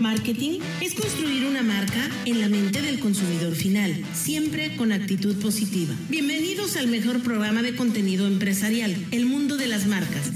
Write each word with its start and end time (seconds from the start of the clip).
Marketing 0.00 0.60
es 0.80 0.94
construir 0.94 1.46
una 1.46 1.62
marca 1.62 2.10
en 2.26 2.40
la 2.40 2.48
mente 2.48 2.82
del 2.82 2.98
consumidor 2.98 3.54
final, 3.54 4.04
siempre 4.12 4.76
con 4.76 4.92
actitud 4.92 5.36
positiva. 5.36 5.94
Bienvenidos 6.08 6.76
al 6.76 6.88
mejor 6.88 7.22
programa 7.22 7.62
de 7.62 7.74
contenido 7.74 8.26
empresarial, 8.26 8.94
El 9.10 9.26
Mundo 9.26 9.56
de 9.56 9.68
las 9.68 9.86
Marcas. 9.86 10.32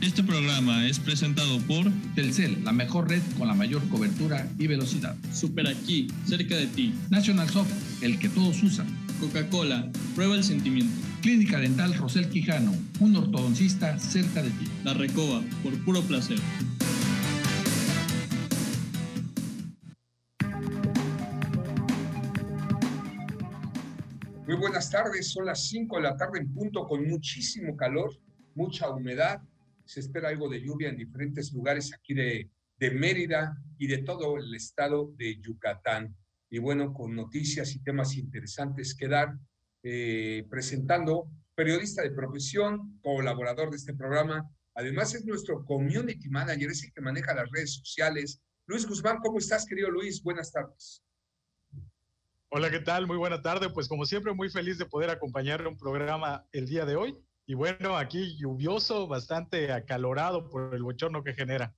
Este 0.00 0.22
programa 0.22 0.88
es 0.88 0.98
presentado 0.98 1.58
por 1.60 1.90
Telcel, 2.14 2.64
la 2.64 2.72
mejor 2.72 3.08
red 3.10 3.22
con 3.38 3.48
la 3.48 3.54
mayor 3.54 3.86
cobertura 3.88 4.48
y 4.58 4.66
velocidad. 4.66 5.14
Super 5.32 5.68
Aquí, 5.68 6.08
cerca 6.26 6.56
de 6.56 6.66
ti. 6.66 6.94
National 7.10 7.50
Soft, 7.50 7.72
el 8.02 8.18
que 8.18 8.28
todos 8.28 8.62
usan. 8.62 8.86
Coca-Cola, 9.20 9.90
prueba 10.14 10.36
el 10.36 10.44
sentimiento. 10.44 10.92
Clínica 11.20 11.60
Dental 11.60 11.94
Rosel 11.94 12.28
Quijano, 12.28 12.74
un 12.98 13.14
ortodoncista 13.14 13.98
cerca 13.98 14.42
de 14.42 14.50
ti. 14.50 14.66
La 14.84 14.94
Recoba, 14.94 15.42
por 15.62 15.72
puro 15.84 16.02
placer. 16.02 16.38
Buenas 24.62 24.90
tardes, 24.90 25.32
son 25.32 25.46
las 25.46 25.66
5 25.66 25.96
de 25.96 26.02
la 26.02 26.16
tarde 26.16 26.38
en 26.38 26.54
punto 26.54 26.86
con 26.86 27.04
muchísimo 27.08 27.76
calor, 27.76 28.16
mucha 28.54 28.88
humedad. 28.90 29.42
Se 29.84 29.98
espera 29.98 30.28
algo 30.28 30.48
de 30.48 30.62
lluvia 30.62 30.88
en 30.88 30.96
diferentes 30.96 31.52
lugares 31.52 31.92
aquí 31.92 32.14
de, 32.14 32.48
Mérida 32.78 33.56
y 33.78 33.88
de 33.88 33.98
todo 33.98 34.36
el 34.38 34.54
estado 34.54 35.12
de 35.16 35.40
Yucatán. 35.40 36.16
Y 36.48 36.58
bueno, 36.58 36.92
con 36.92 37.14
noticias 37.14 37.74
y 37.74 37.80
temas 37.80 38.16
interesantes 38.16 38.94
que 38.94 39.08
dar, 39.08 39.36
eh, 39.82 40.46
presentando 40.48 41.28
periodista 41.56 42.02
de 42.02 42.12
profesión, 42.12 43.00
colaborador 43.02 43.70
de 43.70 43.76
este 43.76 43.94
programa. 43.94 44.48
Además 44.74 45.14
es 45.14 45.24
nuestro 45.24 45.64
community 45.64 46.28
manager, 46.28 46.70
es 46.70 46.84
el 46.84 46.92
que 46.92 47.00
maneja 47.00 47.34
las 47.34 47.50
redes 47.50 47.74
sociales. 47.74 48.40
Luis 48.66 48.86
Guzmán, 48.86 49.18
¿cómo 49.18 49.38
estás, 49.38 49.66
querido 49.66 49.90
Luis? 49.90 50.22
Buenas 50.22 50.52
tardes. 50.52 51.02
Hola, 52.54 52.70
¿qué 52.70 52.80
tal? 52.80 53.06
Muy 53.06 53.16
buena 53.16 53.40
tarde. 53.40 53.70
Pues 53.70 53.88
como 53.88 54.04
siempre, 54.04 54.34
muy 54.34 54.50
feliz 54.50 54.76
de 54.76 54.84
poder 54.84 55.08
acompañar 55.08 55.66
un 55.66 55.78
programa 55.78 56.46
el 56.52 56.66
día 56.66 56.84
de 56.84 56.96
hoy. 56.96 57.16
Y 57.46 57.54
bueno, 57.54 57.96
aquí 57.96 58.36
lluvioso, 58.36 59.08
bastante 59.08 59.72
acalorado 59.72 60.50
por 60.50 60.74
el 60.74 60.82
bochorno 60.82 61.24
que 61.24 61.32
genera. 61.32 61.74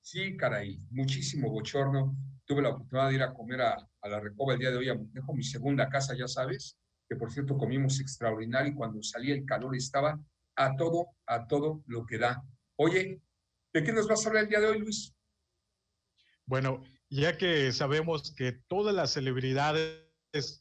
Sí, 0.00 0.34
caray, 0.38 0.80
muchísimo 0.88 1.50
bochorno. 1.50 2.16
Tuve 2.46 2.62
la 2.62 2.70
oportunidad 2.70 3.10
de 3.10 3.14
ir 3.14 3.22
a 3.24 3.34
comer 3.34 3.60
a, 3.60 3.76
a 4.00 4.08
la 4.08 4.18
Recoba 4.18 4.54
el 4.54 4.60
día 4.60 4.70
de 4.70 4.78
hoy 4.78 4.88
a 4.88 4.94
Montejo, 4.94 5.34
mi 5.34 5.44
segunda 5.44 5.90
casa, 5.90 6.16
ya 6.16 6.26
sabes, 6.26 6.78
que 7.06 7.16
por 7.16 7.30
cierto 7.30 7.58
comimos 7.58 8.00
extraordinario 8.00 8.72
y 8.72 8.74
cuando 8.74 9.02
salía 9.02 9.34
el 9.34 9.44
calor 9.44 9.76
estaba 9.76 10.18
a 10.56 10.76
todo, 10.76 11.08
a 11.26 11.46
todo 11.46 11.82
lo 11.88 12.06
que 12.06 12.16
da. 12.16 12.42
Oye, 12.76 13.20
¿de 13.70 13.84
qué 13.84 13.92
nos 13.92 14.08
vas 14.08 14.24
a 14.24 14.30
hablar 14.30 14.44
el 14.44 14.48
día 14.48 14.60
de 14.60 14.66
hoy, 14.68 14.78
Luis? 14.78 15.14
Bueno, 16.46 16.82
ya 17.10 17.36
que 17.36 17.70
sabemos 17.70 18.34
que 18.34 18.52
todas 18.52 18.94
las 18.94 19.12
celebridades 19.12 20.05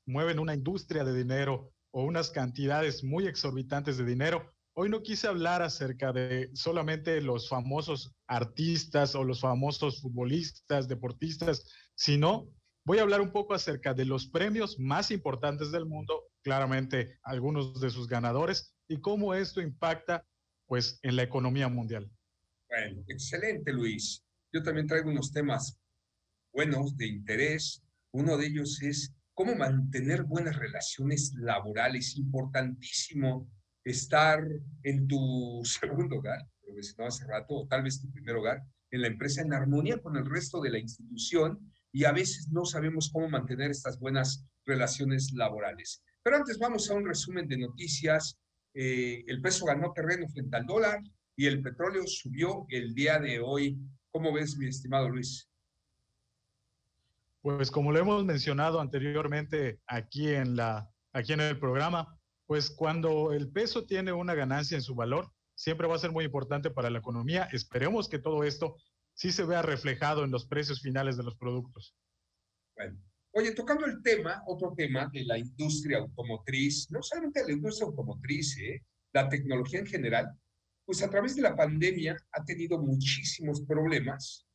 mueven 0.06 0.40
una 0.40 0.54
industria 0.54 1.04
de 1.04 1.16
dinero 1.16 1.72
o 1.92 2.04
unas 2.04 2.30
cantidades 2.30 3.04
muy 3.04 3.28
exorbitantes 3.28 3.98
de 3.98 4.06
dinero. 4.06 4.52
Hoy 4.74 4.90
no 4.90 5.02
quise 5.02 5.28
hablar 5.28 5.62
acerca 5.62 6.12
de 6.12 6.50
solamente 6.54 7.22
los 7.22 7.48
famosos 7.48 8.14
artistas 8.28 9.16
o 9.16 9.24
los 9.24 9.40
famosos 9.40 10.02
futbolistas, 10.02 10.88
deportistas, 10.88 11.64
sino 11.96 12.50
voy 12.86 13.00
a 13.00 13.04
hablar 13.04 13.22
un 13.22 13.32
poco 13.32 13.54
acerca 13.54 13.94
de 13.94 14.06
los 14.06 14.28
premios 14.28 14.78
más 14.78 15.12
importantes 15.12 15.72
del 15.72 15.86
mundo, 15.86 16.26
claramente 16.44 17.18
algunos 17.24 17.80
de 17.80 17.90
sus 17.90 18.08
ganadores 18.08 18.76
y 18.88 19.00
cómo 19.00 19.34
esto 19.34 19.62
impacta 19.62 20.26
pues 20.68 21.00
en 21.04 21.16
la 21.16 21.24
economía 21.24 21.70
mundial. 21.70 22.10
Bueno, 22.70 23.04
excelente 23.08 23.72
Luis. 23.72 24.24
Yo 24.52 24.64
también 24.64 24.88
traigo 24.88 25.10
unos 25.10 25.32
temas 25.32 25.78
buenos 26.54 26.96
de 26.98 27.08
interés. 27.08 27.82
Uno 28.12 28.38
de 28.38 28.48
ellos 28.48 28.82
es 28.82 29.14
cómo 29.36 29.54
mantener 29.56 30.24
buenas 30.24 30.56
relaciones 30.56 31.34
laborales. 31.36 32.18
Importantísimo 32.18 33.48
estar 33.84 34.42
en 34.82 35.08
tu 35.08 35.62
segundo 35.64 36.18
hogar, 36.18 36.40
lo 36.68 36.74
mencionaba 36.74 37.10
hace 37.10 37.28
rato, 37.28 37.54
o 37.54 37.68
tal 37.68 37.84
vez 37.84 38.02
tu 38.02 38.12
primer 38.12 38.36
hogar, 38.38 38.64
en 38.92 39.02
la 39.02 39.08
empresa 39.08 39.42
en 39.42 39.54
armonía 39.54 39.98
con 40.00 40.16
el 40.16 40.26
resto 40.26 40.62
de 40.62 40.72
la 40.72 40.80
institución 40.80 41.60
y 41.92 42.06
a 42.06 42.12
veces 42.12 42.50
no 42.52 42.66
sabemos 42.66 43.10
cómo 43.12 43.30
mantener 43.30 43.72
estas 43.72 44.00
buenas 44.00 44.46
relaciones 44.66 45.32
laborales. 45.34 46.02
Pero 46.24 46.38
antes 46.38 46.58
vamos 46.58 46.90
a 46.90 46.96
un 46.96 47.06
resumen 47.06 47.48
de 47.48 47.58
noticias. 47.58 48.40
Eh, 48.74 49.24
el 49.28 49.42
peso 49.42 49.66
ganó 49.66 49.92
terreno 49.94 50.28
frente 50.28 50.58
al 50.58 50.66
dólar 50.66 51.02
y 51.36 51.46
el 51.46 51.62
petróleo 51.62 52.04
subió 52.08 52.66
el 52.70 52.94
día 52.94 53.20
de 53.20 53.40
hoy. 53.40 53.78
¿Cómo 54.12 54.34
ves, 54.34 54.58
mi 54.58 54.68
estimado 54.68 55.10
Luis? 55.10 55.50
Pues 57.46 57.70
como 57.70 57.92
lo 57.92 58.00
hemos 58.00 58.26
mencionado 58.26 58.82
anteriormente 58.82 59.80
aquí 59.86 60.34
en, 60.34 60.56
la, 60.56 60.90
aquí 61.14 61.34
en 61.34 61.42
el 61.42 61.60
programa, 61.60 62.20
pues 62.48 62.72
cuando 62.72 63.34
el 63.34 63.52
peso 63.52 63.86
tiene 63.86 64.12
una 64.14 64.34
ganancia 64.34 64.76
en 64.76 64.82
su 64.82 64.96
valor, 64.96 65.32
siempre 65.54 65.86
va 65.86 65.94
a 65.94 66.00
ser 66.00 66.12
muy 66.12 66.26
importante 66.26 66.72
para 66.72 66.90
la 66.90 66.98
economía. 66.98 67.48
Esperemos 67.52 68.10
que 68.10 68.18
todo 68.18 68.44
esto 68.44 68.78
sí 69.14 69.32
se 69.32 69.44
vea 69.44 69.62
reflejado 69.62 70.24
en 70.24 70.32
los 70.32 70.48
precios 70.48 70.82
finales 70.82 71.18
de 71.18 71.24
los 71.24 71.36
productos. 71.36 71.96
Bueno, 72.76 73.00
oye, 73.34 73.52
tocando 73.52 73.86
el 73.86 74.02
tema, 74.02 74.42
otro 74.48 74.74
tema 74.76 75.08
de 75.14 75.24
la 75.26 75.38
industria 75.38 76.00
automotriz, 76.00 76.90
no 76.90 77.04
solamente 77.04 77.44
la 77.46 77.54
industria 77.54 77.86
automotriz, 77.86 78.58
¿eh? 78.58 78.84
la 79.14 79.30
tecnología 79.30 79.82
en 79.82 79.86
general, 79.86 80.36
pues 80.84 81.04
a 81.04 81.12
través 81.12 81.36
de 81.36 81.44
la 81.44 81.56
pandemia 81.56 82.18
ha 82.32 82.44
tenido 82.44 82.80
muchísimos 82.80 83.62
problemas 83.62 84.48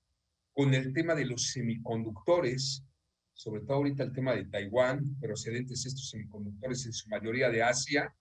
con 0.53 0.75
el 0.75 0.93
tema 0.93 1.15
de 1.15 1.27
los 1.27 1.53
semiconductores, 1.53 2.85
sobre 3.33 3.63
todo 3.63 3.75
ahorita 3.75 4.03
el 4.03 4.13
tema 4.13 4.35
de 4.35 4.45
Taiwán, 4.45 5.17
procedentes 5.21 5.87
estos 5.87 6.11
semiconductores 6.11 6.85
en 6.87 6.93
su 6.93 7.09
mayoría 7.09 7.51
de 7.51 7.63
Asia, 7.63 8.15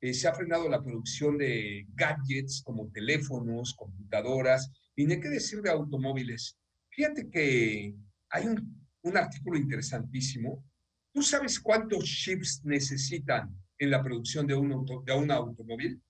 eh, 0.00 0.12
se 0.12 0.28
ha 0.28 0.34
frenado 0.34 0.68
la 0.68 0.82
producción 0.82 1.38
de 1.38 1.86
gadgets 1.94 2.62
como 2.62 2.90
teléfonos, 2.90 3.74
computadoras, 3.74 4.70
y 4.94 5.06
ni 5.06 5.20
qué 5.20 5.28
decir 5.28 5.62
de 5.62 5.70
automóviles. 5.70 6.58
Fíjate 6.90 7.30
que 7.30 7.94
hay 8.30 8.46
un, 8.46 9.16
artículo 9.16 9.56
interesantísimo. 9.56 10.64
¿Tú 11.12 11.22
sabes 11.22 11.60
cuántos 11.60 12.04
chips 12.04 12.62
necesitan 12.64 13.56
en 13.78 13.90
la 13.90 14.02
producción 14.02 14.46
de 14.46 14.54
un 14.54 15.30
automóvil? 15.30 16.02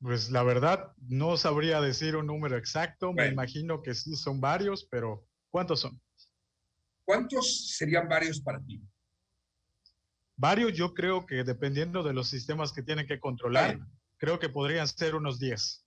Pues 0.00 0.30
la 0.30 0.42
verdad, 0.42 0.92
no 0.98 1.36
sabría 1.36 1.80
decir 1.80 2.16
un 2.16 2.26
número 2.26 2.56
exacto. 2.56 3.12
Bueno. 3.12 3.22
Me 3.22 3.32
imagino 3.32 3.82
que 3.82 3.94
sí 3.94 4.14
son 4.16 4.40
varios, 4.40 4.86
pero 4.90 5.26
¿cuántos 5.50 5.80
son? 5.80 6.00
¿Cuántos 7.06 7.76
serían 7.76 8.08
varios 8.08 8.40
para 8.40 8.60
ti? 8.60 8.82
Varios, 10.36 10.72
yo 10.72 10.94
creo 10.94 11.26
que 11.26 11.44
dependiendo 11.44 12.02
de 12.02 12.12
los 12.12 12.28
sistemas 12.28 12.72
que 12.72 12.82
tienen 12.82 13.06
que 13.06 13.20
controlar, 13.20 13.78
creo 14.16 14.38
que 14.38 14.48
podrían 14.48 14.88
ser 14.88 15.14
unos 15.14 15.38
10. 15.38 15.86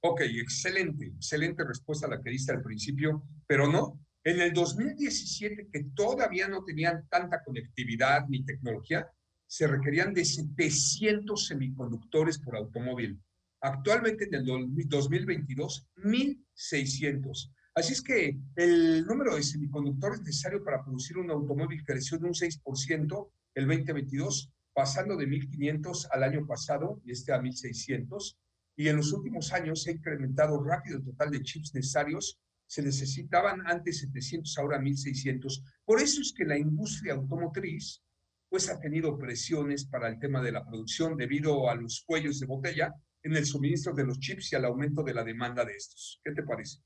Ok, 0.00 0.22
excelente, 0.22 1.06
excelente 1.06 1.64
respuesta 1.64 2.06
a 2.06 2.10
la 2.10 2.22
que 2.22 2.30
diste 2.30 2.52
al 2.52 2.62
principio, 2.62 3.22
pero 3.46 3.70
no. 3.70 4.00
En 4.24 4.40
el 4.40 4.52
2017, 4.52 5.68
que 5.72 5.84
todavía 5.94 6.48
no 6.48 6.64
tenían 6.64 7.06
tanta 7.08 7.44
conectividad 7.44 8.26
ni 8.28 8.44
tecnología, 8.44 9.08
se 9.46 9.68
requerían 9.68 10.12
de 10.12 10.24
700 10.24 11.46
semiconductores 11.46 12.38
por 12.40 12.56
automóvil. 12.56 13.20
Actualmente 13.66 14.26
en 14.26 14.34
el 14.34 14.44
2022, 14.44 15.88
1600. 15.96 17.52
Así 17.74 17.94
es 17.94 18.00
que 18.00 18.38
el 18.54 19.04
número 19.04 19.34
de 19.34 19.42
semiconductores 19.42 20.20
necesario 20.20 20.62
para 20.62 20.84
producir 20.84 21.18
un 21.18 21.32
automóvil 21.32 21.82
creció 21.84 22.16
de 22.16 22.26
un 22.28 22.32
6% 22.32 23.30
el 23.56 23.66
2022, 23.66 24.52
pasando 24.72 25.16
de 25.16 25.26
1.500 25.26 26.06
al 26.12 26.22
año 26.22 26.46
pasado 26.46 27.02
y 27.04 27.10
este 27.10 27.32
a 27.32 27.40
1.600. 27.40 28.38
Y 28.76 28.86
en 28.86 28.98
los 28.98 29.12
últimos 29.12 29.52
años 29.52 29.82
se 29.82 29.90
ha 29.90 29.94
incrementado 29.94 30.62
rápido 30.62 30.98
el 30.98 31.04
total 31.04 31.32
de 31.32 31.42
chips 31.42 31.74
necesarios. 31.74 32.38
Se 32.68 32.82
necesitaban 32.82 33.66
antes 33.66 33.98
700, 33.98 34.56
ahora 34.58 34.78
1.600. 34.78 35.64
Por 35.84 36.00
eso 36.00 36.20
es 36.20 36.32
que 36.32 36.44
la 36.44 36.56
industria 36.56 37.14
automotriz 37.14 38.00
pues 38.48 38.70
ha 38.70 38.78
tenido 38.78 39.18
presiones 39.18 39.86
para 39.86 40.08
el 40.08 40.20
tema 40.20 40.40
de 40.40 40.52
la 40.52 40.64
producción 40.64 41.16
debido 41.16 41.68
a 41.68 41.74
los 41.74 42.04
cuellos 42.06 42.38
de 42.38 42.46
botella 42.46 42.94
en 43.26 43.36
el 43.36 43.44
suministro 43.44 43.92
de 43.92 44.04
los 44.04 44.20
chips 44.20 44.52
y 44.52 44.56
al 44.56 44.64
aumento 44.64 45.02
de 45.02 45.12
la 45.12 45.24
demanda 45.24 45.64
de 45.64 45.72
estos. 45.72 46.20
¿Qué 46.24 46.30
te 46.30 46.44
parece? 46.44 46.78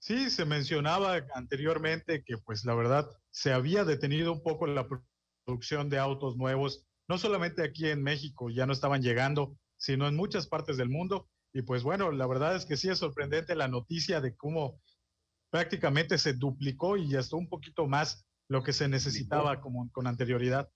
Sí, 0.00 0.28
se 0.28 0.44
mencionaba 0.44 1.24
anteriormente 1.34 2.24
que 2.24 2.36
pues 2.38 2.64
la 2.64 2.74
verdad 2.74 3.08
se 3.30 3.52
había 3.52 3.84
detenido 3.84 4.32
un 4.32 4.42
poco 4.42 4.66
la 4.66 4.88
producción 5.44 5.88
de 5.88 5.98
autos 5.98 6.36
nuevos, 6.36 6.84
no 7.08 7.16
solamente 7.16 7.62
aquí 7.62 7.86
en 7.86 8.02
México, 8.02 8.50
ya 8.50 8.66
no 8.66 8.72
estaban 8.72 9.00
llegando, 9.00 9.56
sino 9.76 10.08
en 10.08 10.16
muchas 10.16 10.48
partes 10.48 10.76
del 10.76 10.88
mundo. 10.88 11.28
Y 11.52 11.62
pues 11.62 11.84
bueno, 11.84 12.10
la 12.10 12.26
verdad 12.26 12.56
es 12.56 12.66
que 12.66 12.76
sí 12.76 12.88
es 12.88 12.98
sorprendente 12.98 13.54
la 13.54 13.68
noticia 13.68 14.20
de 14.20 14.34
cómo 14.36 14.80
prácticamente 15.50 16.18
se 16.18 16.32
duplicó 16.32 16.96
y 16.96 17.14
hasta 17.14 17.36
un 17.36 17.48
poquito 17.48 17.86
más 17.86 18.26
lo 18.48 18.64
que 18.64 18.72
se 18.72 18.88
necesitaba 18.88 19.60
como, 19.60 19.90
con 19.92 20.08
anterioridad. 20.08 20.68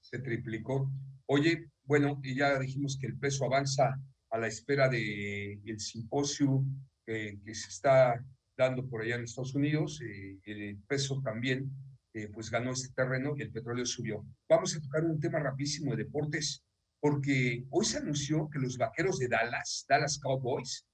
Se 0.00 0.20
triplicó. 0.20 0.90
Oye, 1.26 1.70
bueno, 1.86 2.20
ya 2.22 2.58
dijimos 2.58 2.98
que 3.00 3.06
el 3.06 3.18
peso 3.18 3.44
avanza 3.44 3.98
a 4.30 4.38
la 4.38 4.48
espera 4.48 4.88
del 4.88 5.60
el 5.64 5.80
simposio 5.80 6.64
que 7.06 7.54
se 7.54 7.68
está 7.68 8.20
dando 8.56 8.88
por 8.88 9.02
allá 9.02 9.16
en 9.16 9.24
Estados 9.24 9.54
Unidos, 9.54 10.00
eh, 10.00 10.38
el 10.44 10.78
peso 10.88 11.20
también, 11.22 11.70
eh, 12.14 12.28
pues 12.32 12.50
ganó 12.50 12.72
este 12.72 12.92
terreno 12.94 13.34
y 13.36 13.42
el 13.42 13.52
petróleo 13.52 13.84
subió. 13.84 14.24
Vamos 14.48 14.74
a 14.74 14.80
tocar 14.80 15.04
un 15.04 15.20
tema 15.20 15.38
rapidísimo 15.38 15.90
de 15.90 16.04
deportes, 16.04 16.64
porque 16.98 17.64
hoy 17.70 17.84
se 17.84 17.98
anunció 17.98 18.48
que 18.48 18.58
los 18.58 18.78
vaqueros 18.78 19.18
de 19.18 19.28
Dallas, 19.28 19.84
Dallas 19.88 20.18
Cowboys, 20.18 20.86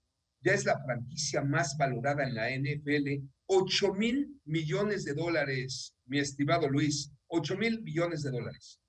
ya 0.44 0.52
es 0.52 0.64
la 0.64 0.82
franquicia 0.82 1.42
más 1.42 1.76
valorada 1.78 2.24
en 2.24 2.34
la 2.34 2.50
NFL, 2.50 3.22
8 3.46 3.94
mil 3.94 4.40
millones 4.44 5.04
de 5.04 5.14
dólares, 5.14 5.94
mi 6.06 6.18
estimado 6.18 6.68
Luis, 6.68 7.12
8 7.28 7.56
mil 7.56 7.80
millones 7.82 8.22
de 8.22 8.30
dólares. 8.32 8.80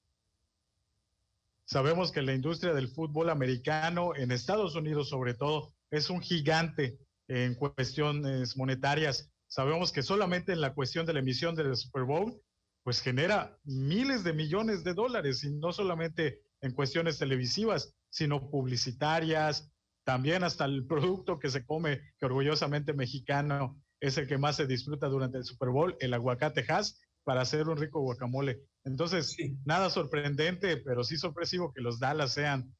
Sabemos 1.65 2.11
que 2.11 2.21
la 2.21 2.33
industria 2.33 2.73
del 2.73 2.89
fútbol 2.89 3.29
americano 3.29 4.15
en 4.15 4.31
Estados 4.31 4.75
Unidos 4.75 5.09
sobre 5.09 5.33
todo 5.33 5.73
es 5.91 6.09
un 6.09 6.21
gigante 6.21 6.97
en 7.27 7.55
cuestiones 7.55 8.57
monetarias. 8.57 9.31
Sabemos 9.47 9.91
que 9.91 10.03
solamente 10.03 10.51
en 10.51 10.61
la 10.61 10.73
cuestión 10.73 11.05
de 11.05 11.13
la 11.13 11.19
emisión 11.19 11.55
del 11.55 11.75
Super 11.75 12.03
Bowl, 12.03 12.41
pues 12.83 13.01
genera 13.01 13.57
miles 13.63 14.23
de 14.23 14.33
millones 14.33 14.83
de 14.83 14.93
dólares 14.93 15.43
y 15.43 15.51
no 15.51 15.71
solamente 15.71 16.41
en 16.61 16.73
cuestiones 16.73 17.17
televisivas, 17.17 17.95
sino 18.09 18.49
publicitarias, 18.49 19.71
también 20.05 20.43
hasta 20.43 20.65
el 20.65 20.85
producto 20.85 21.39
que 21.39 21.49
se 21.49 21.65
come, 21.65 22.01
que 22.19 22.25
orgullosamente 22.25 22.93
mexicano 22.93 23.81
es 24.01 24.17
el 24.17 24.27
que 24.27 24.37
más 24.37 24.57
se 24.57 24.67
disfruta 24.67 25.07
durante 25.07 25.37
el 25.37 25.45
Super 25.45 25.69
Bowl, 25.69 25.95
el 25.99 26.13
aguacate 26.13 26.65
Hass, 26.67 26.99
para 27.23 27.41
hacer 27.41 27.69
un 27.69 27.77
rico 27.77 28.01
guacamole. 28.01 28.61
Entonces, 28.85 29.35
nada 29.65 29.89
sorprendente, 29.89 30.77
pero 30.77 31.03
sí 31.03 31.17
sorpresivo 31.17 31.71
que 31.73 31.81
los 31.81 31.99
Dallas 31.99 32.33
sean 32.33 32.73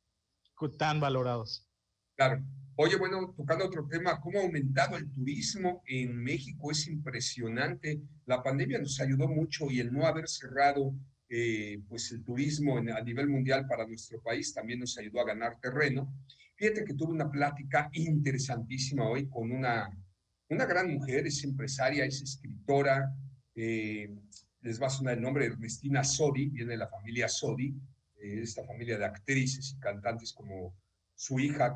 tan 0.77 1.00
valorados. 1.00 1.67
Claro. 2.15 2.44
Oye, 2.75 2.95
bueno, 2.97 3.33
tocando 3.38 3.65
otro 3.65 3.88
tema, 3.88 4.19
¿cómo 4.19 4.39
ha 4.39 4.44
aumentado 4.44 4.97
el 4.97 5.11
turismo 5.11 5.83
en 5.85 6.15
México? 6.23 6.71
Es 6.71 6.88
impresionante. 6.88 8.01
La 8.25 8.41
pandemia 8.41 8.79
nos 8.79 9.00
ayudó 9.00 9.27
mucho 9.27 9.69
y 9.69 9.79
el 9.79 9.94
no 9.94 10.05
haber 10.07 10.27
cerrado 10.27 10.94
eh, 11.29 11.79
pues 11.88 12.11
el 12.11 12.23
turismo 12.23 12.77
a 12.77 13.01
nivel 13.01 13.27
mundial 13.27 13.67
para 13.67 13.88
nuestro 13.88 14.21
país 14.21 14.53
también 14.53 14.79
nos 14.79 14.97
ayudó 14.97 15.21
a 15.21 15.25
ganar 15.25 15.59
terreno. 15.59 16.13
Fíjate 16.55 16.83
que 16.83 16.94
tuve 16.94 17.11
una 17.11 17.29
plática 17.29 17.89
interesantísima 17.94 19.07
hoy 19.07 19.27
con 19.27 19.51
una, 19.51 19.89
una 20.50 20.65
gran 20.65 20.91
mujer, 20.94 21.27
es 21.27 21.44
empresaria, 21.44 22.05
es 22.05 22.21
escritora, 22.21 23.11
eh, 23.55 24.09
les 24.63 24.81
va 24.81 24.88
a 24.88 24.89
sonar 24.89 25.15
el 25.15 25.21
nombre, 25.21 25.45
Ernestina 25.45 26.04
Sodi, 26.04 26.50
viene 26.50 26.71
de 26.71 26.77
la 26.77 26.88
familia 26.88 27.27
Sodi, 27.27 27.75
eh, 28.15 28.42
esta 28.42 28.65
familia 28.65 28.98
de 28.98 29.06
actrices 29.06 29.75
y 29.75 29.80
cantantes 29.80 30.33
como 30.33 30.75
su 31.15 31.39
hija 31.39 31.75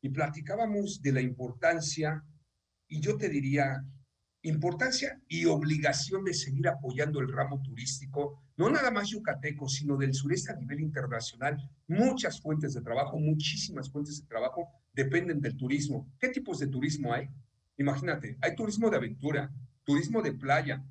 y 0.00 0.08
platicábamos 0.10 1.00
de 1.00 1.12
la 1.12 1.20
importancia, 1.22 2.22
y 2.88 3.00
yo 3.00 3.16
te 3.16 3.28
diría, 3.30 3.82
importancia 4.42 5.18
y 5.26 5.46
obligación 5.46 6.24
de 6.24 6.34
seguir 6.34 6.68
apoyando 6.68 7.20
el 7.20 7.32
ramo 7.32 7.62
turístico, 7.62 8.42
no 8.58 8.68
nada 8.68 8.90
más 8.90 9.08
yucateco, 9.08 9.66
sino 9.66 9.96
del 9.96 10.12
sureste 10.12 10.52
a 10.52 10.56
nivel 10.56 10.80
internacional. 10.80 11.56
Muchas 11.88 12.40
fuentes 12.42 12.74
de 12.74 12.82
trabajo, 12.82 13.18
muchísimas 13.18 13.90
fuentes 13.90 14.20
de 14.20 14.26
trabajo 14.26 14.68
dependen 14.92 15.40
del 15.40 15.56
turismo. 15.56 16.12
¿Qué 16.20 16.28
tipos 16.28 16.58
de 16.58 16.66
turismo 16.66 17.14
hay? 17.14 17.30
Imagínate, 17.78 18.36
hay 18.42 18.54
turismo 18.54 18.90
de 18.90 18.98
aventura, 18.98 19.50
turismo 19.84 20.22
de 20.22 20.32
playa, 20.32 20.82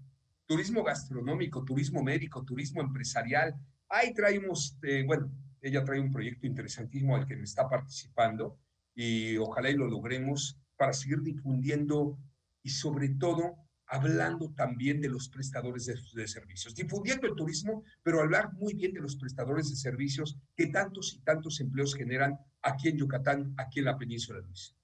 turismo 0.46 0.84
gastronómico, 0.84 1.64
turismo 1.64 2.04
médico, 2.04 2.44
turismo 2.44 2.82
empresarial. 2.82 3.56
Ahí 3.90 4.14
traemos, 4.14 4.78
eh, 4.84 5.04
bueno, 5.06 5.32
ella 5.62 5.84
trae 5.84 6.00
un 6.00 6.12
proyecto 6.12 6.46
interesantísimo 6.46 7.16
al 7.16 7.26
que 7.26 7.36
me 7.36 7.44
está 7.44 7.70
participando 7.70 8.58
y 8.96 9.38
ojalá 9.38 9.70
y 9.70 9.76
lo 9.76 9.88
logremos 9.88 10.60
para 10.78 10.94
seguir 10.94 11.22
difundiendo 11.22 12.18
y 12.62 12.70
sobre 12.70 13.10
todo 13.10 13.58
hablando 13.88 14.52
también 14.52 15.02
de 15.02 15.10
los 15.10 15.30
prestadores 15.30 15.86
de, 15.86 16.28
servicios, 16.28 16.74
difundiendo 16.74 17.28
el 17.28 17.36
turismo, 17.36 17.84
pero 18.02 18.22
hablar 18.22 18.52
muy 18.54 18.74
bien 18.74 18.94
de 18.94 19.02
los 19.02 19.16
prestadores 19.16 19.70
de 19.70 19.76
servicios 19.76 20.38
que 20.56 20.68
tantos 20.68 21.14
y 21.14 21.20
tantos 21.20 21.60
empleos 21.60 21.94
generan 21.94 22.40
aquí 22.62 22.90
en 22.90 22.98
Yucatán, 22.98 23.54
aquí 23.58 23.80
en 23.80 23.86
la 23.86 23.98
península 23.98 24.40
de 24.40 24.48
Luis. 24.48 24.76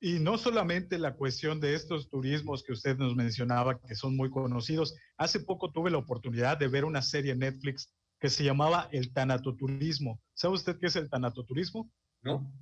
Y 0.00 0.20
no 0.20 0.38
solamente 0.38 0.98
la 0.98 1.14
cuestión 1.14 1.60
de 1.60 1.74
estos 1.74 2.08
turismos 2.08 2.62
que 2.62 2.72
usted 2.72 2.96
nos 2.96 3.16
mencionaba, 3.16 3.80
que 3.80 3.94
son 3.94 4.16
muy 4.16 4.30
conocidos. 4.30 4.94
Hace 5.16 5.40
poco 5.40 5.72
tuve 5.72 5.90
la 5.90 5.98
oportunidad 5.98 6.56
de 6.56 6.68
ver 6.68 6.84
una 6.84 7.02
serie 7.02 7.32
en 7.32 7.40
Netflix 7.40 7.92
que 8.20 8.28
se 8.28 8.44
llamaba 8.44 8.88
el 8.92 9.12
tanatoturismo. 9.12 10.20
¿Sabe 10.34 10.54
usted 10.54 10.78
qué 10.78 10.86
es 10.86 10.96
el 10.96 11.10
tanatoturismo? 11.10 11.90
No. 12.22 12.52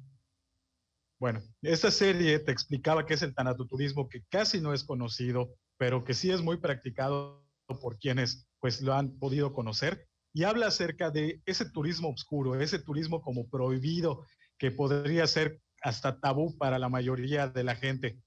Bueno, 1.18 1.42
esta 1.62 1.90
serie 1.90 2.38
te 2.38 2.52
explicaba 2.52 3.06
qué 3.06 3.14
es 3.14 3.22
el 3.22 3.34
tanatoturismo, 3.34 4.08
que 4.08 4.22
casi 4.28 4.60
no 4.60 4.74
es 4.74 4.84
conocido, 4.84 5.54
pero 5.78 6.04
que 6.04 6.14
sí 6.14 6.30
es 6.30 6.42
muy 6.42 6.58
practicado 6.58 7.46
por 7.80 7.98
quienes 7.98 8.46
pues 8.60 8.80
lo 8.80 8.94
han 8.94 9.18
podido 9.18 9.52
conocer 9.52 10.06
y 10.32 10.44
habla 10.44 10.66
acerca 10.66 11.10
de 11.10 11.40
ese 11.46 11.70
turismo 11.70 12.10
oscuro, 12.10 12.60
ese 12.60 12.78
turismo 12.78 13.22
como 13.22 13.48
prohibido 13.48 14.26
que 14.58 14.70
podría 14.70 15.26
ser 15.26 15.60
hasta 15.86 16.18
tabú 16.18 16.58
para 16.58 16.80
la 16.80 16.88
mayoría 16.88 17.46
de 17.46 17.62
la 17.62 17.76
gente. 17.76 18.18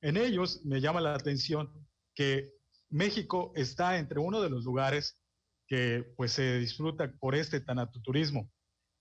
En 0.00 0.16
ellos 0.16 0.64
me 0.64 0.80
llama 0.80 1.00
la 1.00 1.16
atención 1.16 1.68
que 2.14 2.52
México 2.90 3.52
está 3.56 3.98
entre 3.98 4.20
uno 4.20 4.40
de 4.40 4.48
los 4.48 4.64
lugares 4.64 5.20
que 5.66 6.04
pues 6.16 6.32
se 6.32 6.58
disfruta 6.60 7.12
por 7.18 7.34
este 7.34 7.60
tanatoturismo. 7.60 8.48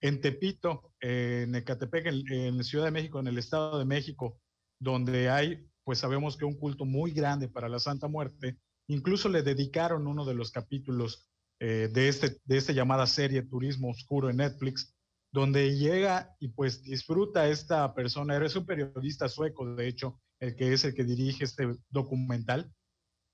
En 0.02 0.20
Tepito, 0.20 0.94
en 1.00 1.54
Ecatepec, 1.54 2.08
en, 2.08 2.32
en 2.32 2.64
Ciudad 2.64 2.86
de 2.86 2.92
México, 2.92 3.20
en 3.20 3.28
el 3.28 3.38
Estado 3.38 3.78
de 3.78 3.86
México, 3.86 4.42
donde 4.80 5.30
hay, 5.30 5.70
pues 5.84 6.00
sabemos 6.00 6.38
que 6.38 6.46
un 6.46 6.58
culto 6.58 6.86
muy 6.86 7.12
grande 7.12 7.48
para 7.48 7.70
la 7.70 7.78
Santa 7.78 8.08
Muerte, 8.08 8.58
incluso 8.88 9.30
le 9.30 9.44
dedicaron 9.44 10.08
uno 10.08 10.26
de 10.26 10.34
los 10.34 10.52
capítulos 10.52 11.30
eh, 11.60 11.88
de, 11.94 12.08
este, 12.08 12.38
de 12.46 12.58
esta 12.58 12.74
llamada 12.74 13.06
serie 13.06 13.44
Turismo 13.44 13.92
Oscuro 13.92 14.32
en 14.32 14.38
Netflix, 14.38 14.97
donde 15.38 15.78
llega 15.78 16.36
y 16.40 16.48
pues 16.48 16.82
disfruta 16.82 17.48
esta 17.48 17.94
persona, 17.94 18.44
es 18.44 18.56
un 18.56 18.66
periodista 18.66 19.30
sueco, 19.30 19.76
de 19.76 19.88
hecho, 19.88 20.20
el 20.40 20.56
que 20.56 20.74
es 20.74 20.84
el 20.84 20.96
que 20.96 21.04
dirige 21.04 21.44
este 21.44 21.76
documental, 21.90 22.74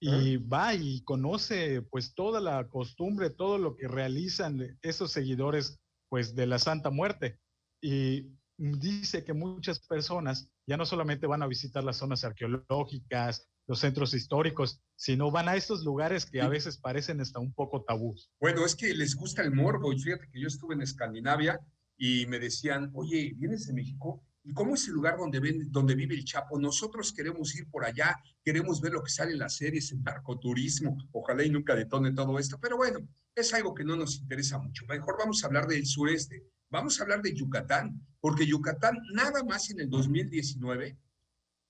y 0.02 0.36
va 0.36 0.76
y 0.76 1.02
conoce 1.06 1.82
pues 1.84 2.14
toda 2.14 2.42
la 2.42 2.68
costumbre, 2.68 3.30
todo 3.30 3.58
lo 3.58 3.78
que 3.78 3.88
realizan 3.88 4.78
esos 4.82 5.14
seguidores 5.14 5.80
pues 6.10 6.36
de 6.36 6.46
la 6.46 6.60
Santa 6.60 6.90
Muerte. 6.90 7.40
Y 7.82 8.28
dice 8.58 9.24
que 9.24 9.32
muchas 9.32 9.80
personas 9.80 10.52
ya 10.68 10.76
no 10.76 10.86
solamente 10.86 11.26
van 11.26 11.42
a 11.42 11.48
visitar 11.48 11.86
las 11.86 11.96
zonas 11.96 12.26
arqueológicas, 12.26 13.48
los 13.66 13.80
centros 13.80 14.14
históricos, 14.14 14.82
sino 14.98 15.32
van 15.32 15.48
a 15.48 15.56
estos 15.56 15.86
lugares 15.86 16.26
que 16.26 16.42
a 16.42 16.50
veces 16.50 16.78
parecen 16.78 17.22
hasta 17.22 17.40
un 17.40 17.54
poco 17.54 17.86
tabús. 17.86 18.30
Bueno, 18.42 18.66
es 18.66 18.76
que 18.76 18.94
les 18.94 19.16
gusta 19.16 19.42
el 19.42 19.54
morbo 19.54 19.94
y 19.94 20.00
fíjate 20.00 20.30
que 20.30 20.42
yo 20.42 20.48
estuve 20.48 20.76
en 20.76 20.82
Escandinavia 20.82 21.62
y 21.98 22.26
me 22.28 22.40
decían, 22.40 22.92
oye, 22.94 23.34
¿vienes 23.36 23.68
de 23.68 23.74
México? 23.74 24.24
¿Y 24.44 24.54
cómo 24.54 24.76
es 24.76 24.88
el 24.88 24.94
lugar 24.94 25.18
donde, 25.18 25.40
ven, 25.40 25.72
donde 25.72 25.96
vive 25.96 26.16
el 26.16 26.26
Chapo? 26.26 26.60
Nosotros 26.60 27.14
queremos 27.14 27.56
ir 27.56 27.70
por 27.70 27.86
allá, 27.86 28.18
queremos 28.44 28.82
ver 28.82 28.92
lo 28.92 29.04
que 29.04 29.12
sale 29.12 29.32
en 29.32 29.40
las 29.40 29.56
series, 29.56 29.92
en 29.92 30.04
narcoturismo. 30.04 30.98
Ojalá 31.14 31.44
y 31.44 31.50
nunca 31.50 31.76
detone 31.76 32.12
todo 32.12 32.38
esto, 32.38 32.60
pero 32.60 32.76
bueno, 32.76 33.00
es 33.36 33.54
algo 33.54 33.74
que 33.74 33.86
no 33.86 33.96
nos 33.96 34.18
interesa 34.18 34.58
mucho. 34.60 34.86
Mejor 34.88 35.16
vamos 35.18 35.44
a 35.44 35.48
hablar 35.48 35.68
del 35.68 35.86
sureste. 35.86 36.46
Vamos 36.70 37.00
a 37.00 37.04
hablar 37.04 37.22
de 37.22 37.36
Yucatán, 37.36 38.04
porque 38.20 38.48
Yucatán 38.48 38.98
nada 39.14 39.44
más 39.44 39.70
en 39.70 39.80
el 39.80 39.90
2019, 39.92 40.98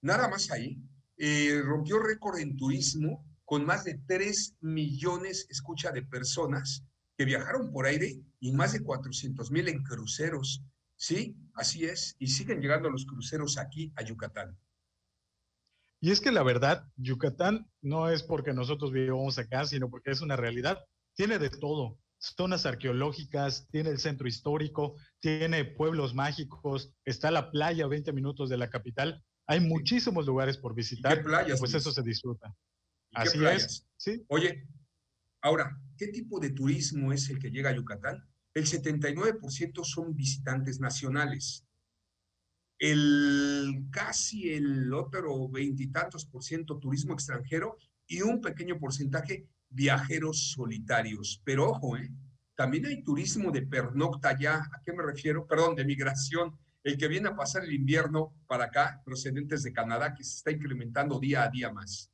nada 0.02 0.30
más 0.30 0.50
ahí, 0.50 0.82
eh, 1.18 1.62
rompió 1.62 2.00
récord 2.00 2.40
en 2.40 2.56
turismo 2.56 3.26
con 3.44 3.66
más 3.66 3.84
de 3.84 4.00
3 4.08 4.56
millones, 4.62 5.46
escucha, 5.50 5.92
de 5.92 6.04
personas 6.04 6.86
que 7.18 7.26
viajaron 7.26 7.72
por 7.72 7.86
aire 7.86 8.22
y 8.40 8.52
más 8.52 8.74
de 8.74 8.82
400 8.82 9.52
mil 9.52 9.68
en 9.68 9.84
cruceros. 9.84 10.64
Sí, 10.96 11.36
así 11.54 11.86
es. 11.86 12.16
Y 12.20 12.28
siguen 12.28 12.62
llegando 12.62 12.90
los 12.90 13.06
cruceros 13.06 13.58
aquí 13.58 13.92
a 13.96 14.04
Yucatán. 14.04 14.58
Y 16.00 16.12
es 16.12 16.20
que 16.20 16.32
la 16.32 16.44
verdad, 16.44 16.86
Yucatán 16.98 17.70
no 17.82 18.10
es 18.10 18.24
porque 18.24 18.54
nosotros 18.54 18.92
vivamos 18.92 19.38
acá, 19.38 19.66
sino 19.66 19.90
porque 19.90 20.12
es 20.12 20.22
una 20.22 20.36
realidad. 20.36 20.84
Tiene 21.16 21.40
de 21.40 21.50
todo. 21.50 21.98
Zonas 22.18 22.66
arqueológicas, 22.66 23.68
tiene 23.70 23.90
el 23.90 24.00
centro 24.00 24.28
histórico, 24.28 24.96
tiene 25.20 25.66
pueblos 25.66 26.14
mágicos, 26.14 26.94
está 27.06 27.32
la 27.32 27.52
playa 27.52 27.86
a 27.86 27.88
20 27.88 28.12
minutos 28.14 28.50
de 28.50 28.58
la 28.58 28.70
capital. 28.70 29.24
Hay 29.48 29.60
muchísimos 29.60 30.26
lugares 30.26 30.58
por 30.58 30.74
visitar. 30.74 31.18
¿Qué 31.18 31.24
playas? 31.24 31.60
Pues 31.60 31.74
eso 31.74 31.92
se 31.92 32.02
disfruta. 32.02 32.54
Así 33.14 33.44
es. 33.46 33.88
¿sí? 33.98 34.26
Oye, 34.28 34.68
ahora, 35.42 35.78
¿qué 35.98 36.08
tipo 36.08 36.40
de 36.40 36.52
turismo 36.52 37.14
es 37.14 37.30
el 37.30 37.40
que 37.40 37.52
llega 37.52 37.70
a 37.70 37.76
Yucatán? 37.76 38.24
el 38.54 38.66
79% 38.66 39.84
son 39.84 40.16
visitantes 40.16 40.80
nacionales. 40.80 41.66
El 42.78 43.86
casi 43.92 44.54
el 44.54 44.94
otro 44.94 45.50
veintitantos 45.50 46.26
por 46.26 46.44
ciento 46.44 46.80
turismo 46.80 47.14
extranjero 47.14 47.78
y 48.08 48.22
un 48.22 48.42
pequeño 48.42 48.78
porcentaje 48.80 49.48
viajeros 49.70 50.52
solitarios. 50.52 51.42
Pero 51.44 51.70
ojo, 51.72 51.98
¿eh? 51.98 52.12
también 52.56 52.86
hay 52.86 53.04
turismo 53.04 53.52
de 53.52 53.64
pernocta 53.64 54.38
ya. 54.38 54.58
¿A 54.58 54.82
qué 54.84 54.94
me 54.94 55.04
refiero? 55.04 55.48
Perdón, 55.48 55.76
de 55.76 55.86
migración. 55.86 56.58
el 56.84 56.98
que 56.98 57.08
viene 57.08 57.30
a 57.30 57.36
pasar 57.36 57.64
el 57.64 57.74
invierno 57.74 58.36
para 58.46 58.66
acá, 58.66 59.02
procedentes 59.06 59.64
de 59.64 59.72
Canadá, 59.72 60.14
que 60.14 60.24
se 60.24 60.36
está 60.36 60.52
incrementando 60.52 61.18
día 61.18 61.44
a 61.44 61.50
día 61.50 61.72
más. 61.72 62.13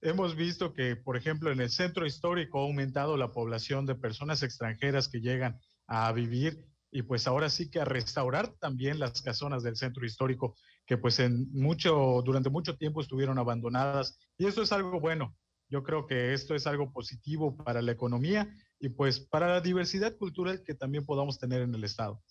Hemos 0.00 0.36
visto 0.36 0.72
que, 0.72 0.94
por 0.94 1.16
ejemplo, 1.16 1.50
en 1.50 1.60
el 1.60 1.70
centro 1.70 2.06
histórico 2.06 2.60
ha 2.60 2.62
aumentado 2.62 3.16
la 3.16 3.32
población 3.32 3.84
de 3.84 3.96
personas 3.96 4.42
extranjeras 4.42 5.08
que 5.08 5.20
llegan 5.20 5.58
a 5.88 6.12
vivir 6.12 6.64
y 6.90 7.02
pues 7.02 7.26
ahora 7.26 7.50
sí 7.50 7.70
que 7.70 7.80
a 7.80 7.84
restaurar 7.84 8.54
también 8.60 8.98
las 8.98 9.20
casonas 9.22 9.62
del 9.62 9.76
centro 9.76 10.06
histórico 10.06 10.54
que 10.86 10.96
pues 10.96 11.18
en 11.18 11.52
mucho 11.52 12.22
durante 12.24 12.48
mucho 12.48 12.76
tiempo 12.76 13.00
estuvieron 13.00 13.38
abandonadas 13.38 14.18
y 14.38 14.46
eso 14.46 14.62
es 14.62 14.72
algo 14.72 15.00
bueno. 15.00 15.36
Yo 15.68 15.82
creo 15.82 16.06
que 16.06 16.32
esto 16.32 16.54
es 16.54 16.66
algo 16.66 16.92
positivo 16.92 17.56
para 17.56 17.82
la 17.82 17.92
economía 17.92 18.48
y 18.80 18.88
pues 18.90 19.20
para 19.20 19.48
la 19.48 19.60
diversidad 19.60 20.16
cultural 20.16 20.62
que 20.64 20.74
también 20.74 21.04
podamos 21.04 21.38
tener 21.38 21.60
en 21.60 21.74
el 21.74 21.84
estado. 21.84 22.22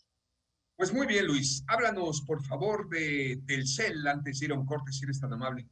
Pues 0.76 0.94
muy 0.94 1.06
bien, 1.06 1.28
Luis. 1.28 1.64
Háblanos, 1.68 2.22
por 2.22 2.44
favor, 2.44 2.88
de 2.90 3.42
Telcel 3.46 4.08
antes 4.08 4.40
de 4.40 4.46
ir 4.46 4.52
a 4.54 4.56
un 4.56 4.66
corte, 4.66 4.92
si 4.92 5.04
eres 5.04 5.20
tan 5.20 5.34
amable. 5.34 5.68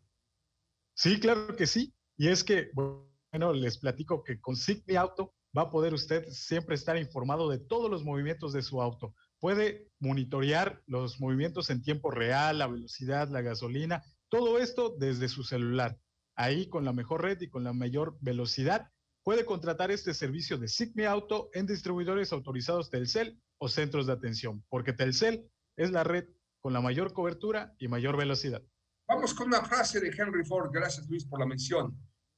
Sí, 0.96 1.20
claro 1.20 1.56
que 1.56 1.68
sí. 1.68 1.94
Y 2.18 2.30
es 2.30 2.44
que, 2.44 2.72
bueno, 2.74 3.54
les 3.54 3.78
platico 3.78 4.24
que 4.24 4.40
con 4.40 4.56
Sigmi 4.56 4.96
Auto 4.96 5.36
va 5.56 5.64
a 5.64 5.70
poder 5.70 5.94
usted 5.94 6.26
siempre 6.30 6.76
estar 6.76 6.98
informado 6.98 7.50
de 7.50 7.60
todos 7.60 7.92
los 7.92 8.04
movimientos 8.04 8.54
de 8.54 8.62
su 8.62 8.82
auto. 8.82 9.14
Puede 9.40 9.90
monitorear 10.00 10.82
los 10.88 11.20
movimientos 11.20 11.70
en 11.70 11.82
tiempo 11.82 12.12
real, 12.12 12.60
la 12.60 12.68
velocidad, 12.68 13.30
la 13.30 13.42
gasolina, 13.42 14.04
todo 14.30 14.58
esto 14.58 14.96
desde 14.98 15.28
su 15.28 15.44
celular. 15.44 16.00
Ahí 16.36 16.68
con 16.68 16.86
la 16.86 16.94
mejor 16.94 17.24
red 17.24 17.40
y 17.42 17.50
con 17.50 17.64
la 17.66 17.74
mayor 17.74 18.18
velocidad, 18.22 18.90
puede 19.24 19.46
contratar 19.46 19.92
este 19.92 20.14
servicio 20.14 20.58
de 20.58 20.70
Sigmi 20.70 21.04
Auto 21.04 21.50
en 21.54 21.66
distribuidores 21.66 22.32
autorizados 22.32 22.90
Telcel 22.90 23.38
o 23.58 23.68
centros 23.68 24.08
de 24.08 24.14
atención, 24.14 24.64
porque 24.70 24.94
Telcel 24.94 25.50
es 25.76 25.92
la 25.92 26.04
red 26.06 26.26
con 26.60 26.74
la 26.74 26.82
mayor 26.82 27.12
cobertura 27.12 27.76
y 27.80 27.88
mayor 27.90 28.18
velocidad. 28.18 28.64
Vamos 29.08 29.36
con 29.36 29.48
una 29.48 29.64
frase 29.64 30.00
de 30.00 30.08
Henry 30.08 30.44
Ford. 30.44 30.72
Gracias, 30.74 31.08
Luis, 31.08 31.26
por 31.26 31.40
la 31.40 31.46
mención. 31.46 31.96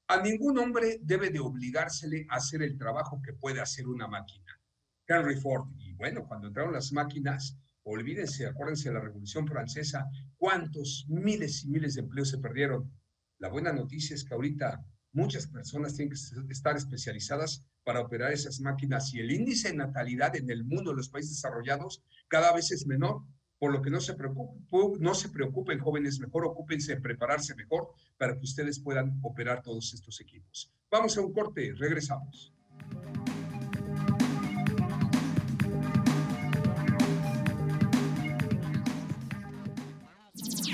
A 0.09 0.21
ningún 0.21 0.57
hombre 0.57 0.99
debe 1.01 1.29
de 1.29 1.39
obligársele 1.39 2.27
a 2.29 2.35
hacer 2.35 2.61
el 2.61 2.77
trabajo 2.77 3.21
que 3.21 3.31
puede 3.31 3.61
hacer 3.61 3.87
una 3.87 4.05
máquina. 4.07 4.59
Henry 5.07 5.37
Ford. 5.37 5.69
Y 5.77 5.93
bueno, 5.93 6.27
cuando 6.27 6.47
entraron 6.47 6.73
las 6.73 6.91
máquinas, 6.91 7.57
olvídense, 7.83 8.47
acuérdense 8.47 8.89
de 8.89 8.95
la 8.95 9.01
Revolución 9.01 9.47
Francesa, 9.47 10.09
cuántos 10.35 11.05
miles 11.07 11.63
y 11.63 11.69
miles 11.69 11.95
de 11.95 12.01
empleos 12.01 12.31
se 12.31 12.39
perdieron. 12.39 12.91
La 13.39 13.47
buena 13.47 13.71
noticia 13.71 14.13
es 14.13 14.25
que 14.25 14.33
ahorita 14.33 14.85
muchas 15.13 15.47
personas 15.47 15.95
tienen 15.95 16.13
que 16.13 16.51
estar 16.51 16.75
especializadas 16.75 17.63
para 17.85 18.01
operar 18.01 18.33
esas 18.33 18.59
máquinas 18.59 19.13
y 19.13 19.19
el 19.19 19.31
índice 19.31 19.69
de 19.69 19.77
natalidad 19.77 20.35
en 20.35 20.49
el 20.49 20.65
mundo 20.65 20.91
de 20.91 20.97
los 20.97 21.07
países 21.07 21.31
desarrollados 21.31 22.03
cada 22.27 22.53
vez 22.53 22.71
es 22.71 22.85
menor 22.85 23.23
por 23.59 23.71
lo 23.71 23.81
que 23.81 23.89
no 23.89 23.99
se 23.99 24.13
preocupen, 24.13 25.01
no 25.01 25.13
se 25.13 25.29
preocupen 25.29 25.79
jóvenes, 25.79 26.19
mejor 26.19 26.45
ocúpense 26.45 26.93
en 26.93 27.01
prepararse 27.01 27.55
mejor 27.55 27.89
para 28.17 28.35
que 28.35 28.43
ustedes 28.43 28.79
puedan 28.79 29.19
operar 29.23 29.61
todos 29.61 29.93
estos 29.93 30.21
equipos. 30.21 30.71
Vamos 30.91 31.17
a 31.17 31.21
un 31.21 31.33
corte, 31.33 31.73
regresamos. 31.75 32.53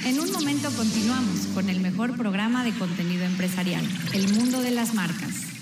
En 0.05 0.19
un 0.19 0.31
momento 0.31 0.69
continuamos 0.75 1.47
con 1.53 1.69
el 1.69 1.79
mejor 1.79 2.17
programa 2.17 2.63
de 2.63 2.77
contenido 2.77 3.23
empresarial, 3.23 3.85
El 4.13 4.33
Mundo 4.33 4.61
de 4.61 4.71
las 4.71 4.93
Marcas. 4.93 5.52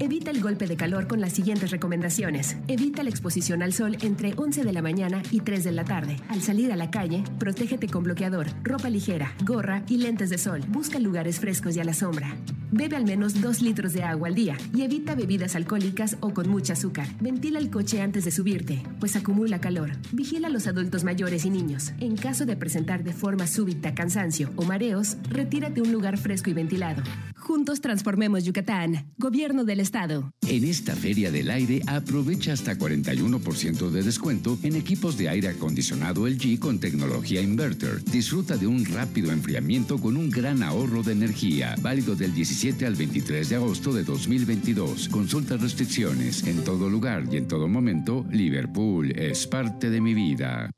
Evita 0.00 0.30
el 0.30 0.40
golpe 0.40 0.68
de 0.68 0.76
calor 0.76 1.08
con 1.08 1.20
las 1.20 1.32
siguientes 1.32 1.72
recomendaciones. 1.72 2.56
Evita 2.68 3.02
la 3.02 3.10
exposición 3.10 3.64
al 3.64 3.72
sol 3.72 3.96
entre 4.00 4.32
11 4.36 4.62
de 4.62 4.72
la 4.72 4.80
mañana 4.80 5.22
y 5.32 5.40
3 5.40 5.64
de 5.64 5.72
la 5.72 5.84
tarde. 5.84 6.16
Al 6.28 6.40
salir 6.40 6.72
a 6.72 6.76
la 6.76 6.90
calle, 6.90 7.24
protégete 7.40 7.88
con 7.88 8.04
bloqueador, 8.04 8.46
ropa 8.62 8.90
ligera, 8.90 9.34
gorra 9.44 9.82
y 9.88 9.96
lentes 9.96 10.30
de 10.30 10.38
sol. 10.38 10.62
Busca 10.68 11.00
lugares 11.00 11.40
frescos 11.40 11.76
y 11.76 11.80
a 11.80 11.84
la 11.84 11.94
sombra. 11.94 12.36
Bebe 12.70 12.96
al 12.96 13.04
menos 13.04 13.40
2 13.40 13.62
litros 13.62 13.94
de 13.94 14.02
agua 14.02 14.28
al 14.28 14.34
día 14.34 14.56
y 14.74 14.82
evita 14.82 15.14
bebidas 15.14 15.56
alcohólicas 15.56 16.18
o 16.20 16.34
con 16.34 16.50
mucha 16.50 16.74
azúcar. 16.74 17.08
Ventila 17.20 17.58
el 17.58 17.70
coche 17.70 18.02
antes 18.02 18.26
de 18.26 18.30
subirte, 18.30 18.82
pues 19.00 19.16
acumula 19.16 19.60
calor. 19.60 19.92
Vigila 20.12 20.48
a 20.48 20.50
los 20.50 20.66
adultos 20.66 21.02
mayores 21.02 21.46
y 21.46 21.50
niños. 21.50 21.92
En 21.98 22.16
caso 22.16 22.44
de 22.44 22.56
presentar 22.56 23.04
de 23.04 23.14
forma 23.14 23.46
súbita 23.46 23.94
cansancio 23.94 24.50
o 24.56 24.64
mareos, 24.64 25.16
retírate 25.30 25.80
a 25.80 25.84
un 25.84 25.92
lugar 25.92 26.18
fresco 26.18 26.50
y 26.50 26.52
ventilado. 26.52 27.02
Juntos 27.36 27.80
transformemos 27.80 28.44
Yucatán. 28.44 29.06
Gobierno 29.16 29.64
del 29.64 29.80
Estado. 29.80 30.30
En 30.46 30.64
esta 30.64 30.94
Feria 30.94 31.30
del 31.30 31.50
Aire 31.50 31.80
aprovecha 31.86 32.52
hasta 32.52 32.76
41% 32.76 33.90
de 33.90 34.02
descuento 34.02 34.58
en 34.62 34.76
equipos 34.76 35.16
de 35.16 35.30
aire 35.30 35.48
acondicionado 35.48 36.28
LG 36.28 36.58
con 36.58 36.78
tecnología 36.78 37.40
inverter. 37.40 38.04
Disfruta 38.04 38.58
de 38.58 38.66
un 38.66 38.84
rápido 38.84 39.32
enfriamiento 39.32 39.98
con 39.98 40.18
un 40.18 40.28
gran 40.28 40.62
ahorro 40.62 41.02
de 41.02 41.12
energía. 41.12 41.74
Válido 41.80 42.14
del 42.14 42.34
17 42.34 42.57
al 42.58 42.96
23 42.96 43.50
de 43.50 43.54
agosto 43.54 43.92
de 43.92 44.02
2022. 44.02 45.10
Consulta 45.10 45.56
restricciones. 45.56 46.44
En 46.44 46.64
todo 46.64 46.90
lugar 46.90 47.22
y 47.30 47.36
en 47.36 47.46
todo 47.46 47.68
momento, 47.68 48.26
Liverpool 48.32 49.12
es 49.12 49.46
parte 49.46 49.90
de 49.90 50.00
mi 50.00 50.12
vida. 50.12 50.68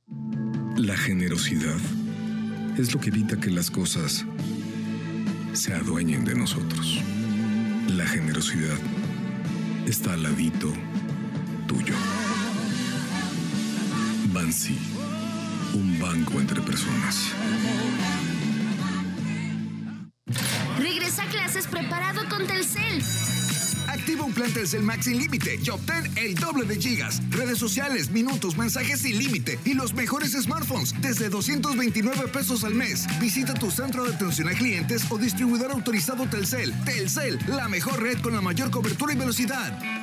La 0.77 0.95
generosidad 0.95 1.79
es 2.77 2.93
lo 2.93 3.01
que 3.01 3.09
evita 3.09 3.41
que 3.41 3.51
las 3.51 3.71
cosas 3.71 4.27
se 5.55 5.73
adueñen 5.73 6.23
de 6.27 6.35
nosotros. 6.35 7.01
La 7.89 8.07
generosidad 8.07 8.79
está 9.87 10.13
al 10.13 10.25
ladito 10.25 10.71
tuyo. 11.67 11.95
Bansi, 14.35 14.77
un 15.73 15.99
banco 15.99 16.41
entre 16.41 16.61
personas. 16.61 17.33
Plan 24.41 24.55
Telcel 24.55 24.83
Max 24.83 25.05
sin 25.05 25.19
límite 25.19 25.61
y 25.63 25.69
obtén 25.69 26.11
el 26.17 26.35
doble 26.35 26.65
de 26.65 26.81
gigas, 26.81 27.21
redes 27.29 27.59
sociales, 27.59 28.11
minutos, 28.11 28.57
mensajes 28.57 29.01
sin 29.01 29.19
límite 29.19 29.59
y 29.67 29.75
los 29.75 29.93
mejores 29.93 30.33
smartphones 30.33 30.95
desde 31.03 31.29
229 31.29 32.29
pesos 32.29 32.65
al 32.65 32.75
mes. 32.75 33.07
Visita 33.21 33.53
tu 33.53 33.71
centro 33.71 34.05
de 34.05 34.15
atención 34.15 34.49
a 34.49 34.53
clientes 34.53 35.03
o 35.11 35.19
distribuidor 35.19 35.73
autorizado 35.73 36.27
Telcel. 36.27 36.73
Telcel, 36.87 37.39
la 37.49 37.69
mejor 37.69 38.03
red 38.03 38.19
con 38.23 38.35
la 38.35 38.41
mayor 38.41 38.71
cobertura 38.71 39.13
y 39.13 39.17
velocidad. 39.17 40.00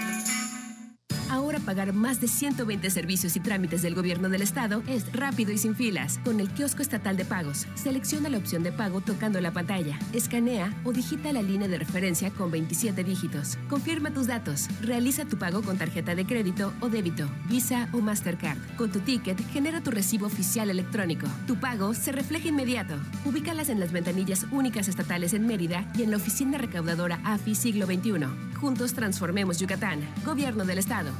Pagar 1.67 1.91
más 1.91 2.21
de 2.21 2.29
120 2.29 2.89
servicios 2.89 3.35
y 3.35 3.41
trámites 3.41 3.81
del 3.81 3.93
gobierno 3.93 4.29
del 4.29 4.41
estado 4.41 4.83
es 4.87 5.11
rápido 5.11 5.51
y 5.51 5.57
sin 5.57 5.75
filas. 5.75 6.17
Con 6.23 6.39
el 6.39 6.47
kiosco 6.49 6.81
estatal 6.81 7.17
de 7.17 7.25
pagos, 7.25 7.67
selecciona 7.75 8.29
la 8.29 8.37
opción 8.37 8.63
de 8.63 8.71
pago 8.71 9.01
tocando 9.01 9.41
la 9.41 9.51
pantalla, 9.51 9.99
escanea 10.13 10.73
o 10.85 10.93
digita 10.93 11.33
la 11.33 11.41
línea 11.41 11.67
de 11.67 11.77
referencia 11.77 12.31
con 12.31 12.51
27 12.51 13.03
dígitos. 13.03 13.57
Confirma 13.69 14.11
tus 14.11 14.27
datos. 14.27 14.69
Realiza 14.81 15.25
tu 15.25 15.37
pago 15.37 15.61
con 15.61 15.77
tarjeta 15.77 16.15
de 16.15 16.25
crédito 16.25 16.71
o 16.79 16.87
débito, 16.87 17.29
Visa 17.49 17.89
o 17.91 17.97
Mastercard. 17.97 18.59
Con 18.77 18.89
tu 18.89 19.01
ticket, 19.01 19.37
genera 19.51 19.81
tu 19.81 19.91
recibo 19.91 20.27
oficial 20.27 20.69
electrónico. 20.69 21.27
Tu 21.47 21.57
pago 21.57 21.93
se 21.93 22.13
refleja 22.13 22.47
inmediato. 22.47 22.95
Ubícalas 23.25 23.67
en 23.67 23.81
las 23.81 23.91
ventanillas 23.91 24.45
únicas 24.51 24.87
estatales 24.87 25.33
en 25.33 25.45
Mérida 25.45 25.85
y 25.97 26.03
en 26.03 26.11
la 26.11 26.17
oficina 26.17 26.57
recaudadora 26.57 27.19
AFI 27.25 27.55
Siglo 27.55 27.87
XXI. 27.87 28.25
Juntos 28.55 28.93
transformemos 28.93 29.59
Yucatán. 29.59 29.99
Gobierno 30.23 30.63
del 30.63 30.77
Estado. 30.77 31.11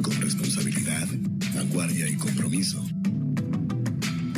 Con 0.00 0.20
responsabilidad, 0.20 1.08
vanguardia 1.56 2.08
y 2.08 2.14
compromiso. 2.14 2.80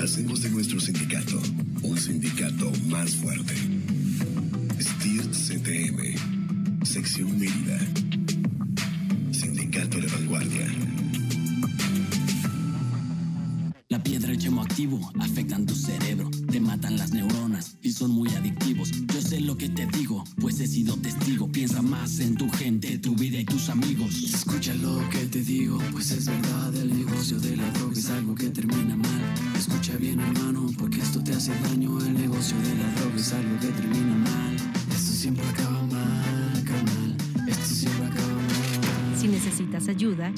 Hacemos 0.03 0.41
de 0.43 0.49
nuestro 0.49 0.81
sindicato 0.81 1.39
un 1.83 1.99
sindicato 1.99 2.73
más 2.87 3.15
fuerte. 3.17 3.55
STIRT 4.81 5.35
CTM, 5.35 6.87
Sección 6.87 7.39
Mérida. 7.39 7.79
Sindicato 9.33 10.01
de 10.01 10.07
vanguardia. 10.07 11.06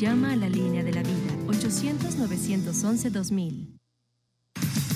Llama 0.09 0.33
a 0.33 0.37
la 0.37 0.49
línea 0.49 0.83
de 0.83 0.93
la 0.93 1.03
vida 1.03 1.37
800-911-2000. 1.49 3.79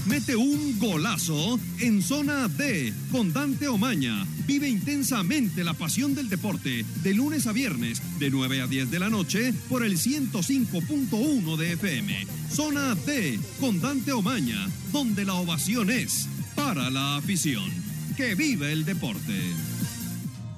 mete 0.06 0.36
un 0.36 0.78
golazo 0.78 1.60
en 1.80 2.00
zona 2.00 2.48
D 2.48 2.94
con 3.10 3.30
Dante 3.30 3.68
Omaña. 3.68 4.24
Vive 4.46 4.70
intensamente 4.70 5.64
la 5.64 5.74
pasión 5.74 6.14
del 6.14 6.30
deporte 6.30 6.86
de 7.02 7.12
lunes 7.12 7.46
a 7.46 7.52
viernes 7.52 8.00
de 8.18 8.30
9 8.30 8.62
a 8.62 8.66
10 8.66 8.90
de 8.90 8.98
la 8.98 9.10
noche 9.10 9.52
por 9.68 9.84
el 9.84 9.98
105.1 9.98 11.56
de 11.58 11.72
FM. 11.72 12.26
Zona 12.50 12.94
D 12.94 13.38
con 13.60 13.82
Dante 13.82 14.12
Omaña, 14.12 14.66
donde 14.92 15.26
la 15.26 15.34
ovación 15.34 15.90
es 15.90 16.26
para 16.56 16.88
la 16.88 17.18
afición. 17.18 17.70
Que 18.16 18.34
vive 18.34 18.72
el 18.72 18.86
deporte. 18.86 19.38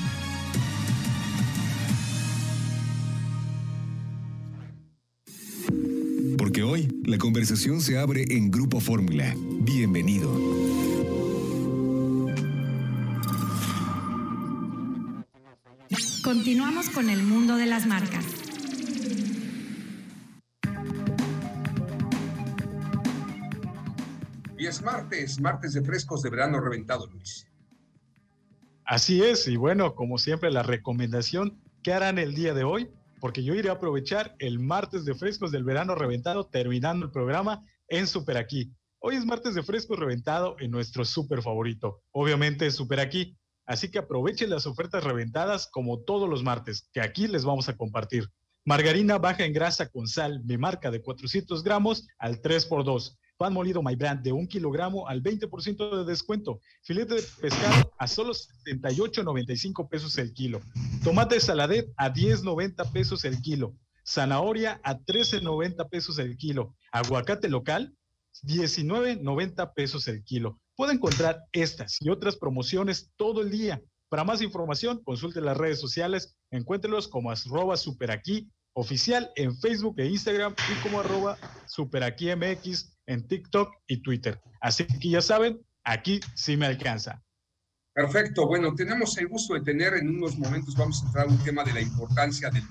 hoy 6.66 6.88
la 7.06 7.18
conversación 7.18 7.80
se 7.80 7.98
abre 7.98 8.26
en 8.30 8.52
Grupo 8.52 8.80
Fórmula. 8.80 9.34
Bienvenido. 9.62 10.30
Continuamos 16.24 16.90
con 16.90 17.10
el 17.10 17.22
mundo 17.24 17.56
de 17.56 17.68
las 17.68 17.86
marcas. 17.86 18.26
Y 24.58 24.66
es 24.66 24.82
martes, 24.82 25.40
martes 25.40 25.74
de 25.74 25.84
frescos 25.84 26.24
de 26.24 26.32
verano 26.32 26.60
reventado, 26.60 27.06
Luis. 27.08 27.48
Así 28.86 29.22
es, 29.22 29.48
y 29.48 29.56
bueno, 29.56 29.94
como 29.94 30.18
siempre, 30.18 30.50
la 30.52 30.64
recomendación, 30.64 31.60
¿qué 31.84 31.94
harán 31.94 32.18
el 32.18 32.34
día 32.34 32.54
de 32.54 32.64
hoy? 32.64 32.90
Porque 33.26 33.44
yo 33.44 33.56
iré 33.56 33.70
a 33.70 33.72
aprovechar 33.72 34.36
el 34.38 34.60
martes 34.60 35.04
de 35.04 35.16
frescos 35.16 35.52
del 35.52 35.64
verano 35.64 35.96
reventado 35.96 36.46
terminando 36.46 37.08
el 37.08 37.12
programa 37.12 37.60
en 37.88 38.06
Super 38.06 38.38
Aquí. 38.38 38.72
Hoy 39.00 39.16
es 39.16 39.26
martes 39.26 39.56
de 39.56 39.64
frescos 39.64 39.98
reventado 39.98 40.56
en 40.60 40.70
nuestro 40.70 41.04
super 41.04 41.42
favorito, 41.42 42.04
obviamente 42.12 42.70
Super 42.70 43.00
Aquí. 43.00 43.36
Así 43.66 43.90
que 43.90 43.98
aprovechen 43.98 44.52
las 44.52 44.68
ofertas 44.68 45.04
reventadas 45.04 45.68
como 45.72 46.02
todos 46.02 46.30
los 46.30 46.44
martes, 46.44 46.88
que 46.94 47.02
aquí 47.02 47.28
les 47.28 47.46
vamos 47.46 47.68
a 47.68 47.76
compartir. 47.76 48.30
Margarina 48.64 49.18
baja 49.18 49.44
en 49.44 49.54
grasa 49.54 49.90
con 49.90 50.08
sal, 50.08 50.44
mi 50.46 50.60
marca 50.60 50.92
de 50.92 51.02
400 51.02 51.64
gramos 51.64 52.08
al 52.20 52.44
3x2. 52.44 53.18
Pan 53.38 53.54
molido 53.54 53.84
My 53.84 53.96
Brand 53.96 54.22
de 54.22 54.32
un 54.32 54.48
kilogramo 54.48 55.08
al 55.08 55.22
20% 55.22 55.98
de 55.98 56.06
descuento. 56.06 56.62
Filete 56.84 57.16
de 57.16 57.24
pescado 57.42 57.92
a 57.98 58.08
solo 58.08 58.34
78.95 58.34 59.90
pesos 59.90 60.18
el 60.18 60.34
kilo. 60.34 60.62
Tomate 61.04 61.40
saladet 61.40 61.92
a 61.98 62.14
10.90 62.14 62.92
pesos 62.94 63.26
el 63.26 63.42
kilo. 63.42 63.76
Zanahoria 64.08 64.80
a 64.84 64.98
13.90 64.98 65.90
pesos 65.90 66.18
el 66.20 66.38
kilo. 66.38 66.76
Aguacate 66.92 67.50
local 67.50 67.94
19.90 68.44 69.74
pesos 69.74 70.08
el 70.08 70.24
kilo. 70.24 70.60
Puede 70.76 70.94
encontrar 70.94 71.42
estas 71.52 71.98
y 72.02 72.10
otras 72.10 72.38
promociones 72.38 73.12
todo 73.18 73.42
el 73.42 73.50
día. 73.50 73.82
Para 74.08 74.24
más 74.24 74.42
información, 74.42 75.02
consulte 75.04 75.42
las 75.42 75.58
redes 75.58 75.80
sociales, 75.80 76.38
encuéntrelos 76.52 77.08
como 77.08 77.32
arroba 77.32 77.76
superaquí 77.76 78.50
oficial 78.76 79.32
en 79.36 79.58
Facebook 79.58 79.96
e 79.98 80.06
Instagram 80.06 80.54
y 80.72 80.84
como 80.84 81.00
arroba 81.00 81.38
superaquímx 81.66 82.98
en 83.08 83.28
TikTok 83.28 83.74
y 83.88 84.02
Twitter. 84.02 84.40
Así 84.62 84.86
que 84.86 85.10
ya 85.10 85.22
saben, 85.22 85.62
aquí 85.84 86.20
sí 86.36 86.58
me 86.58 86.66
alcanza. 86.66 87.24
Perfecto. 87.94 88.46
Bueno, 88.48 88.76
tenemos 88.76 89.18
el 89.18 89.28
gusto 89.30 89.54
de 89.54 89.62
tener 89.62 89.94
en 89.94 90.10
unos 90.10 90.38
momentos, 90.38 90.76
vamos 90.76 91.02
a 91.02 91.08
entrar 91.08 91.28
a 91.28 91.30
un 91.30 91.44
tema 91.44 91.64
de 91.64 91.74
la 91.74 91.82
importancia 91.82 92.50
del, 92.50 92.64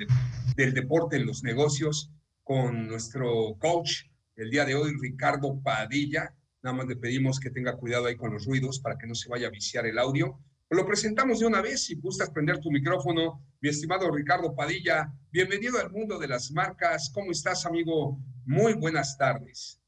del 0.54 0.74
deporte 0.74 1.16
en 1.16 1.26
los 1.26 1.42
negocios 1.42 2.12
con 2.42 2.86
nuestro 2.86 3.56
coach 3.58 4.02
el 4.36 4.50
día 4.50 4.64
de 4.66 4.74
hoy, 4.74 4.92
Ricardo 5.00 5.60
Padilla. 5.62 6.34
Nada 6.62 6.76
más 6.76 6.86
le 6.86 6.96
pedimos 6.96 7.40
que 7.40 7.50
tenga 7.50 7.76
cuidado 7.76 8.06
ahí 8.06 8.16
con 8.16 8.32
los 8.32 8.44
ruidos 8.44 8.80
para 8.80 8.98
que 8.98 9.06
no 9.06 9.14
se 9.14 9.28
vaya 9.28 9.46
a 9.46 9.50
viciar 9.50 9.86
el 9.86 9.98
audio. 9.98 10.38
Lo 10.70 10.86
presentamos 10.86 11.40
de 11.40 11.46
una 11.46 11.60
vez. 11.60 11.84
Si 11.84 11.94
gustas 11.96 12.30
prender 12.30 12.58
tu 12.58 12.70
micrófono, 12.70 13.44
mi 13.60 13.68
estimado 13.68 14.10
Ricardo 14.10 14.54
Padilla, 14.54 15.12
bienvenido 15.30 15.78
al 15.78 15.90
mundo 15.90 16.18
de 16.18 16.28
las 16.28 16.50
marcas. 16.50 17.10
¿Cómo 17.12 17.32
estás, 17.32 17.66
amigo? 17.66 18.18
Muy 18.46 18.72
buenas 18.74 19.16
tardes. 19.18 19.80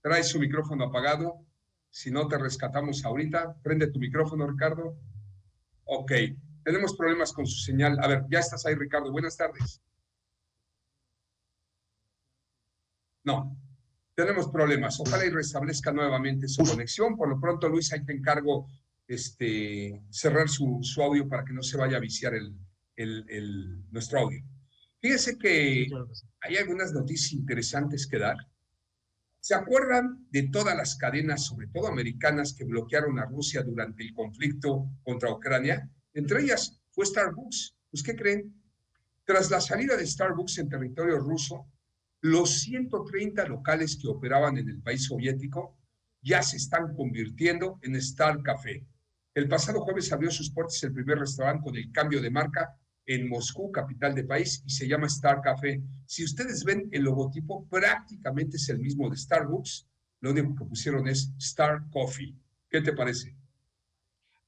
Trae 0.00 0.24
su 0.24 0.38
micrófono 0.38 0.84
apagado. 0.84 1.44
Si 1.90 2.10
no 2.10 2.26
te 2.26 2.38
rescatamos 2.38 3.04
ahorita, 3.04 3.56
prende 3.62 3.88
tu 3.88 3.98
micrófono, 3.98 4.46
Ricardo. 4.46 4.98
Ok, 5.84 6.12
tenemos 6.64 6.96
problemas 6.96 7.32
con 7.32 7.46
su 7.46 7.64
señal. 7.64 7.98
A 8.02 8.08
ver, 8.08 8.24
ya 8.30 8.40
estás 8.40 8.64
ahí, 8.66 8.74
Ricardo. 8.74 9.12
Buenas 9.12 9.36
tardes. 9.36 9.82
No, 13.24 13.56
tenemos 14.16 14.48
problemas. 14.48 14.98
Ojalá 14.98 15.26
y 15.26 15.30
restablezca 15.30 15.92
nuevamente 15.92 16.48
su 16.48 16.64
conexión. 16.64 17.16
Por 17.16 17.28
lo 17.28 17.38
pronto, 17.38 17.68
Luis, 17.68 17.92
ahí 17.92 18.04
te 18.04 18.14
encargo 18.14 18.66
este, 19.06 20.02
cerrar 20.10 20.48
su, 20.48 20.80
su 20.82 21.02
audio 21.02 21.28
para 21.28 21.44
que 21.44 21.52
no 21.52 21.62
se 21.62 21.76
vaya 21.76 21.98
a 21.98 22.00
viciar 22.00 22.34
el, 22.34 22.56
el, 22.96 23.24
el, 23.28 23.84
nuestro 23.92 24.20
audio. 24.20 24.42
Fíjese 25.00 25.38
que 25.38 25.86
hay 26.40 26.56
algunas 26.56 26.92
noticias 26.94 27.34
interesantes 27.34 28.06
que 28.06 28.18
dar. 28.18 28.38
¿Se 29.38 29.54
acuerdan 29.54 30.26
de 30.30 30.48
todas 30.48 30.74
las 30.74 30.96
cadenas, 30.96 31.44
sobre 31.44 31.68
todo 31.68 31.86
americanas, 31.86 32.54
que 32.54 32.64
bloquearon 32.64 33.18
a 33.18 33.26
Rusia 33.26 33.62
durante 33.62 34.02
el 34.02 34.14
conflicto 34.14 34.88
contra 35.04 35.30
Ucrania? 35.30 35.88
Entre 36.14 36.40
ellas 36.40 36.80
fue 36.90 37.04
Starbucks. 37.04 37.76
Pues, 37.90 38.02
¿qué 38.02 38.16
creen? 38.16 38.52
Tras 39.24 39.50
la 39.50 39.60
salida 39.60 39.94
de 39.96 40.06
Starbucks 40.06 40.58
en 40.58 40.70
territorio 40.70 41.18
ruso, 41.18 41.66
los 42.30 42.62
130 42.62 43.46
locales 43.46 43.96
que 44.00 44.08
operaban 44.08 44.58
en 44.58 44.68
el 44.68 44.82
país 44.82 45.04
soviético 45.04 45.78
ya 46.20 46.42
se 46.42 46.56
están 46.56 46.94
convirtiendo 46.96 47.78
en 47.82 47.94
Star 47.96 48.42
Café. 48.42 48.84
El 49.32 49.48
pasado 49.48 49.80
jueves 49.80 50.12
abrió 50.12 50.30
sus 50.30 50.50
puertas 50.50 50.82
el 50.82 50.92
primer 50.92 51.18
restaurante 51.18 51.62
con 51.62 51.76
el 51.76 51.92
cambio 51.92 52.20
de 52.20 52.30
marca 52.30 52.74
en 53.04 53.28
Moscú, 53.28 53.70
capital 53.70 54.12
del 54.12 54.26
país, 54.26 54.60
y 54.66 54.70
se 54.70 54.88
llama 54.88 55.06
Star 55.06 55.40
Café. 55.40 55.80
Si 56.06 56.24
ustedes 56.24 56.64
ven 56.64 56.88
el 56.90 57.04
logotipo, 57.04 57.68
prácticamente 57.68 58.56
es 58.56 58.68
el 58.70 58.80
mismo 58.80 59.08
de 59.08 59.16
Starbucks. 59.16 59.86
Lo 60.20 60.32
único 60.32 60.56
que 60.56 60.64
pusieron 60.64 61.06
es 61.06 61.32
Star 61.38 61.88
Coffee. 61.90 62.34
¿Qué 62.68 62.80
te 62.80 62.92
parece? 62.92 63.36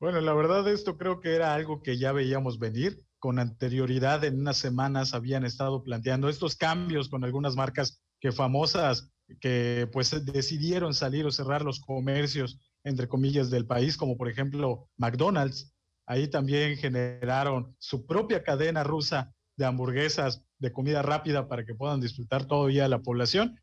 Bueno, 0.00 0.20
la 0.20 0.34
verdad 0.34 0.68
esto 0.68 0.96
creo 0.96 1.20
que 1.20 1.36
era 1.36 1.54
algo 1.54 1.80
que 1.80 1.96
ya 1.96 2.10
veíamos 2.10 2.58
venir 2.58 2.98
con 3.18 3.38
anterioridad 3.38 4.24
en 4.24 4.40
unas 4.40 4.56
semanas 4.56 5.14
habían 5.14 5.44
estado 5.44 5.82
planteando 5.82 6.28
estos 6.28 6.56
cambios 6.56 7.08
con 7.08 7.24
algunas 7.24 7.56
marcas 7.56 8.02
que 8.20 8.32
famosas 8.32 9.10
que 9.40 9.88
pues 9.92 10.24
decidieron 10.24 10.94
salir 10.94 11.26
o 11.26 11.30
cerrar 11.30 11.62
los 11.62 11.80
comercios 11.80 12.58
entre 12.84 13.08
comillas 13.08 13.50
del 13.50 13.66
país, 13.66 13.96
como 13.96 14.16
por 14.16 14.28
ejemplo 14.28 14.88
McDonald's. 14.96 15.74
Ahí 16.06 16.28
también 16.28 16.76
generaron 16.76 17.76
su 17.78 18.06
propia 18.06 18.42
cadena 18.42 18.82
rusa 18.82 19.34
de 19.56 19.66
hamburguesas 19.66 20.42
de 20.58 20.72
comida 20.72 21.02
rápida 21.02 21.48
para 21.48 21.64
que 21.64 21.74
puedan 21.74 22.00
disfrutar 22.00 22.46
todavía 22.46 22.88
la 22.88 23.00
población. 23.00 23.60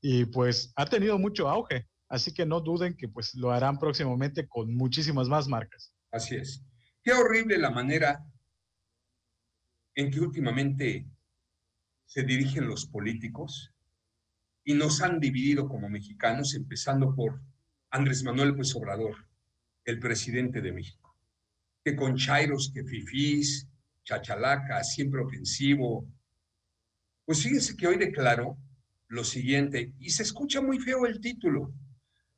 Y 0.00 0.24
pues 0.24 0.72
ha 0.76 0.86
tenido 0.86 1.18
mucho 1.18 1.48
auge, 1.48 1.86
así 2.08 2.32
que 2.32 2.46
no 2.46 2.60
duden 2.60 2.96
que 2.96 3.08
pues 3.08 3.34
lo 3.34 3.52
harán 3.52 3.78
próximamente 3.78 4.48
con 4.48 4.74
muchísimas 4.74 5.28
más 5.28 5.46
marcas. 5.46 5.92
Así 6.10 6.36
es. 6.36 6.64
Qué 7.02 7.12
horrible 7.12 7.58
la 7.58 7.70
manera 7.70 8.24
en 9.94 10.10
que 10.10 10.20
últimamente 10.20 11.06
se 12.06 12.22
dirigen 12.22 12.66
los 12.66 12.86
políticos 12.86 13.72
y 14.64 14.74
nos 14.74 15.00
han 15.00 15.20
dividido 15.20 15.68
como 15.68 15.88
mexicanos, 15.88 16.54
empezando 16.54 17.14
por 17.14 17.40
Andrés 17.90 18.22
Manuel 18.22 18.50
López 18.50 18.74
Obrador, 18.76 19.16
el 19.84 19.98
presidente 19.98 20.60
de 20.60 20.72
México. 20.72 21.16
que 21.82 21.96
con 21.96 22.14
chairos, 22.16 22.70
que 22.74 22.84
fifís, 22.84 23.66
chachalaca, 24.04 24.84
siempre 24.84 25.22
ofensivo. 25.22 26.06
Pues 27.24 27.42
fíjense 27.42 27.74
que 27.74 27.86
hoy 27.86 27.96
declaró 27.96 28.58
lo 29.08 29.24
siguiente, 29.24 29.94
y 29.98 30.10
se 30.10 30.22
escucha 30.22 30.60
muy 30.60 30.78
feo 30.78 31.06
el 31.06 31.20
título. 31.20 31.72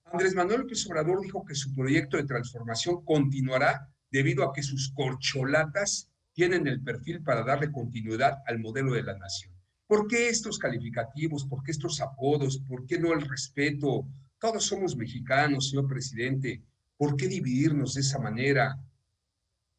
Andrés 0.05 0.35
Manuel 0.35 0.61
López 0.61 0.87
Obrador 0.87 1.21
dijo 1.21 1.45
que 1.45 1.55
su 1.55 1.75
proyecto 1.75 2.17
de 2.17 2.25
transformación 2.25 3.05
continuará 3.05 3.91
debido 4.11 4.45
a 4.45 4.53
que 4.53 4.62
sus 4.62 4.93
corcholatas 4.93 6.12
tienen 6.33 6.66
el 6.66 6.83
perfil 6.83 7.23
para 7.23 7.45
darle 7.45 7.71
continuidad 7.71 8.42
al 8.47 8.59
modelo 8.59 8.92
de 8.92 9.03
la 9.03 9.16
nación. 9.16 9.53
¿Por 9.87 10.07
qué 10.09 10.29
estos 10.29 10.59
calificativos? 10.59 11.45
¿Por 11.45 11.62
qué 11.62 11.73
estos 11.73 12.01
apodos? 12.01 12.59
¿Por 12.66 12.87
qué 12.87 12.99
no 12.99 13.12
el 13.12 13.21
respeto? 13.21 14.09
Todos 14.38 14.64
somos 14.64 14.97
mexicanos, 14.97 15.71
señor 15.71 15.87
presidente. 15.87 16.62
¿Por 16.97 17.16
qué 17.16 17.29
dividirnos 17.29 17.95
de 17.95 18.01
esa 18.01 18.18
manera? 18.18 18.79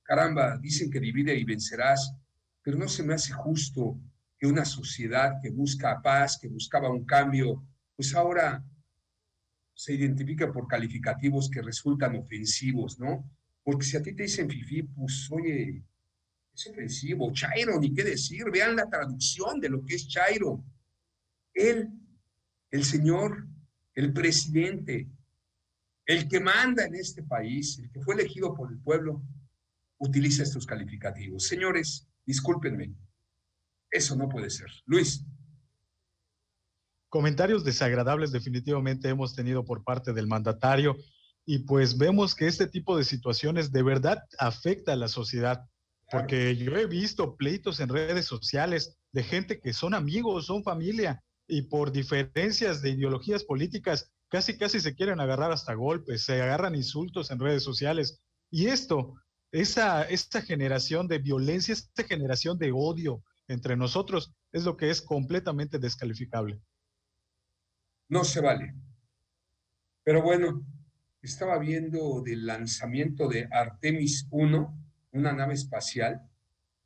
Caramba, 0.03 0.57
dicen 0.57 0.91
que 0.91 0.99
divide 0.99 1.35
y 1.35 1.43
vencerás, 1.43 2.13
pero 2.61 2.77
no 2.77 2.87
se 2.87 3.03
me 3.03 3.13
hace 3.13 3.33
justo 3.33 3.99
que 4.37 4.47
una 4.47 4.65
sociedad 4.65 5.39
que 5.41 5.49
busca 5.49 6.01
paz, 6.01 6.37
que 6.39 6.49
buscaba 6.49 6.89
un 6.89 7.05
cambio, 7.05 7.65
pues 7.95 8.13
ahora 8.13 8.63
se 9.73 9.93
identifica 9.93 10.51
por 10.51 10.67
calificativos 10.67 11.49
que 11.49 11.61
resultan 11.61 12.15
ofensivos, 12.15 12.99
¿no? 12.99 13.27
Porque 13.63 13.85
si 13.85 13.97
a 13.97 14.03
ti 14.03 14.13
te 14.13 14.23
dicen 14.23 14.49
fifi, 14.49 14.83
pues 14.83 15.27
oye, 15.31 15.83
es 16.53 16.67
ofensivo. 16.67 17.31
Chairo, 17.33 17.79
ni 17.79 17.93
qué 17.93 18.03
decir. 18.03 18.45
Vean 18.51 18.75
la 18.75 18.89
traducción 18.89 19.59
de 19.59 19.69
lo 19.69 19.83
que 19.83 19.95
es 19.95 20.07
Chairo. 20.07 20.63
Él, 21.53 21.89
el 22.71 22.83
señor, 22.83 23.47
el 23.93 24.13
presidente, 24.13 25.07
el 26.05 26.27
que 26.27 26.39
manda 26.39 26.85
en 26.85 26.95
este 26.95 27.23
país, 27.23 27.79
el 27.79 27.91
que 27.91 28.01
fue 28.01 28.15
elegido 28.15 28.53
por 28.53 28.71
el 28.71 28.79
pueblo, 28.79 29.23
utiliza 29.99 30.43
estos 30.43 30.65
calificativos. 30.65 31.47
Señores, 31.47 32.07
discúlpenme. 32.25 32.93
Eso 33.89 34.15
no 34.15 34.27
puede 34.27 34.49
ser. 34.49 34.67
Luis. 34.85 35.23
Comentarios 37.09 37.63
desagradables 37.63 38.31
definitivamente 38.31 39.07
hemos 39.07 39.35
tenido 39.35 39.63
por 39.63 39.83
parte 39.83 40.13
del 40.13 40.27
mandatario 40.27 40.97
y 41.45 41.59
pues 41.59 41.97
vemos 41.97 42.33
que 42.33 42.47
este 42.47 42.67
tipo 42.67 42.97
de 42.97 43.03
situaciones 43.03 43.71
de 43.71 43.83
verdad 43.83 44.23
afecta 44.39 44.93
a 44.93 44.95
la 44.95 45.07
sociedad, 45.07 45.63
porque 46.13 46.55
yo 46.55 46.77
he 46.77 46.85
visto 46.85 47.35
pleitos 47.35 47.79
en 47.79 47.89
redes 47.89 48.25
sociales 48.25 48.97
de 49.11 49.23
gente 49.23 49.59
que 49.59 49.73
son 49.73 49.93
amigos, 49.93 50.45
son 50.45 50.63
familia 50.63 51.23
y 51.47 51.63
por 51.63 51.91
diferencias 51.91 52.81
de 52.81 52.91
ideologías 52.91 53.43
políticas 53.43 54.11
casi 54.29 54.57
casi 54.57 54.79
se 54.79 54.95
quieren 54.95 55.19
agarrar 55.19 55.51
hasta 55.51 55.73
golpes, 55.73 56.23
se 56.23 56.41
agarran 56.41 56.75
insultos 56.75 57.31
en 57.31 57.39
redes 57.39 57.63
sociales 57.63 58.21
y 58.51 58.67
esto, 58.67 59.15
esa, 59.51 60.03
esta 60.03 60.41
generación 60.41 61.07
de 61.07 61.19
violencia, 61.19 61.73
esta 61.73 62.03
generación 62.03 62.57
de 62.57 62.71
odio 62.71 63.23
entre 63.47 63.75
nosotros 63.75 64.31
es 64.51 64.63
lo 64.63 64.77
que 64.77 64.89
es 64.89 65.01
completamente 65.01 65.79
descalificable. 65.79 66.61
No 68.09 68.23
se 68.23 68.41
vale. 68.41 68.75
Pero 70.03 70.21
bueno, 70.21 70.65
estaba 71.21 71.57
viendo 71.57 72.21
del 72.21 72.45
lanzamiento 72.45 73.27
de 73.27 73.47
Artemis 73.51 74.27
1, 74.29 74.82
una 75.13 75.31
nave 75.31 75.53
espacial, 75.53 76.21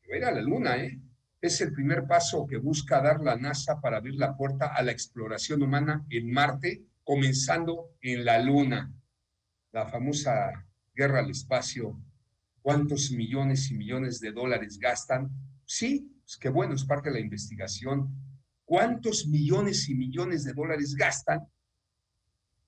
era 0.03 0.31
la 0.31 0.41
Luna, 0.41 0.77
¿eh? 0.77 0.99
Es 1.39 1.61
el 1.61 1.73
primer 1.73 2.07
paso 2.07 2.45
que 2.47 2.57
busca 2.57 3.01
dar 3.01 3.21
la 3.21 3.35
NASA 3.35 3.79
para 3.79 3.97
abrir 3.97 4.15
la 4.15 4.35
puerta 4.35 4.67
a 4.67 4.81
la 4.81 4.91
exploración 4.91 5.61
humana 5.61 6.05
en 6.09 6.31
Marte, 6.31 6.83
comenzando 7.03 7.95
en 8.01 8.25
la 8.25 8.39
Luna. 8.39 8.91
La 9.71 9.85
famosa 9.85 10.65
guerra 10.95 11.19
al 11.19 11.29
espacio. 11.29 12.01
¿Cuántos 12.61 13.11
millones 13.11 13.69
y 13.71 13.75
millones 13.75 14.19
de 14.19 14.31
dólares 14.31 14.79
gastan? 14.79 15.29
Sí, 15.65 16.11
es 16.25 16.37
que 16.37 16.49
bueno, 16.49 16.73
es 16.73 16.85
parte 16.85 17.09
de 17.09 17.15
la 17.15 17.21
investigación. 17.21 18.13
¿Cuántos 18.65 19.27
millones 19.27 19.87
y 19.87 19.95
millones 19.95 20.43
de 20.43 20.53
dólares 20.53 20.95
gastan 20.95 21.47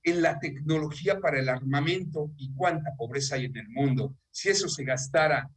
en 0.09 0.21
la 0.21 0.39
tecnología 0.39 1.19
para 1.19 1.39
el 1.39 1.49
armamento 1.49 2.31
y 2.37 2.53
cuánta 2.53 2.95
pobreza 2.97 3.35
hay 3.35 3.45
en 3.45 3.57
el 3.57 3.69
mundo. 3.69 4.15
Si 4.31 4.49
eso 4.49 4.67
se 4.67 4.83
gastara 4.83 5.49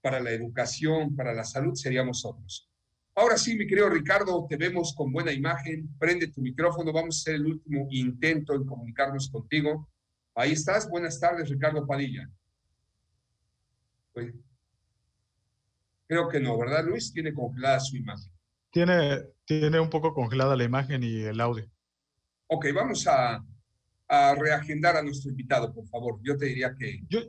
para 0.00 0.20
la 0.20 0.30
educación, 0.30 1.14
para 1.16 1.32
la 1.32 1.44
salud, 1.44 1.74
seríamos 1.74 2.24
otros. 2.24 2.68
Ahora 3.14 3.38
sí, 3.38 3.56
mi 3.56 3.66
querido 3.66 3.88
Ricardo, 3.88 4.46
te 4.48 4.56
vemos 4.56 4.94
con 4.94 5.10
buena 5.10 5.32
imagen. 5.32 5.88
Prende 5.98 6.28
tu 6.28 6.42
micrófono. 6.42 6.92
Vamos 6.92 7.16
a 7.16 7.20
hacer 7.20 7.34
el 7.36 7.46
último 7.46 7.88
intento 7.90 8.54
en 8.54 8.66
comunicarnos 8.66 9.30
contigo. 9.30 9.88
Ahí 10.34 10.52
estás. 10.52 10.88
Buenas 10.88 11.18
tardes, 11.18 11.48
Ricardo 11.48 11.86
Padilla. 11.86 12.28
Pues, 14.12 14.34
creo 16.06 16.28
que 16.28 16.40
no, 16.40 16.58
¿verdad, 16.58 16.84
Luis? 16.84 17.10
Tiene 17.10 17.32
congelada 17.32 17.80
su 17.80 17.96
imagen. 17.96 18.30
Tiene, 18.70 19.22
tiene 19.46 19.80
un 19.80 19.88
poco 19.88 20.12
congelada 20.12 20.54
la 20.54 20.64
imagen 20.64 21.02
y 21.02 21.22
el 21.22 21.40
audio. 21.40 21.66
Ok, 22.48 22.66
vamos 22.74 23.06
a, 23.06 23.42
a 24.08 24.34
reagendar 24.34 24.96
a 24.96 25.02
nuestro 25.02 25.30
invitado, 25.30 25.72
por 25.72 25.86
favor. 25.88 26.18
Yo 26.22 26.36
te 26.36 26.46
diría 26.46 26.74
que... 26.78 27.00
Yo, 27.08 27.20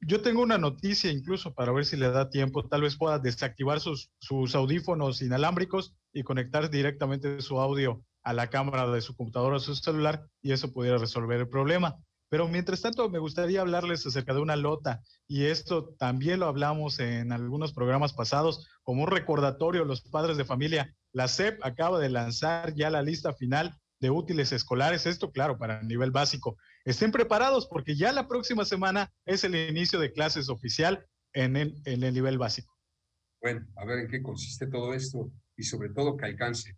yo 0.00 0.22
tengo 0.22 0.42
una 0.42 0.58
noticia 0.58 1.10
incluso 1.10 1.54
para 1.54 1.72
ver 1.72 1.84
si 1.84 1.96
le 1.96 2.10
da 2.10 2.30
tiempo. 2.30 2.66
Tal 2.66 2.82
vez 2.82 2.96
pueda 2.96 3.18
desactivar 3.18 3.80
sus, 3.80 4.10
sus 4.18 4.54
audífonos 4.54 5.22
inalámbricos 5.22 5.94
y 6.12 6.22
conectar 6.22 6.70
directamente 6.70 7.40
su 7.40 7.60
audio 7.60 8.02
a 8.22 8.32
la 8.32 8.48
cámara 8.48 8.90
de 8.90 9.00
su 9.00 9.16
computadora 9.16 9.56
o 9.56 9.60
su 9.60 9.74
celular 9.74 10.26
y 10.42 10.52
eso 10.52 10.72
pudiera 10.72 10.98
resolver 10.98 11.40
el 11.40 11.48
problema. 11.48 11.96
Pero 12.30 12.46
mientras 12.46 12.80
tanto, 12.80 13.10
me 13.10 13.18
gustaría 13.18 13.60
hablarles 13.60 14.06
acerca 14.06 14.32
de 14.32 14.40
una 14.40 14.54
lota 14.54 15.02
y 15.26 15.46
esto 15.46 15.94
también 15.98 16.38
lo 16.38 16.46
hablamos 16.46 17.00
en 17.00 17.32
algunos 17.32 17.72
programas 17.72 18.12
pasados 18.12 18.68
como 18.84 19.02
un 19.02 19.10
recordatorio 19.10 19.82
a 19.82 19.86
los 19.86 20.02
padres 20.02 20.36
de 20.36 20.44
familia. 20.44 20.94
La 21.12 21.26
SEP 21.26 21.58
acaba 21.64 21.98
de 21.98 22.08
lanzar 22.08 22.72
ya 22.74 22.88
la 22.88 23.02
lista 23.02 23.32
final 23.32 23.76
de 24.00 24.10
útiles 24.10 24.50
escolares, 24.52 25.06
esto 25.06 25.30
claro, 25.30 25.58
para 25.58 25.80
el 25.80 25.88
nivel 25.88 26.10
básico. 26.10 26.56
Estén 26.84 27.12
preparados 27.12 27.66
porque 27.66 27.94
ya 27.94 28.12
la 28.12 28.26
próxima 28.26 28.64
semana 28.64 29.12
es 29.26 29.44
el 29.44 29.54
inicio 29.54 30.00
de 30.00 30.12
clases 30.12 30.48
oficial 30.48 31.06
en 31.34 31.56
el, 31.56 31.80
en 31.84 32.02
el 32.02 32.14
nivel 32.14 32.38
básico. 32.38 32.74
Bueno, 33.40 33.66
a 33.76 33.84
ver 33.84 34.00
en 34.00 34.08
qué 34.08 34.22
consiste 34.22 34.66
todo 34.66 34.94
esto 34.94 35.30
y 35.56 35.62
sobre 35.62 35.90
todo 35.90 36.16
que 36.16 36.24
alcance. 36.24 36.76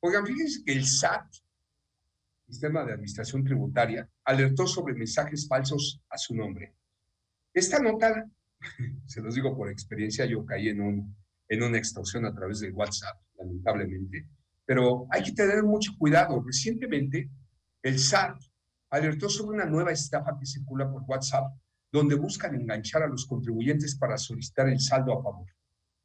Oigan, 0.00 0.26
fíjense 0.26 0.62
que 0.64 0.72
el 0.72 0.84
SAT, 0.84 1.26
Sistema 2.46 2.84
de 2.84 2.92
Administración 2.92 3.44
Tributaria, 3.44 4.08
alertó 4.24 4.66
sobre 4.66 4.94
mensajes 4.94 5.48
falsos 5.48 6.02
a 6.10 6.18
su 6.18 6.34
nombre. 6.34 6.74
Esta 7.52 7.78
nota, 7.78 8.26
se 9.06 9.22
los 9.22 9.36
digo 9.36 9.56
por 9.56 9.70
experiencia, 9.70 10.26
yo 10.26 10.44
caí 10.44 10.68
en, 10.68 10.80
un, 10.80 11.16
en 11.48 11.62
una 11.62 11.78
extorsión 11.78 12.26
a 12.26 12.34
través 12.34 12.60
de 12.60 12.70
WhatsApp, 12.70 13.16
lamentablemente 13.38 14.26
pero 14.64 15.06
hay 15.10 15.22
que 15.22 15.32
tener 15.32 15.62
mucho 15.62 15.92
cuidado. 15.98 16.42
Recientemente, 16.44 17.30
el 17.82 17.98
SAT 17.98 18.40
alertó 18.90 19.28
sobre 19.28 19.56
una 19.56 19.66
nueva 19.66 19.92
estafa 19.92 20.38
que 20.38 20.46
circula 20.46 20.90
por 20.90 21.02
WhatsApp, 21.02 21.52
donde 21.92 22.14
buscan 22.14 22.54
enganchar 22.54 23.02
a 23.02 23.08
los 23.08 23.26
contribuyentes 23.26 23.96
para 23.96 24.16
solicitar 24.16 24.68
el 24.68 24.80
saldo 24.80 25.18
a 25.18 25.22
favor. 25.22 25.46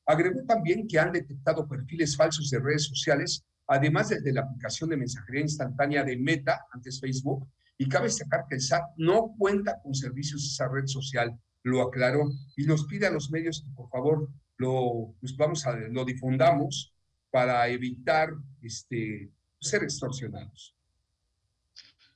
Agregó 0.06 0.44
también 0.46 0.88
que 0.88 1.00
han 1.00 1.12
detectado 1.12 1.68
perfiles 1.68 2.16
falsos 2.16 2.50
de 2.50 2.60
redes 2.60 2.86
sociales, 2.86 3.46
además 3.68 4.10
de 4.10 4.34
la 4.34 4.42
aplicación 4.42 4.90
de 4.90 4.98
mensajería 4.98 5.42
instantánea 5.42 6.04
de 6.04 6.18
Meta, 6.18 6.66
antes 6.72 7.00
Facebook, 7.00 7.48
y 7.78 7.88
cabe 7.88 8.08
destacar 8.08 8.46
que 8.48 8.56
el 8.56 8.62
SAT 8.62 8.84
no 8.98 9.34
cuenta 9.38 9.80
con 9.82 9.94
servicios 9.94 10.42
de 10.42 10.48
esa 10.48 10.68
red 10.68 10.86
social, 10.86 11.40
lo 11.64 11.82
aclaró, 11.82 12.30
y 12.58 12.66
nos 12.66 12.86
pide 12.86 13.08
a 13.08 13.12
los 13.12 13.32
medios 13.32 13.64
que 13.64 13.72
por 13.72 13.90
favor 13.90 14.30
lo, 14.58 15.16
pues 15.20 15.36
vamos 15.38 15.66
a, 15.66 15.76
lo 15.76 16.04
difundamos 16.04 16.94
para 17.32 17.68
evitar 17.68 18.30
este, 18.62 19.32
ser 19.60 19.84
extorsionados. 19.84 20.76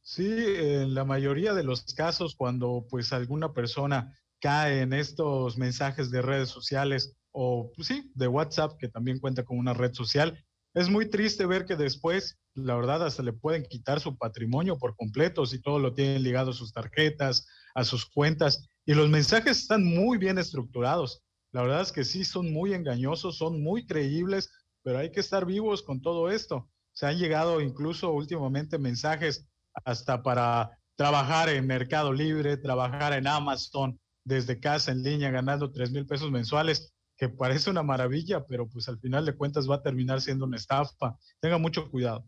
Sí, 0.01 0.27
en 0.27 0.93
la 0.93 1.05
mayoría 1.05 1.53
de 1.53 1.63
los 1.63 1.93
casos, 1.93 2.35
cuando 2.35 2.85
pues 2.89 3.13
alguna 3.13 3.53
persona 3.53 4.13
cae 4.39 4.81
en 4.81 4.93
estos 4.93 5.57
mensajes 5.57 6.11
de 6.11 6.21
redes 6.21 6.49
sociales 6.49 7.15
o 7.31 7.71
pues, 7.75 7.87
sí, 7.87 8.11
de 8.13 8.27
WhatsApp, 8.27 8.77
que 8.77 8.89
también 8.89 9.19
cuenta 9.19 9.43
con 9.43 9.57
una 9.57 9.73
red 9.73 9.93
social, 9.93 10.43
es 10.73 10.89
muy 10.89 11.09
triste 11.09 11.45
ver 11.45 11.65
que 11.65 11.75
después, 11.75 12.39
la 12.53 12.75
verdad, 12.75 13.05
hasta 13.05 13.23
le 13.23 13.33
pueden 13.33 13.63
quitar 13.63 13.99
su 13.99 14.17
patrimonio 14.17 14.77
por 14.77 14.95
completo 14.95 15.45
si 15.45 15.61
todo 15.61 15.79
lo 15.79 15.93
tienen 15.93 16.23
ligado 16.23 16.51
a 16.51 16.53
sus 16.53 16.73
tarjetas, 16.73 17.47
a 17.75 17.83
sus 17.83 18.05
cuentas. 18.05 18.67
Y 18.85 18.95
los 18.95 19.09
mensajes 19.09 19.59
están 19.59 19.83
muy 19.83 20.17
bien 20.17 20.37
estructurados. 20.37 21.23
La 21.51 21.61
verdad 21.61 21.81
es 21.81 21.91
que 21.91 22.03
sí, 22.03 22.25
son 22.25 22.51
muy 22.51 22.73
engañosos, 22.73 23.37
son 23.37 23.61
muy 23.61 23.85
creíbles 23.85 24.49
pero 24.83 24.99
hay 24.99 25.11
que 25.11 25.19
estar 25.19 25.45
vivos 25.45 25.81
con 25.81 26.01
todo 26.01 26.29
esto. 26.29 26.69
Se 26.91 27.07
han 27.07 27.17
llegado 27.17 27.61
incluso 27.61 28.11
últimamente 28.11 28.77
mensajes 28.77 29.47
hasta 29.85 30.21
para 30.21 30.77
trabajar 30.95 31.49
en 31.49 31.65
Mercado 31.65 32.13
Libre, 32.13 32.57
trabajar 32.57 33.13
en 33.13 33.27
Amazon 33.27 33.99
desde 34.23 34.59
casa 34.59 34.91
en 34.91 35.03
línea 35.03 35.31
ganando 35.31 35.71
3 35.71 35.91
mil 35.91 36.05
pesos 36.05 36.31
mensuales, 36.31 36.93
que 37.17 37.29
parece 37.29 37.69
una 37.69 37.83
maravilla, 37.83 38.45
pero 38.45 38.67
pues 38.67 38.87
al 38.87 38.99
final 38.99 39.25
de 39.25 39.35
cuentas 39.35 39.69
va 39.69 39.75
a 39.75 39.81
terminar 39.81 40.21
siendo 40.21 40.45
una 40.45 40.57
estafa. 40.57 41.17
Tenga 41.39 41.57
mucho 41.57 41.89
cuidado. 41.89 42.25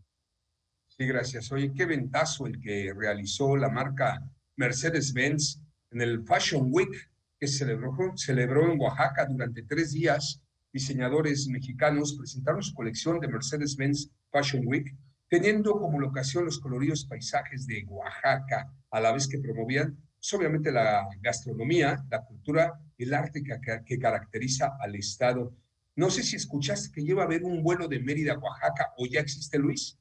Sí, 0.88 1.06
gracias. 1.06 1.52
Oye, 1.52 1.72
qué 1.74 1.84
ventazo 1.84 2.46
el 2.46 2.60
que 2.60 2.92
realizó 2.96 3.56
la 3.56 3.68
marca 3.68 4.22
Mercedes-Benz 4.56 5.60
en 5.90 6.00
el 6.00 6.24
Fashion 6.24 6.68
Week 6.70 7.10
que 7.38 7.46
celebró, 7.46 7.92
celebró 8.16 8.72
en 8.72 8.80
Oaxaca 8.80 9.26
durante 9.26 9.62
tres 9.62 9.92
días. 9.92 10.42
Diseñadores 10.76 11.48
mexicanos 11.48 12.14
presentaron 12.18 12.62
su 12.62 12.74
colección 12.74 13.18
de 13.18 13.28
Mercedes-Benz 13.28 14.10
Fashion 14.30 14.62
Week, 14.66 14.94
teniendo 15.26 15.72
como 15.72 15.98
locación 15.98 16.44
los 16.44 16.58
coloridos 16.58 17.06
paisajes 17.06 17.66
de 17.66 17.82
Oaxaca, 17.88 18.70
a 18.90 19.00
la 19.00 19.10
vez 19.10 19.26
que 19.26 19.38
promovían 19.38 19.96
pues, 20.18 20.34
obviamente 20.34 20.70
la 20.70 21.08
gastronomía, 21.22 22.04
la 22.10 22.22
cultura, 22.26 22.78
el 22.98 23.14
arte 23.14 23.42
que, 23.42 23.58
que 23.86 23.98
caracteriza 23.98 24.76
al 24.78 24.96
Estado. 24.96 25.56
No 25.94 26.10
sé 26.10 26.22
si 26.22 26.36
escuchaste 26.36 26.92
que 26.92 27.00
lleva 27.00 27.22
a 27.22 27.24
haber 27.24 27.42
un 27.42 27.62
vuelo 27.62 27.88
de 27.88 27.98
Mérida 27.98 28.34
a 28.34 28.38
Oaxaca 28.38 28.92
o 28.98 29.06
ya 29.06 29.20
existe, 29.20 29.58
Luis. 29.58 29.98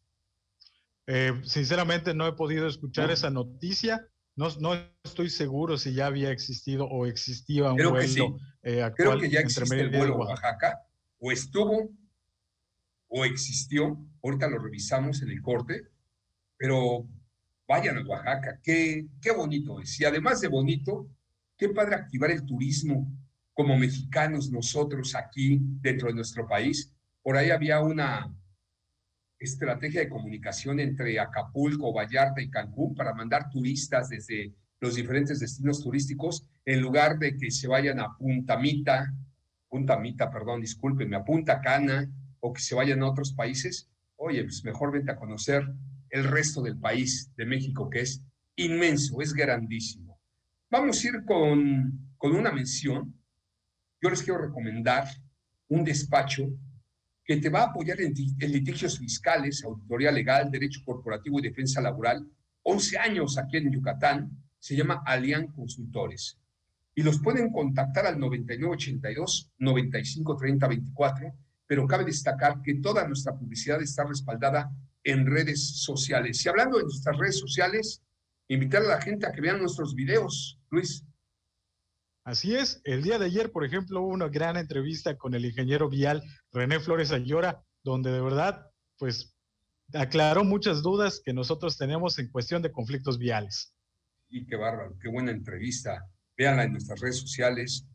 Eh, 1.08 1.40
sinceramente 1.46 2.14
no 2.14 2.28
he 2.28 2.34
podido 2.34 2.68
escuchar 2.68 3.12
esa 3.12 3.30
noticia. 3.30 4.10
No, 4.36 4.50
no, 4.60 4.74
estoy 5.04 5.30
seguro 5.30 5.78
si 5.78 5.93
ya 5.93 6.08
había 6.08 6.32
existido 6.32 6.86
o 6.86 7.06
existía 7.06 7.71
un 7.71 7.78
Creo 7.78 7.91
vuelo 7.91 8.02
que 8.02 8.08
sí. 8.08 8.21
eh, 8.63 8.84
actual 8.84 9.10
Creo 9.10 9.21
que 9.21 9.30
ya 9.30 9.39
existe 9.39 9.80
el 9.80 9.89
vuelo. 9.89 10.17
Oaxaca, 10.17 10.82
o 11.19 11.32
estuvo, 11.32 11.89
o 13.08 13.26
existió. 13.26 13.98
Ahorita 14.21 14.50
lo 14.50 14.60
revisamos 14.60 15.21
en 15.21 15.30
el 15.30 15.41
corte, 15.41 15.88
pero 16.58 17.08
vayan 17.67 17.98
a 17.98 18.06
Oaxaca, 18.06 18.60
qué, 18.62 19.08
qué 19.21 19.32
bonito 19.32 19.80
es. 19.80 20.00
Y 20.02 20.06
además 20.06 20.41
de 20.41 20.50
bonito, 20.50 21.08
qué 21.58 21.69
padre 21.69 21.95
activar 21.95 22.32
el 22.32 22.45
turismo 22.45 23.10
como 23.54 23.78
mexicanos 23.78 24.52
nosotros 24.52 25.15
aquí 25.15 25.60
dentro 25.62 26.10
de 26.10 26.15
nuestro 26.15 26.45
país. 26.45 26.91
Por 27.24 27.38
ahí 27.38 27.52
había 27.52 27.80
una 27.80 28.30
estrategia 29.45 30.01
de 30.01 30.10
comunicación 30.10 30.79
entre 30.79 31.19
Acapulco, 31.19 31.93
Vallarta 31.93 32.41
y 32.41 32.49
Cancún 32.49 32.93
para 32.93 33.13
mandar 33.13 33.49
turistas 33.49 34.10
desde 34.10 34.53
los 34.79 34.95
diferentes 34.95 35.39
destinos 35.39 35.81
turísticos 35.81 36.45
en 36.65 36.81
lugar 36.81 37.17
de 37.17 37.38
que 37.38 37.49
se 37.51 37.67
vayan 37.67 37.99
a 37.99 38.15
Punta 38.17 38.58
Mita, 38.58 39.13
Punta 39.69 39.97
Mita, 39.97 40.29
perdón, 40.29 40.62
discúlpenme, 40.62 41.15
a 41.15 41.23
Punta 41.23 41.62
Cana 41.62 42.10
o 42.39 42.53
que 42.53 42.62
se 42.62 42.75
vayan 42.75 43.01
a 43.01 43.10
otros 43.10 43.34
países. 43.34 43.89
Oye, 44.17 44.43
pues 44.43 44.63
mejor 44.63 44.91
vente 44.91 45.12
a 45.12 45.15
conocer 45.15 45.67
el 46.10 46.23
resto 46.23 46.62
del 46.62 46.77
país 46.77 47.31
de 47.36 47.45
México 47.45 47.89
que 47.89 48.01
es 48.01 48.23
inmenso, 48.55 49.21
es 49.21 49.34
grandísimo. 49.34 50.19
Vamos 50.69 51.03
a 51.03 51.08
ir 51.08 51.25
con, 51.25 52.13
con 52.17 52.36
una 52.36 52.51
mención. 52.51 53.13
Yo 54.01 54.10
les 54.10 54.23
quiero 54.23 54.39
recomendar 54.39 55.05
un 55.67 55.84
despacho 55.84 56.47
que 57.26 57.38
te 57.38 57.50
va 57.50 57.62
a 57.62 57.66
apoyar 57.66 58.00
en, 58.02 58.14
ti- 58.14 58.36
en 58.40 58.52
litigios 58.52 59.00
fiscales, 59.00 59.64
auditoría 59.64 60.12
legal, 60.12 60.52
derecho 60.52 60.82
corporativo 60.86 61.40
y 61.40 61.44
defensa 61.44 61.82
laboral. 61.82 62.26
11 62.64 62.98
años 63.00 63.38
aquí 63.38 63.58
en 63.58 63.72
Yucatán. 63.72 64.30
Se 64.60 64.76
llama 64.76 65.04
Alian 65.06 65.48
Consultores. 65.48 66.40
Y 66.96 67.04
los 67.04 67.20
pueden 67.20 67.52
contactar 67.52 68.06
al 68.08 68.18
9982 68.20 69.52
9530 69.60 70.68
24, 70.68 71.34
pero 71.68 71.88
cabe 71.88 72.06
destacar 72.06 72.62
que 72.62 72.76
toda 72.76 73.08
nuestra 73.08 73.36
publicidad 73.38 73.82
está 73.82 74.04
respaldada 74.06 74.72
en 75.04 75.26
redes 75.26 75.82
sociales. 75.84 76.44
Y 76.46 76.50
hablando 76.50 76.78
de 76.78 76.84
nuestras 76.84 77.18
redes 77.18 77.38
sociales, 77.40 78.02
invitar 78.48 78.82
a 78.84 78.88
la 78.88 79.02
gente 79.02 79.26
a 79.28 79.32
que 79.32 79.42
vean 79.42 79.60
nuestros 79.60 79.94
videos, 79.94 80.60
Luis. 80.72 81.04
Así 82.26 82.56
es, 82.56 82.82
el 82.86 83.04
día 83.04 83.20
de 83.20 83.26
ayer, 83.26 83.52
por 83.52 83.64
ejemplo, 83.64 84.02
hubo 84.02 84.10
una 84.10 84.28
gran 84.30 84.58
entrevista 84.58 85.16
con 85.16 85.36
el 85.36 85.46
ingeniero 85.46 85.90
vial 85.90 86.24
René 86.52 86.80
Flores 86.80 87.12
Ayora, 87.12 87.64
donde 87.84 88.12
de 88.12 88.20
verdad, 88.20 88.66
pues, 88.98 89.38
aclaró 89.94 90.44
muchas 90.44 90.82
dudas 90.82 91.22
que 91.24 91.34
nosotros 91.34 91.78
tenemos 91.78 92.18
en 92.18 92.32
cuestión 92.32 92.64
de 92.64 92.72
conflictos 92.72 93.20
viales. 93.20 93.76
Y 94.28 94.44
qué 94.48 94.56
bárbaro, 94.56 94.98
qué 95.00 95.08
buena 95.08 95.30
entrevista. 95.30 96.04
Véanla 96.36 96.64
en 96.64 96.72
nuestras 96.72 97.00
redes 97.00 97.20
sociales. 97.20 97.86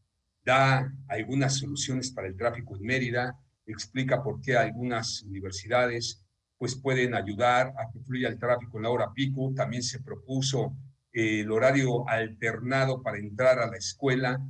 Da 0.45 0.89
algunas 1.09 1.57
soluciones 1.59 2.13
para 2.13 2.29
el 2.29 2.37
tráfico 2.37 2.77
en 2.77 2.85
Mérida. 2.85 3.37
Explica 3.67 4.23
por 4.23 4.41
qué 4.41 4.57
algunas 4.57 5.25
universidades 5.25 6.25
pues 6.57 6.77
pueden 6.77 7.15
ayudar 7.15 7.75
a 7.77 7.91
que 7.91 7.99
fluya 7.99 8.29
el 8.29 8.39
tráfico 8.39 8.77
en 8.77 8.85
la 8.85 8.91
hora 8.91 9.13
pico. 9.13 9.53
También 9.57 9.83
se 9.83 10.01
propuso 10.01 10.77
el 11.13 11.51
horario 11.51 12.09
alternado 12.09 13.03
para 13.03 13.19
entrar 13.19 13.59
a 13.59 13.67
la 13.67 13.77
escuela, 13.77 14.41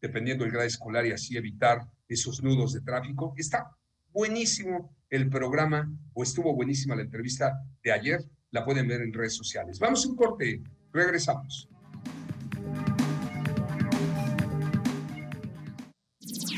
dependiendo 0.00 0.44
del 0.44 0.52
grado 0.52 0.66
escolar 0.66 1.06
y 1.06 1.12
así 1.12 1.36
evitar 1.36 1.86
esos 2.08 2.42
nudos 2.42 2.72
de 2.72 2.80
tráfico. 2.80 3.34
Está 3.36 3.70
buenísimo 4.12 4.96
el 5.08 5.28
programa 5.28 5.90
o 6.12 6.22
estuvo 6.22 6.54
buenísima 6.54 6.96
la 6.96 7.02
entrevista 7.02 7.60
de 7.82 7.92
ayer. 7.92 8.20
La 8.50 8.64
pueden 8.64 8.88
ver 8.88 9.02
en 9.02 9.12
redes 9.12 9.34
sociales. 9.34 9.78
Vamos 9.78 10.04
a 10.04 10.08
un 10.08 10.16
corte. 10.16 10.62
Regresamos. 10.92 11.68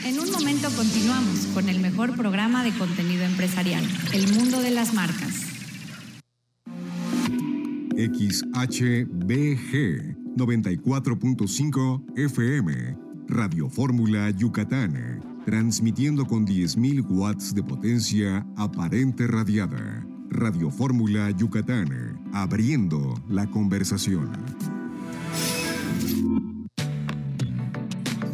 En 0.05 0.19
un 0.19 0.33
momento 0.33 0.69
continuamos 0.75 1.47
con 1.55 1.69
el 1.69 1.81
mejor 1.81 2.17
programa 2.17 2.65
de 2.65 2.77
contenido 2.79 3.25
empresarial, 3.25 3.85
El 4.15 4.33
Mundo 4.33 4.61
de 4.61 4.71
las 4.71 4.95
Marcas. 4.95 5.52
XHBG 8.03 9.77
94.5 10.37 12.03
FM, 12.17 12.97
Radio 13.29 13.69
Fórmula 13.69 14.29
Yucatán, 14.31 15.21
transmitiendo 15.47 16.27
con 16.27 16.45
10.000 16.45 17.07
watts 17.09 17.55
de 17.55 17.63
potencia 17.63 18.45
aparente 18.57 19.29
radiada. 19.29 20.05
Radio 20.31 20.69
Fórmula 20.71 21.31
Yucatán, 21.31 22.21
abriendo 22.33 23.15
la 23.29 23.47
conversación. 23.47 24.33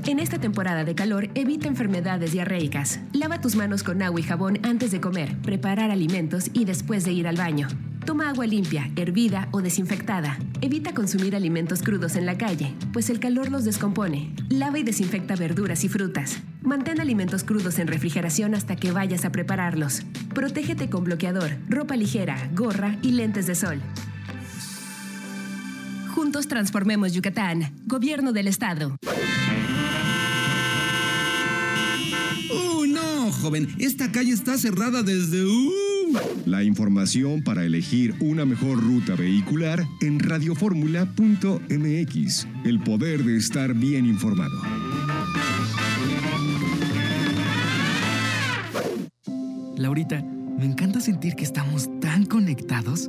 En 0.06 0.18
esta 0.18 0.38
temporada 0.38 0.84
de 0.84 0.94
calor, 0.94 1.28
evita 1.34 1.68
enfermedades 1.68 2.32
diarreicas. 2.32 3.00
Lava 3.12 3.42
tus 3.42 3.54
manos 3.54 3.82
con 3.82 4.00
agua 4.00 4.18
y 4.18 4.22
jabón 4.22 4.60
antes 4.62 4.92
de 4.92 5.02
comer, 5.02 5.36
preparar 5.42 5.90
alimentos 5.90 6.50
y 6.54 6.64
después 6.64 7.04
de 7.04 7.12
ir 7.12 7.28
al 7.28 7.36
baño. 7.36 7.68
Toma 8.08 8.30
agua 8.30 8.46
limpia, 8.46 8.90
hervida 8.96 9.50
o 9.52 9.60
desinfectada. 9.60 10.38
Evita 10.62 10.94
consumir 10.94 11.36
alimentos 11.36 11.82
crudos 11.82 12.16
en 12.16 12.24
la 12.24 12.38
calle, 12.38 12.74
pues 12.90 13.10
el 13.10 13.20
calor 13.20 13.50
los 13.50 13.66
descompone. 13.66 14.34
Lava 14.48 14.78
y 14.78 14.82
desinfecta 14.82 15.36
verduras 15.36 15.84
y 15.84 15.90
frutas. 15.90 16.38
Mantén 16.62 17.02
alimentos 17.02 17.44
crudos 17.44 17.78
en 17.78 17.86
refrigeración 17.86 18.54
hasta 18.54 18.76
que 18.76 18.92
vayas 18.92 19.26
a 19.26 19.30
prepararlos. 19.30 20.04
Protégete 20.32 20.88
con 20.88 21.04
bloqueador, 21.04 21.50
ropa 21.68 21.96
ligera, 21.96 22.48
gorra 22.54 22.96
y 23.02 23.10
lentes 23.10 23.46
de 23.46 23.54
sol. 23.54 23.78
Juntos 26.14 26.48
transformemos 26.48 27.12
Yucatán. 27.12 27.74
Gobierno 27.84 28.32
del 28.32 28.48
Estado. 28.48 28.96
¡Uh, 32.50 32.86
no, 32.86 33.30
joven! 33.32 33.68
Esta 33.78 34.10
calle 34.10 34.32
está 34.32 34.56
cerrada 34.56 35.02
desde... 35.02 35.44
¡Uh! 35.44 35.87
La 36.46 36.62
información 36.62 37.42
para 37.42 37.64
elegir 37.64 38.14
una 38.20 38.44
mejor 38.44 38.82
ruta 38.82 39.14
vehicular 39.14 39.86
en 40.00 40.18
radioformula.mx. 40.18 42.48
El 42.64 42.80
poder 42.80 43.24
de 43.24 43.36
estar 43.36 43.74
bien 43.74 44.06
informado. 44.06 44.60
Laurita, 49.76 50.24
me 50.58 50.64
encanta 50.64 51.00
sentir 51.00 51.36
que 51.36 51.44
estamos 51.44 51.88
tan 52.00 52.26
conectados. 52.26 53.08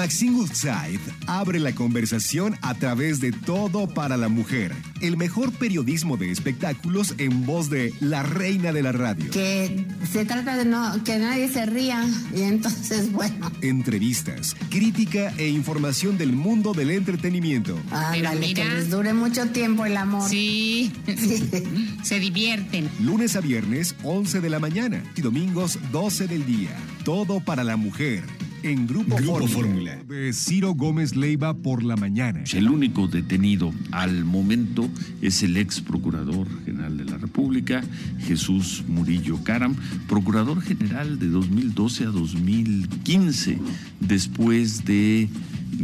Maxine 0.00 0.34
Woodside 0.34 0.98
abre 1.26 1.60
la 1.60 1.74
conversación 1.74 2.56
a 2.62 2.72
través 2.72 3.20
de 3.20 3.32
Todo 3.32 3.86
para 3.86 4.16
la 4.16 4.30
Mujer, 4.30 4.74
el 5.02 5.18
mejor 5.18 5.52
periodismo 5.52 6.16
de 6.16 6.30
espectáculos 6.30 7.14
en 7.18 7.44
voz 7.44 7.68
de 7.68 7.92
la 8.00 8.22
reina 8.22 8.72
de 8.72 8.82
la 8.82 8.92
radio. 8.92 9.30
que 9.30 9.84
se 10.10 10.24
trata 10.24 10.56
de 10.56 10.64
no, 10.64 11.04
que 11.04 11.18
nadie 11.18 11.50
se 11.50 11.66
ría 11.66 12.02
y 12.34 12.40
entonces, 12.44 13.12
bueno. 13.12 13.52
Entrevistas, 13.60 14.56
crítica 14.70 15.34
e 15.36 15.48
información 15.48 16.16
del 16.16 16.32
mundo 16.32 16.72
del 16.72 16.92
entretenimiento. 16.92 17.78
Ándale, 17.90 18.54
que 18.54 18.64
les 18.64 18.88
dure 18.88 19.12
mucho 19.12 19.48
tiempo 19.48 19.84
el 19.84 19.98
amor. 19.98 20.26
Sí, 20.30 20.94
se 22.02 22.18
divierten. 22.18 22.88
Lunes 23.00 23.36
a 23.36 23.42
viernes, 23.42 23.94
11 24.02 24.40
de 24.40 24.48
la 24.48 24.60
mañana 24.60 25.04
y 25.14 25.20
domingos, 25.20 25.78
12 25.92 26.26
del 26.26 26.46
día. 26.46 26.74
Todo 27.04 27.40
para 27.40 27.64
la 27.64 27.76
mujer. 27.76 28.24
En 28.62 28.86
Grupo, 28.86 29.16
Fórmula 29.48 29.96
de 30.08 30.32
Ciro 30.32 30.74
Gómez 30.74 31.16
Leiva 31.16 31.54
por 31.54 31.82
la 31.82 31.96
mañana. 31.96 32.42
El 32.52 32.68
único 32.68 33.06
detenido 33.06 33.72
al 33.90 34.24
momento 34.24 34.88
es 35.22 35.42
el 35.42 35.56
ex 35.56 35.80
procurador 35.80 36.46
general 36.64 36.96
de 36.96 37.04
la 37.04 37.18
República, 37.18 37.82
Jesús 38.20 38.84
Murillo 38.88 39.42
Caram, 39.44 39.74
procurador 40.08 40.60
general 40.62 41.18
de 41.18 41.28
2012 41.28 42.04
a 42.04 42.08
2015, 42.08 43.58
después 44.00 44.84
de 44.84 45.28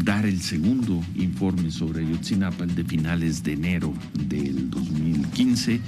dar 0.04 0.26
el 0.26 0.40
segundo 0.40 1.02
informe 1.14 1.70
sobre 1.70 2.04
Ayotzinapa, 2.04 2.64
el 2.64 2.74
de 2.74 2.84
finales 2.84 3.42
de 3.42 3.52
enero 3.52 3.94
del 4.28 4.70
2015, 4.70 5.80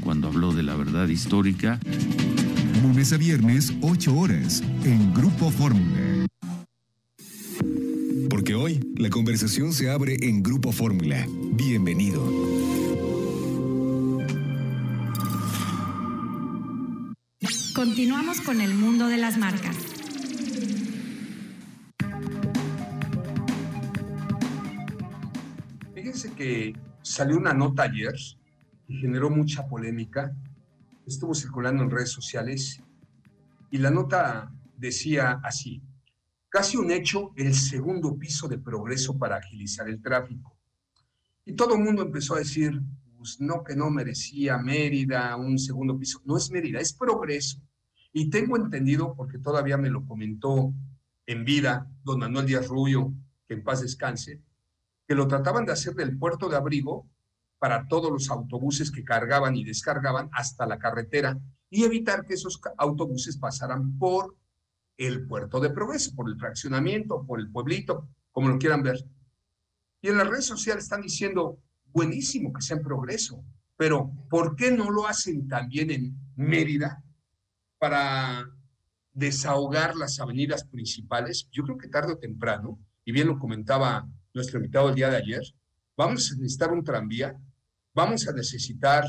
cuando 0.00 0.28
habló 0.28 0.52
de 0.52 0.62
la 0.62 0.74
verdad 0.74 1.08
histórica. 1.08 1.78
Lunes 2.82 3.12
a 3.12 3.16
viernes, 3.16 3.72
8 3.80 4.14
horas, 4.14 4.62
en 4.84 5.14
Grupo 5.14 5.50
Fórmula. 5.50 6.03
Hoy 8.54 8.80
la 8.96 9.10
conversación 9.10 9.72
se 9.72 9.90
abre 9.90 10.16
en 10.20 10.42
Grupo 10.42 10.70
Fórmula. 10.70 11.26
Bienvenido. 11.54 12.22
Continuamos 17.74 18.40
con 18.42 18.60
el 18.60 18.74
mundo 18.74 19.08
de 19.08 19.16
las 19.16 19.38
marcas. 19.38 19.76
Fíjense 25.94 26.32
que 26.34 26.74
salió 27.02 27.36
una 27.36 27.54
nota 27.54 27.84
ayer 27.84 28.14
y 28.86 28.98
generó 28.98 29.30
mucha 29.30 29.66
polémica. 29.66 30.32
Estuvo 31.06 31.34
circulando 31.34 31.82
en 31.82 31.90
redes 31.90 32.10
sociales 32.10 32.80
y 33.70 33.78
la 33.78 33.90
nota 33.90 34.52
decía 34.76 35.40
así, 35.42 35.82
casi 36.54 36.76
un 36.76 36.92
hecho 36.92 37.32
el 37.34 37.52
segundo 37.52 38.16
piso 38.16 38.46
de 38.46 38.58
progreso 38.58 39.18
para 39.18 39.38
agilizar 39.38 39.88
el 39.88 40.00
tráfico. 40.00 40.56
Y 41.44 41.54
todo 41.54 41.74
el 41.74 41.82
mundo 41.82 42.02
empezó 42.02 42.36
a 42.36 42.38
decir, 42.38 42.80
pues 43.18 43.40
no, 43.40 43.64
que 43.64 43.74
no 43.74 43.90
merecía 43.90 44.56
Mérida 44.58 45.34
un 45.34 45.58
segundo 45.58 45.98
piso. 45.98 46.22
No 46.24 46.36
es 46.36 46.52
Mérida, 46.52 46.78
es 46.78 46.92
progreso. 46.92 47.58
Y 48.12 48.30
tengo 48.30 48.56
entendido, 48.56 49.16
porque 49.16 49.40
todavía 49.40 49.76
me 49.76 49.90
lo 49.90 50.06
comentó 50.06 50.72
en 51.26 51.44
vida 51.44 51.90
don 52.04 52.20
Manuel 52.20 52.46
Díaz 52.46 52.68
Rubio, 52.68 53.12
que 53.48 53.54
en 53.54 53.64
paz 53.64 53.80
descanse, 53.80 54.40
que 55.08 55.16
lo 55.16 55.26
trataban 55.26 55.66
de 55.66 55.72
hacer 55.72 55.96
del 55.96 56.16
puerto 56.16 56.48
de 56.48 56.54
abrigo 56.54 57.04
para 57.58 57.88
todos 57.88 58.12
los 58.12 58.30
autobuses 58.30 58.92
que 58.92 59.02
cargaban 59.02 59.56
y 59.56 59.64
descargaban 59.64 60.30
hasta 60.32 60.66
la 60.66 60.78
carretera 60.78 61.36
y 61.68 61.82
evitar 61.82 62.24
que 62.24 62.34
esos 62.34 62.60
autobuses 62.78 63.38
pasaran 63.38 63.98
por 63.98 64.36
el 64.96 65.26
puerto 65.26 65.60
de 65.60 65.70
progreso, 65.70 66.14
por 66.14 66.28
el 66.28 66.38
fraccionamiento, 66.38 67.24
por 67.26 67.40
el 67.40 67.50
pueblito, 67.50 68.08
como 68.30 68.48
lo 68.48 68.58
quieran 68.58 68.82
ver. 68.82 69.04
Y 70.00 70.08
en 70.08 70.18
las 70.18 70.28
redes 70.28 70.46
sociales 70.46 70.84
están 70.84 71.02
diciendo, 71.02 71.58
buenísimo 71.92 72.52
que 72.52 72.62
sea 72.62 72.76
en 72.76 72.82
progreso, 72.82 73.44
pero 73.76 74.12
¿por 74.28 74.56
qué 74.56 74.70
no 74.70 74.90
lo 74.90 75.06
hacen 75.06 75.48
también 75.48 75.90
en 75.90 76.16
Mérida 76.36 77.02
para 77.78 78.48
desahogar 79.12 79.96
las 79.96 80.20
avenidas 80.20 80.64
principales? 80.64 81.48
Yo 81.50 81.64
creo 81.64 81.78
que 81.78 81.88
tarde 81.88 82.12
o 82.12 82.18
temprano, 82.18 82.78
y 83.04 83.12
bien 83.12 83.28
lo 83.28 83.38
comentaba 83.38 84.08
nuestro 84.32 84.58
invitado 84.58 84.88
el 84.88 84.94
día 84.94 85.10
de 85.10 85.16
ayer, 85.16 85.42
vamos 85.96 86.30
a 86.30 86.36
necesitar 86.36 86.72
un 86.72 86.84
tranvía, 86.84 87.38
vamos 87.94 88.26
a 88.28 88.32
necesitar 88.32 89.04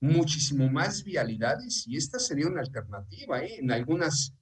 muchísimo 0.00 0.68
más 0.70 1.04
vialidades 1.04 1.86
y 1.86 1.96
esta 1.96 2.18
sería 2.18 2.46
una 2.46 2.60
alternativa 2.60 3.42
¿eh? 3.42 3.58
en 3.58 3.70
algunas 3.70 4.34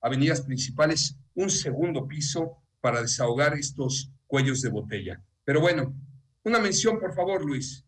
avenidas 0.00 0.42
principales, 0.42 1.16
un 1.34 1.50
segundo 1.50 2.06
piso 2.06 2.56
para 2.80 3.02
desahogar 3.02 3.54
estos 3.54 4.10
cuellos 4.26 4.62
de 4.62 4.70
botella. 4.70 5.22
Pero 5.44 5.60
bueno, 5.60 5.94
una 6.44 6.58
mención, 6.58 6.98
por 6.98 7.14
favor, 7.14 7.44
Luis. 7.44 7.84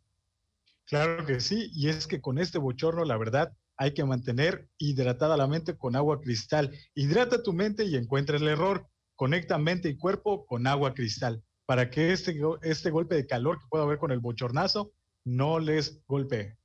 Claro 0.87 1.25
que 1.25 1.40
sí, 1.40 1.70
y 1.75 1.88
es 1.88 2.07
que 2.07 2.20
con 2.20 2.38
este 2.38 2.59
bochorno, 2.59 3.05
la 3.05 3.16
verdad, 3.16 3.53
hay 3.77 3.94
que 3.94 4.05
mantener 4.05 4.68
hidratada 4.79 5.37
la 5.37 5.46
mente 5.46 5.77
con 5.77 5.96
agua 5.96 6.20
cristal. 6.20 6.77
Hidrata 6.94 7.42
tu 7.42 7.53
mente 7.53 7.85
y 7.85 7.96
encuentra 7.96 8.37
el 8.37 8.46
error. 8.46 8.87
Conecta 9.16 9.59
mente 9.59 9.88
y 9.88 9.96
cuerpo 9.96 10.46
con 10.46 10.66
agua 10.66 10.94
cristal 10.94 11.42
para 11.66 11.90
que 11.90 12.12
este, 12.12 12.38
este 12.62 12.90
golpe 12.90 13.14
de 13.14 13.27
calor 13.27 13.59
que 13.59 13.66
pueda 13.68 13.85
haber 13.85 13.98
con 13.98 14.11
el 14.11 14.20
bochornazo 14.20 14.92
no 15.25 15.59
les 15.59 16.05
golpee. 16.07 16.57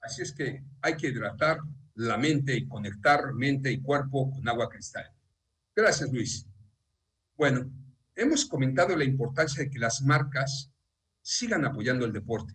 Así 0.00 0.22
es 0.22 0.32
que 0.32 0.62
hay 0.82 0.96
que 0.96 1.08
hidratar 1.08 1.58
la 1.96 2.16
mente 2.16 2.56
y 2.56 2.66
conectar 2.66 3.32
mente 3.34 3.72
y 3.72 3.80
cuerpo 3.80 4.30
con 4.30 4.48
agua 4.48 4.68
cristal. 4.68 5.10
Gracias, 5.74 6.10
Luis. 6.12 6.46
Bueno, 7.36 7.70
hemos 8.14 8.46
comentado 8.46 8.96
la 8.96 9.04
importancia 9.04 9.62
de 9.62 9.70
que 9.70 9.78
las 9.78 10.02
marcas 10.02 10.70
sigan 11.22 11.64
apoyando 11.64 12.06
el 12.06 12.12
deporte. 12.12 12.54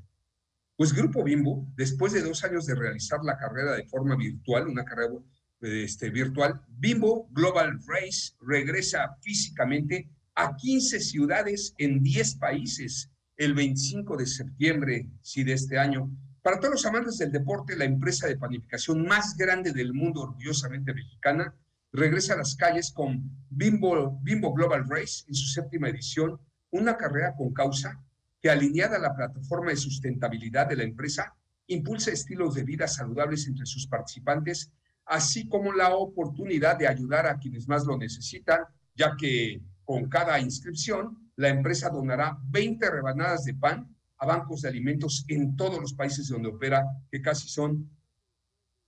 Pues 0.75 0.93
Grupo 0.93 1.23
Bimbo, 1.23 1.67
después 1.75 2.13
de 2.13 2.21
dos 2.21 2.43
años 2.43 2.65
de 2.65 2.75
realizar 2.75 3.19
la 3.23 3.38
carrera 3.38 3.73
de 3.73 3.86
forma 3.86 4.15
virtual, 4.15 4.67
una 4.67 4.86
carrera 4.86 5.13
este, 5.62 6.10
virtual, 6.10 6.62
Bimbo 6.69 7.27
Global 7.32 7.80
Race 7.86 8.34
regresa 8.41 9.15
físicamente 9.21 10.10
a 10.36 10.56
15 10.56 10.99
ciudades 10.99 11.75
en 11.77 12.01
10 12.01 12.36
países 12.36 13.12
el 13.38 13.54
25 13.54 14.17
de 14.17 14.25
septiembre, 14.25 15.10
sí, 15.21 15.43
de 15.43 15.54
este 15.54 15.77
año. 15.77 16.12
Para 16.41 16.60
todos 16.60 16.71
los 16.71 16.86
amantes 16.88 17.19
del 17.19 17.32
deporte, 17.32 17.75
la 17.75 17.86
empresa 17.86 18.27
de 18.27 18.36
panificación 18.36 19.06
más 19.06 19.38
grande 19.38 19.73
del 19.73 19.93
mundo, 19.93 20.21
orgullosamente 20.21 20.91
mexicana, 20.91 21.54
regresa 21.93 22.34
a 22.34 22.38
las 22.38 22.56
calles 22.56 22.91
con 22.91 23.30
Bimbo, 23.49 24.19
Global 24.56 24.86
Race 24.89 25.23
en 25.27 25.36
su 25.36 25.45
séptima 25.47 25.89
edición, 25.89 26.39
una 26.71 26.97
carrera 26.97 27.36
con 27.36 27.54
causa 27.54 28.04
que 28.41 28.49
alineada 28.49 28.95
a 28.95 29.01
la 29.01 29.15
plataforma 29.15 29.69
de 29.69 29.77
sustentabilidad 29.77 30.67
de 30.67 30.77
la 30.77 30.84
empresa, 30.84 31.36
impulsa 31.67 32.10
estilos 32.10 32.56
de 32.56 32.63
vida 32.63 32.88
saludables 32.88 33.45
entre 33.45 33.67
sus 33.67 33.86
participantes, 33.86 34.71
así 35.06 35.47
como 35.47 35.73
la 35.73 35.93
oportunidad 35.93 36.75
de 36.75 36.88
ayudar 36.88 37.27
a 37.27 37.38
quienes 37.38 37.67
más 37.67 37.86
lo 37.86 37.97
necesitan, 37.97 38.62
ya 38.95 39.15
que 39.15 39.62
con 39.86 40.10
cada 40.10 40.39
inscripción 40.39 41.32
la 41.36 41.49
empresa 41.49 41.89
donará 41.89 42.39
20 42.49 42.89
rebanadas 42.89 43.43
de 43.43 43.54
pan 43.54 43.95
a 44.22 44.26
bancos 44.26 44.62
de 44.62 44.70
alimentos 44.70 45.26
en 45.28 45.56
todos 45.56 45.82
los 45.82 45.94
países 45.94 46.30
donde 46.30 46.50
opera, 46.50 46.86
que 47.12 47.22
casi 47.22 47.50
son 47.50 47.90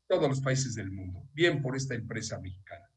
todos 0.07 0.29
los 0.29 0.41
países 0.41 0.75
del 0.75 0.91
mundo. 0.91 1.27
Bien 1.33 1.61
por 1.61 1.75
esta 1.75 1.95
empresa 1.95 2.39
mexicana. 2.39 2.87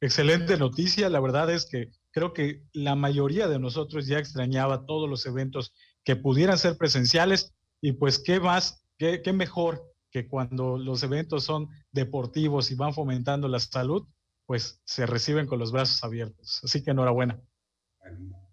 Excelente 0.00 0.56
noticia. 0.56 1.08
La 1.08 1.20
verdad 1.20 1.48
es 1.52 1.66
que 1.66 1.92
creo 2.10 2.32
que 2.32 2.64
la 2.72 2.96
mayoría 2.96 3.46
de 3.46 3.60
nosotros 3.60 4.08
ya 4.08 4.18
extrañaba 4.18 4.84
todos 4.84 5.08
los 5.08 5.24
eventos 5.24 5.72
que 6.04 6.16
pudieran 6.16 6.58
ser 6.58 6.76
presenciales 6.76 7.54
y 7.80 7.92
pues 7.92 8.18
qué 8.18 8.40
más, 8.40 8.84
qué, 8.98 9.22
qué 9.22 9.32
mejor 9.32 9.88
que 10.10 10.26
cuando 10.26 10.76
los 10.76 11.04
eventos 11.04 11.44
son 11.44 11.68
deportivos 11.92 12.72
y 12.72 12.74
van 12.74 12.94
fomentando 12.94 13.46
la 13.46 13.60
salud, 13.60 14.08
pues 14.44 14.82
se 14.84 15.06
reciben 15.06 15.46
con 15.46 15.60
los 15.60 15.70
brazos 15.70 16.02
abiertos. 16.02 16.60
Así 16.64 16.82
que 16.82 16.90
enhorabuena. 16.90 17.40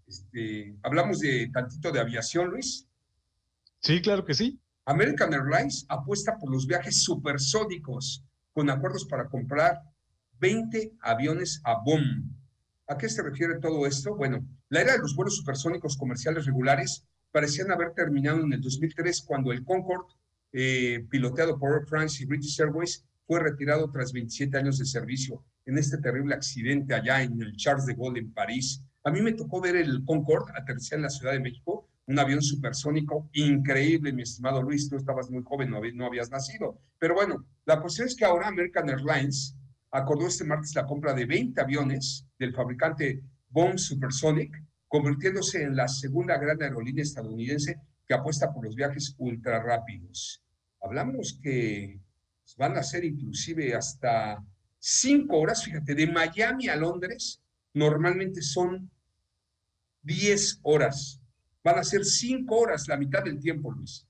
Este, 0.10 0.76
Hablamos 0.82 1.20
de 1.20 1.52
tantito 1.54 1.92
de 1.92 2.00
aviación, 2.00 2.50
Luis. 2.50 2.88
Sí, 3.80 4.02
claro 4.02 4.26
que 4.26 4.34
sí. 4.34 4.60
American 4.86 5.32
Airlines 5.34 5.86
apuesta 5.88 6.36
por 6.40 6.52
los 6.52 6.66
viajes 6.66 7.04
supersónicos 7.04 8.26
con 8.52 8.72
acuerdos 8.72 9.06
para 9.06 9.30
comprar 9.30 9.84
20 10.40 10.94
aviones 11.02 11.62
a 11.64 11.76
BOM. 11.86 12.28
¿A 12.88 12.98
qué 12.98 13.08
se 13.08 13.22
refiere 13.22 13.60
todo 13.60 13.86
esto? 13.86 14.16
Bueno, 14.16 14.44
la 14.70 14.82
era 14.82 14.94
de 14.94 14.98
los 14.98 15.16
vuelos 15.16 15.38
supersónicos 15.38 15.96
comerciales 15.96 16.48
regulares 16.48 17.06
parecían 17.32 17.72
haber 17.72 17.94
terminado 17.94 18.40
en 18.40 18.52
el 18.52 18.62
2003 18.62 19.22
cuando 19.22 19.52
el 19.52 19.64
Concorde, 19.64 20.12
eh, 20.52 21.06
piloteado 21.08 21.60
por 21.60 21.72
Air 21.72 21.86
France 21.88 22.24
y 22.24 22.26
British 22.26 22.60
Airways, 22.60 23.06
fue 23.28 23.40
retirado 23.42 23.92
tras 23.92 24.12
27 24.12 24.58
años 24.58 24.80
de 24.80 24.86
servicio 24.86 25.44
en 25.68 25.78
este 25.78 26.00
terrible 26.00 26.34
accidente 26.34 26.96
allá 26.96 27.22
en 27.22 27.40
el 27.40 27.56
Charles 27.56 27.86
de 27.86 27.94
Gaulle 27.94 28.22
en 28.22 28.34
París. 28.34 28.82
A 29.04 29.12
mí 29.12 29.22
me 29.22 29.34
tocó 29.34 29.62
ver 29.62 29.76
el 29.76 30.04
Concorde 30.06 30.52
aterrizar 30.56 30.98
en 30.98 31.04
la 31.04 31.10
Ciudad 31.10 31.32
de 31.32 31.40
México, 31.40 31.88
un 32.08 32.20
avión 32.20 32.42
supersónico 32.42 33.30
increíble, 33.34 34.12
mi 34.12 34.24
estimado 34.24 34.62
Luis, 34.64 34.90
tú 34.90 34.98
estabas 34.98 35.30
muy 35.30 35.44
joven, 35.44 35.70
no, 35.70 36.06
habías 36.06 36.32
nacido. 36.32 36.80
Pero 36.98 37.14
bueno, 37.14 37.46
la 37.66 37.80
cuestión 37.80 38.08
es 38.08 38.16
que 38.16 38.26
ahora 38.26 38.48
American 38.48 38.90
Airlines 38.90 39.56
acordó 39.92 40.28
este 40.28 40.44
martes 40.44 40.76
la 40.76 40.86
compra 40.86 41.14
de 41.14 41.26
20 41.26 41.62
aviones 41.62 42.26
del 42.38 42.54
fabricante 42.54 43.22
Boeing 43.50 43.78
Supersonic, 43.78 44.64
convirtiéndose 44.88 45.62
en 45.62 45.76
la 45.76 45.88
segunda 45.88 46.38
gran 46.38 46.62
aerolínea 46.62 47.04
estadounidense 47.04 47.80
que 48.08 48.16
apuesta 48.16 48.52
por 48.52 48.66
los 48.66 48.76
viajes 48.76 49.16
ultra 49.20 49.62
rápidos. 49.62 50.44
Hablamos 50.82 51.40
que 51.42 52.00
van 52.58 52.76
a 52.76 52.84
ser 52.84 53.06
inclusive 53.06 53.76
hasta 53.76 54.44
cinco 54.80 55.38
horas, 55.38 55.64
fíjate, 55.64 55.94
de 55.94 56.08
Miami 56.08 56.70
a 56.70 56.76
Londres, 56.76 57.42
normalmente 57.74 58.42
son 58.42 58.90
10 60.04 60.60
horas. 60.64 61.22
Van 61.64 61.78
a 61.78 61.84
ser 61.84 62.06
cinco 62.06 62.58
horas, 62.58 62.88
la 62.88 62.98
mitad 62.98 63.24
del 63.24 63.40
tiempo, 63.40 63.72
Luis. 63.72 64.06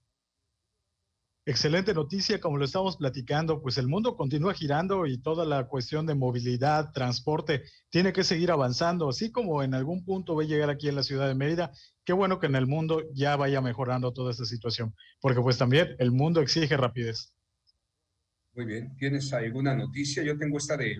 excelente 1.45 1.95
noticia, 1.95 2.39
como 2.39 2.57
lo 2.57 2.65
estamos 2.65 2.97
platicando, 2.97 3.59
pues 3.59 3.77
el 3.79 3.87
mundo 3.87 4.15
continúa 4.15 4.53
girando 4.53 5.07
y 5.07 5.17
toda 5.17 5.45
la 5.45 5.67
cuestión 5.67 6.05
de 6.05 6.13
movilidad, 6.13 6.91
transporte, 6.91 7.63
tiene 7.89 8.13
que 8.13 8.23
seguir 8.23 8.51
avanzando, 8.51 9.09
así 9.09 9.31
como 9.31 9.63
en 9.63 9.73
algún 9.73 10.05
punto 10.05 10.35
va 10.35 10.43
a 10.43 10.45
llegar 10.45 10.69
aquí 10.69 10.89
en 10.89 10.95
la 10.95 11.03
ciudad 11.03 11.27
de 11.27 11.33
Mérida. 11.33 11.71
Qué 12.05 12.13
bueno 12.13 12.39
que 12.39 12.45
en 12.47 12.55
el 12.55 12.67
mundo 12.67 13.01
ya 13.13 13.35
vaya 13.35 13.61
mejorando 13.61 14.13
toda 14.13 14.29
esta 14.31 14.45
situación, 14.45 14.93
porque 15.19 15.41
pues 15.41 15.57
también 15.57 15.95
el 15.97 16.11
mundo 16.11 16.39
exige 16.41 16.77
rapidez. 16.77 17.33
Muy 18.53 18.65
bien, 18.65 18.95
¿tienes 18.97 19.33
alguna 19.33 19.73
noticia? 19.75 20.21
Yo 20.21 20.37
tengo 20.37 20.57
esta 20.57 20.77
de 20.77 20.97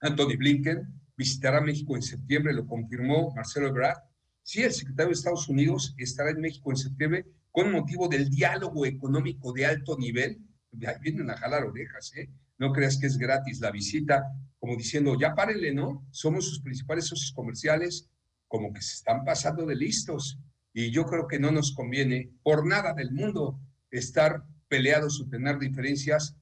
Anthony 0.00 0.36
Blinken, 0.38 0.86
visitará 1.20 1.60
México 1.60 1.96
en 1.96 2.02
septiembre, 2.02 2.54
lo 2.54 2.66
confirmó 2.66 3.30
Marcelo 3.34 3.68
Ebrard. 3.68 3.98
Sí, 4.42 4.62
el 4.62 4.72
secretario 4.72 5.10
de 5.10 5.18
Estados 5.18 5.50
Unidos 5.50 5.94
estará 5.98 6.30
en 6.30 6.40
México 6.40 6.70
en 6.70 6.78
septiembre 6.78 7.26
con 7.50 7.70
motivo 7.70 8.08
del 8.08 8.30
diálogo 8.30 8.86
económico 8.86 9.52
de 9.52 9.66
alto 9.66 9.98
nivel. 9.98 10.38
Vienen 10.72 11.28
a 11.28 11.36
jalar 11.36 11.66
orejas, 11.66 12.10
¿eh? 12.16 12.30
No 12.56 12.72
creas 12.72 12.96
que 12.98 13.06
es 13.06 13.18
gratis 13.18 13.60
la 13.60 13.70
visita, 13.70 14.32
como 14.58 14.76
diciendo, 14.76 15.14
ya 15.20 15.34
párenle, 15.34 15.74
¿no? 15.74 16.06
Somos 16.10 16.46
sus 16.46 16.62
principales 16.62 17.06
socios 17.06 17.32
comerciales, 17.32 18.08
como 18.48 18.72
que 18.72 18.80
se 18.80 18.94
están 18.94 19.22
pasando 19.22 19.66
de 19.66 19.76
listos. 19.76 20.38
Y 20.72 20.90
yo 20.90 21.04
creo 21.04 21.26
que 21.28 21.38
no 21.38 21.50
nos 21.52 21.74
conviene 21.74 22.30
por 22.42 22.66
nada 22.66 22.94
del 22.94 23.12
mundo 23.12 23.60
estar 23.90 24.42
peleados 24.68 25.20
o 25.20 25.28
tener 25.28 25.58
diferencias, 25.58 26.34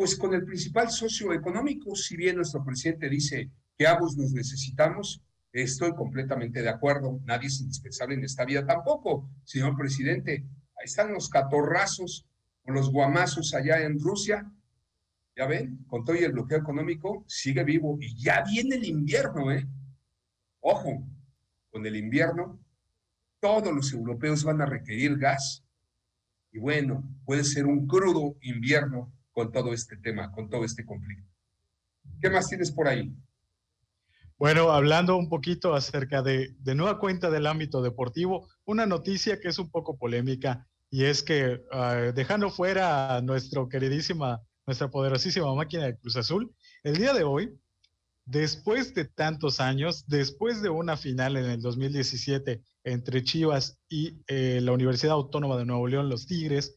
pues 0.00 0.16
con 0.16 0.32
el 0.32 0.46
principal 0.46 0.90
socio 0.90 1.30
económico, 1.34 1.94
si 1.94 2.16
bien 2.16 2.36
nuestro 2.36 2.64
presidente 2.64 3.06
dice 3.06 3.50
que 3.76 3.86
ambos 3.86 4.16
nos 4.16 4.32
necesitamos, 4.32 5.22
Estoy 5.52 5.94
completamente 5.94 6.62
de 6.62 6.70
acuerdo. 6.70 7.20
Nadie 7.24 7.48
es 7.48 7.60
indispensable 7.60 8.14
en 8.14 8.24
esta 8.24 8.46
vida 8.46 8.64
tampoco, 8.64 9.28
señor 9.44 9.76
presidente. 9.76 10.46
Ahí 10.76 10.84
están 10.84 11.12
los 11.12 11.28
catorrazos 11.28 12.24
o 12.64 12.72
los 12.72 12.90
guamazos 12.90 13.52
allá 13.52 13.82
en 13.82 13.98
Rusia. 13.98 14.50
Ya 15.36 15.46
ven, 15.46 15.84
con 15.86 16.02
todo 16.02 16.16
y 16.16 16.20
el 16.20 16.32
bloqueo 16.32 16.58
económico, 16.58 17.24
sigue 17.26 17.62
vivo. 17.64 17.98
Y 18.00 18.14
ya 18.14 18.42
viene 18.42 18.76
el 18.76 18.84
invierno, 18.86 19.52
¿eh? 19.52 19.68
Ojo, 20.60 21.04
con 21.70 21.84
el 21.84 21.96
invierno, 21.96 22.58
todos 23.38 23.74
los 23.74 23.92
europeos 23.92 24.44
van 24.44 24.62
a 24.62 24.66
requerir 24.66 25.18
gas. 25.18 25.62
Y 26.52 26.58
bueno, 26.58 27.04
puede 27.26 27.44
ser 27.44 27.66
un 27.66 27.86
crudo 27.86 28.36
invierno 28.40 29.12
con 29.40 29.52
todo 29.52 29.72
este 29.72 29.96
tema, 29.96 30.30
con 30.32 30.50
todo 30.50 30.66
este 30.66 30.84
conflicto. 30.84 31.26
¿Qué 32.20 32.28
más 32.28 32.50
tienes 32.50 32.70
por 32.70 32.86
ahí? 32.86 33.10
Bueno, 34.36 34.70
hablando 34.70 35.16
un 35.16 35.30
poquito 35.30 35.74
acerca 35.74 36.20
de, 36.20 36.54
nueva 36.74 36.98
cuenta 36.98 37.30
del 37.30 37.46
ámbito 37.46 37.80
deportivo, 37.80 38.50
una 38.66 38.84
noticia 38.84 39.40
que 39.40 39.48
es 39.48 39.58
un 39.58 39.70
poco 39.70 39.96
polémica 39.96 40.68
y 40.90 41.04
es 41.04 41.22
que 41.22 41.62
ah, 41.72 42.12
dejando 42.14 42.50
fuera 42.50 43.16
a 43.16 43.22
nuestro 43.22 43.66
queridísima, 43.70 44.42
nuestra 44.66 44.90
poderosísima 44.90 45.54
máquina 45.54 45.86
de 45.86 45.96
Cruz 45.96 46.16
Azul, 46.16 46.54
el 46.82 46.98
día 46.98 47.14
de 47.14 47.24
hoy, 47.24 47.58
después 48.26 48.92
de 48.92 49.06
tantos 49.06 49.58
años, 49.58 50.04
después 50.06 50.60
de 50.60 50.68
una 50.68 50.98
final 50.98 51.38
en 51.38 51.46
el 51.46 51.62
2017 51.62 52.62
entre 52.84 53.24
Chivas 53.24 53.78
y 53.88 54.18
eh, 54.26 54.60
la 54.60 54.72
Universidad 54.72 55.14
Autónoma 55.14 55.56
de 55.56 55.64
Nuevo 55.64 55.88
León, 55.88 56.10
los 56.10 56.26
Tigres, 56.26 56.76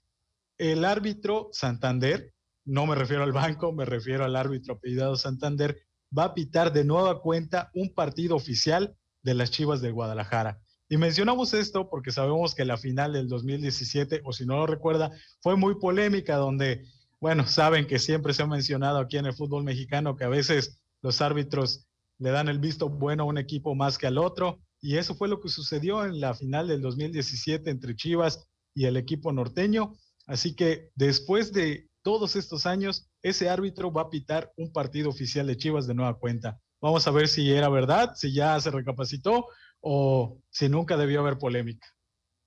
el 0.57 0.85
árbitro 0.85 1.49
Santander, 1.51 2.32
no 2.65 2.85
me 2.85 2.95
refiero 2.95 3.23
al 3.23 3.31
banco, 3.31 3.71
me 3.71 3.85
refiero 3.85 4.25
al 4.25 4.35
árbitro 4.35 4.75
apellidado 4.75 5.15
Santander, 5.15 5.77
va 6.17 6.25
a 6.25 6.33
pitar 6.33 6.71
de 6.71 6.83
nueva 6.83 7.21
cuenta 7.21 7.71
un 7.73 7.93
partido 7.93 8.35
oficial 8.35 8.95
de 9.21 9.33
las 9.33 9.51
Chivas 9.51 9.81
de 9.81 9.91
Guadalajara. 9.91 10.61
Y 10.89 10.97
mencionamos 10.97 11.53
esto 11.53 11.89
porque 11.89 12.11
sabemos 12.11 12.53
que 12.53 12.65
la 12.65 12.77
final 12.77 13.13
del 13.13 13.27
2017, 13.27 14.21
o 14.25 14.33
si 14.33 14.45
no 14.45 14.57
lo 14.57 14.67
recuerda, 14.67 15.11
fue 15.41 15.55
muy 15.55 15.75
polémica, 15.79 16.35
donde, 16.35 16.85
bueno, 17.19 17.47
saben 17.47 17.87
que 17.87 17.99
siempre 17.99 18.33
se 18.33 18.43
ha 18.43 18.47
mencionado 18.47 18.99
aquí 18.99 19.17
en 19.17 19.25
el 19.25 19.33
fútbol 19.33 19.63
mexicano 19.63 20.15
que 20.15 20.25
a 20.25 20.29
veces 20.29 20.79
los 21.01 21.21
árbitros 21.21 21.87
le 22.19 22.29
dan 22.29 22.47
el 22.47 22.59
visto 22.59 22.89
bueno 22.89 23.23
a 23.23 23.27
un 23.27 23.37
equipo 23.37 23.75
más 23.75 23.97
que 23.97 24.07
al 24.07 24.17
otro. 24.17 24.59
Y 24.81 24.97
eso 24.97 25.15
fue 25.15 25.29
lo 25.29 25.39
que 25.39 25.49
sucedió 25.49 26.05
en 26.05 26.19
la 26.19 26.35
final 26.35 26.67
del 26.67 26.81
2017 26.81 27.69
entre 27.69 27.95
Chivas 27.95 28.45
y 28.75 28.85
el 28.85 28.97
equipo 28.97 29.31
norteño. 29.31 29.93
Así 30.27 30.55
que 30.55 30.91
después 30.95 31.53
de 31.53 31.89
todos 32.03 32.35
estos 32.35 32.65
años, 32.65 33.09
ese 33.21 33.49
árbitro 33.49 33.91
va 33.91 34.03
a 34.03 34.09
pitar 34.09 34.51
un 34.57 34.71
partido 34.71 35.09
oficial 35.09 35.47
de 35.47 35.57
Chivas 35.57 35.87
de 35.87 35.95
nueva 35.95 36.19
cuenta. 36.19 36.59
Vamos 36.81 37.07
a 37.07 37.11
ver 37.11 37.27
si 37.27 37.49
era 37.51 37.69
verdad, 37.69 38.13
si 38.15 38.33
ya 38.33 38.59
se 38.59 38.69
recapacitó 38.69 39.47
o 39.79 40.37
si 40.49 40.69
nunca 40.69 40.97
debió 40.97 41.21
haber 41.21 41.37
polémica. 41.37 41.87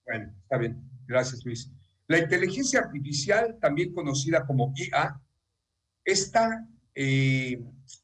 Bueno, 0.05 0.33
está 0.43 0.59
bien. 0.59 0.89
Gracias, 1.07 1.45
Luis. 1.45 1.73
La 2.07 2.19
inteligencia 2.19 2.81
artificial, 2.81 3.59
también 3.61 3.93
conocida 3.93 4.47
como 4.47 4.73
IA, 4.77 5.21
está, 6.05 6.69
eh, 6.95 7.59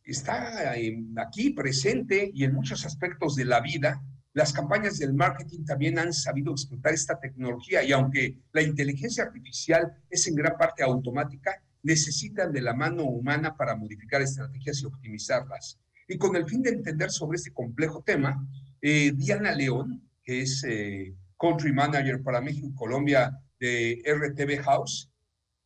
está 0.04 0.72
aquí 1.18 1.50
presente 1.50 2.30
y 2.34 2.44
en 2.44 2.54
muchos 2.54 2.84
aspectos 2.84 3.36
de 3.36 3.44
la 3.44 3.60
vida. 3.60 4.02
Las 4.34 4.52
campañas 4.52 4.98
del 4.98 5.12
marketing 5.12 5.64
también 5.64 5.98
han 5.98 6.12
sabido 6.12 6.52
explotar 6.52 6.94
esta 6.94 7.20
tecnología 7.20 7.82
y 7.82 7.92
aunque 7.92 8.38
la 8.52 8.62
inteligencia 8.62 9.24
artificial 9.24 9.92
es 10.08 10.26
en 10.26 10.34
gran 10.34 10.56
parte 10.56 10.82
automática, 10.82 11.62
necesitan 11.82 12.50
de 12.52 12.62
la 12.62 12.72
mano 12.72 13.04
humana 13.04 13.56
para 13.56 13.76
modificar 13.76 14.22
estrategias 14.22 14.80
y 14.80 14.86
optimizarlas. 14.86 15.78
Y 16.08 16.16
con 16.16 16.34
el 16.36 16.46
fin 16.46 16.62
de 16.62 16.70
entender 16.70 17.10
sobre 17.10 17.36
este 17.36 17.52
complejo 17.52 18.02
tema, 18.02 18.46
eh, 18.80 19.12
Diana 19.14 19.54
León, 19.54 20.08
que 20.22 20.42
es 20.42 20.64
eh, 20.66 21.14
Country 21.38 21.72
Manager 21.72 22.22
para 22.22 22.40
México 22.40 22.68
y 22.68 22.74
Colombia 22.74 23.38
de 23.60 24.02
RTV 24.06 24.62
House, 24.64 25.10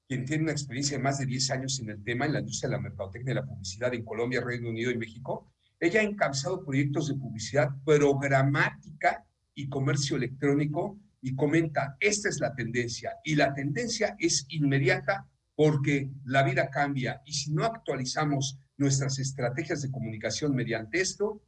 quien 0.09 0.25
tiene 0.25 0.45
una 0.45 0.53
experiencia 0.53 0.97
de 0.97 1.03
más 1.03 1.19
de 1.19 1.27
10 1.27 1.51
años 1.51 1.81
en 1.81 1.91
el 1.91 2.03
tema, 2.03 2.27
en 2.27 2.33
la 2.33 2.41
industria 2.41 2.71
de 2.71 2.77
la 2.77 2.83
mercadotecnia 2.83 3.33
y 3.33 3.35
la 3.37 3.47
publicidad 3.47 3.95
en 3.95 4.05
Colombia, 4.05 4.41
Reino 4.41 4.71
Unido 4.71 4.91
y 4.91 4.99
México, 4.99 5.53
ella 5.81 6.01
ha 6.01 6.05
encabezado 6.05 6.65
proyectos 6.65 7.09
de 7.09 7.15
publicidad 7.15 7.71
programática 7.85 9.27
y 9.55 9.69
comercio 9.69 10.17
electrónico 10.17 10.99
y 11.21 11.35
comenta, 11.35 11.97
esta 12.01 12.29
es 12.29 12.41
la 12.41 12.55
tendencia 12.55 13.17
y 13.25 13.35
la 13.35 13.53
tendencia 13.53 14.17
es 14.19 14.47
inmediata 14.49 15.29
porque 15.55 16.11
la 16.25 16.43
vida 16.43 16.71
cambia 16.71 17.23
y 17.25 17.33
si 17.33 17.53
no 17.53 17.65
actualizamos 17.65 18.59
nuestras 18.77 19.19
estrategias 19.19 19.83
de 19.83 19.91
comunicación 19.91 20.55
mediante 20.55 21.01
esto, 21.01 21.43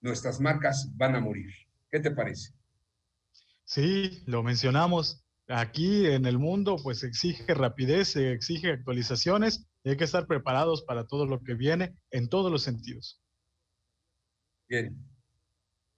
nuestras 0.00 0.40
marcas 0.40 0.90
van 0.96 1.16
a 1.16 1.20
morir. 1.20 1.52
¿Qué 1.90 2.00
te 2.00 2.10
parece? 2.10 2.52
Sí, 3.64 4.22
lo 4.26 4.42
mencionamos. 4.42 5.24
Aquí 5.48 6.06
en 6.06 6.26
el 6.26 6.38
mundo 6.38 6.76
pues 6.82 7.02
exige 7.02 7.54
rapidez, 7.54 8.14
exige 8.16 8.70
actualizaciones 8.70 9.66
y 9.82 9.90
hay 9.90 9.96
que 9.96 10.04
estar 10.04 10.26
preparados 10.26 10.82
para 10.82 11.06
todo 11.06 11.26
lo 11.26 11.42
que 11.42 11.54
viene 11.54 11.94
en 12.10 12.28
todos 12.28 12.52
los 12.52 12.62
sentidos. 12.62 13.20
Bien. 14.68 14.96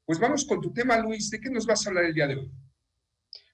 Pues 0.06 0.18
vamos 0.18 0.44
con 0.44 0.60
tu 0.60 0.72
tema, 0.72 0.98
Luis. 0.98 1.30
¿De 1.30 1.40
qué 1.40 1.50
nos 1.50 1.66
vas 1.66 1.84
a 1.86 1.90
hablar 1.90 2.04
el 2.04 2.14
día 2.14 2.26
de 2.26 2.36
hoy? 2.36 2.50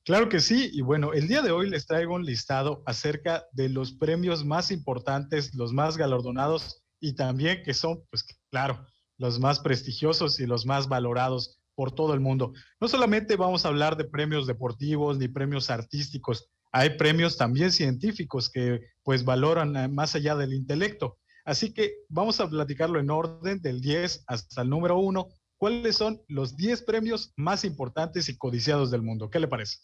Claro 0.05 0.29
que 0.29 0.39
sí, 0.39 0.71
y 0.73 0.83
bueno, 0.83 1.13
el 1.15 1.27
día 1.27 1.43
de 1.43 1.51
hoy 1.51 1.69
les 1.69 1.87
traigo 1.87 2.15
un 2.15 2.25
listado 2.25 2.83
acerca 2.87 3.45
de 3.51 3.69
los 3.69 3.93
premios 3.93 4.45
más 4.45 4.71
importantes, 4.71 5.53
los 5.55 5.73
más 5.73 5.97
galardonados 5.97 6.85
y 7.01 7.15
también 7.17 7.65
que 7.65 7.75
son, 7.75 8.05
pues 8.09 8.25
claro, 8.51 8.87
los 9.19 9.41
más 9.41 9.59
prestigiosos 9.59 10.39
y 10.39 10.47
los 10.47 10.65
más 10.65 10.89
valorados 10.89 11.61
por 11.75 11.93
todo 11.93 12.15
el 12.15 12.21
mundo. 12.21 12.53
No 12.81 12.87
solamente 12.87 13.35
vamos 13.35 13.65
a 13.65 13.69
hablar 13.69 13.97
de 13.97 14.05
premios 14.05 14.47
deportivos 14.47 15.19
ni 15.19 15.27
premios 15.27 15.71
artísticos, 15.71 16.49
hay 16.73 16.91
premios 16.91 17.37
también 17.37 17.73
científicos 17.73 18.51
que 18.51 18.81
pues 19.03 19.25
valoran 19.25 19.77
eh, 19.77 19.89
más 19.89 20.15
allá 20.15 20.37
del 20.37 20.53
intelecto. 20.53 21.19
Así 21.47 21.73
que 21.73 21.95
vamos 22.11 22.39
a 22.41 22.51
platicarlo 22.51 23.01
en 23.01 23.09
orden 23.09 23.63
del 23.63 23.81
10 23.81 24.25
hasta 24.27 24.61
el 24.61 24.69
número 24.69 24.99
1. 24.99 25.27
¿Cuáles 25.57 25.97
son 25.97 26.21
los 26.29 26.59
10 26.59 26.83
premios 26.83 27.33
más 27.37 27.65
importantes 27.65 28.29
y 28.29 28.37
codiciados 28.37 28.91
del 28.91 29.01
mundo? 29.01 29.31
¿Qué 29.31 29.41
le 29.41 29.49
parece? 29.49 29.79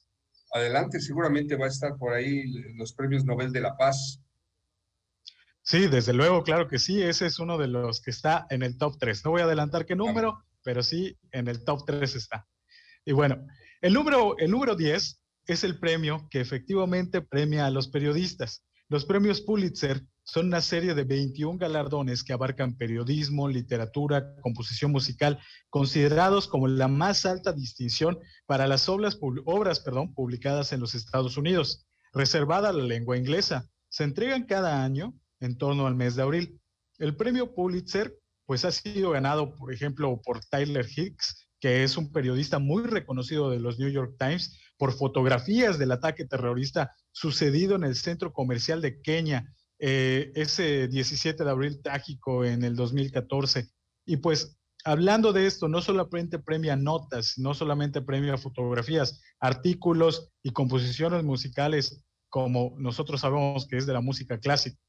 adelante 0.53 1.01
seguramente 1.01 1.57
va 1.57 1.67
a 1.67 1.71
estar 1.71 1.97
por 1.97 2.13
ahí 2.13 2.45
los 2.75 2.93
premios 2.93 3.25
Nobel 3.25 3.53
de 3.53 3.61
la 3.61 3.77
Paz. 3.77 4.21
Sí, 5.63 5.87
desde 5.87 6.13
luego, 6.13 6.43
claro 6.43 6.69
que 6.69 6.79
sí, 6.79 7.01
ese 7.03 7.27
es 7.27 7.39
uno 7.39 7.57
de 7.57 7.69
los 7.69 8.01
que 8.01 8.11
está 8.11 8.47
en 8.51 8.63
el 8.63 8.77
top 8.77 8.97
3. 8.99 9.25
No 9.25 9.31
voy 9.31 9.41
a 9.41 9.45
adelantar 9.45 9.87
qué 9.87 9.97
número, 9.97 10.45
pero 10.63 10.83
sí 10.83 11.17
en 11.31 11.49
el 11.49 11.65
top 11.65 11.85
3 11.87 12.15
está. 12.17 12.47
Y 13.05 13.13
bueno, 13.13 13.47
el 13.81 13.95
número, 13.95 14.37
el 14.39 14.51
número 14.51 14.77
10 14.77 15.23
es 15.47 15.65
el 15.65 15.79
premio 15.79 16.29
que 16.31 16.41
efectivamente 16.41 17.23
premia 17.23 17.67
a 17.67 17.71
los 17.71 17.89
periodistas. 17.89 18.65
Los 18.93 19.07
premios 19.07 19.41
Pulitzer 19.41 20.05
son 20.23 20.49
una 20.49 20.61
serie 20.61 20.93
de 20.93 21.05
21 21.05 21.57
galardones 21.57 22.23
que 22.23 22.35
abarcan 22.35 22.77
periodismo, 22.77 23.49
literatura, 23.49 24.37
composición 24.43 24.93
musical, 24.93 25.39
considerados 25.71 26.47
como 26.47 26.69
la 26.69 26.89
más 26.89 27.25
alta 27.25 27.55
distinción 27.55 28.19
para 28.45 28.67
las 28.67 28.91
obras, 28.91 29.17
publicadas 29.17 30.75
en 30.75 30.81
los 30.81 30.95
Estados 30.95 31.39
Unidos, 31.39 31.87
reservada 32.13 32.69
a 32.69 32.75
la 32.75 32.85
lengua 32.85 33.17
inglesa. 33.17 33.67
Se 33.89 34.05
entregan 34.05 34.45
cada 34.45 34.85
año 34.85 35.15
en 35.41 35.57
torno 35.57 35.87
al 35.87 35.95
mes 35.95 36.15
de 36.15 36.25
abril. 36.25 36.61
El 36.99 37.17
premio 37.17 37.55
Pulitzer 37.55 38.15
pues 38.45 38.67
ha 38.67 38.73
sido 38.73 39.13
ganado, 39.13 39.55
por 39.55 39.73
ejemplo, 39.73 40.21
por 40.23 40.45
Tyler 40.45 40.87
Hicks, 40.87 41.49
que 41.61 41.83
es 41.83 41.97
un 41.97 42.13
periodista 42.13 42.59
muy 42.59 42.83
reconocido 42.83 43.49
de 43.49 43.59
los 43.59 43.79
New 43.79 43.89
York 43.89 44.17
Times, 44.19 44.59
por 44.83 44.95
fotografías 44.95 45.79
del 45.79 45.93
ataque 45.93 46.25
terrorista 46.25 46.93
sucedido 47.13 47.77
en 47.77 47.85
el 47.85 47.95
centro 47.95 48.33
comercial 48.33 48.83
de 48.83 49.01
Kenia, 49.01 49.55
eh, 49.79 50.33
ese 50.35 50.89
17 50.89 51.45
de 51.45 51.49
abril 51.49 51.81
trágico 51.81 52.45
en 52.45 52.65
el 52.65 52.75
2014. 52.75 53.71
Y 54.07 54.17
pues 54.17 54.59
hablando 54.85 55.33
de 55.33 55.47
esto, 55.47 55.69
no 55.69 55.83
solamente 55.83 56.41
premia 56.41 56.75
notas, 56.75 57.35
no 57.39 57.55
solamente 57.55 58.03
premia 58.03 58.37
fotografías, 58.39 59.21
artículos 59.39 60.33
y 60.43 60.51
composiciones 60.51 61.23
musicales 61.23 62.03
como 62.29 62.75
nosotros 62.77 63.21
sabemos 63.21 63.69
que 63.69 63.77
es 63.77 63.87
de 63.87 63.93
la 63.93 64.01
música 64.01 64.41
clásica. 64.41 64.81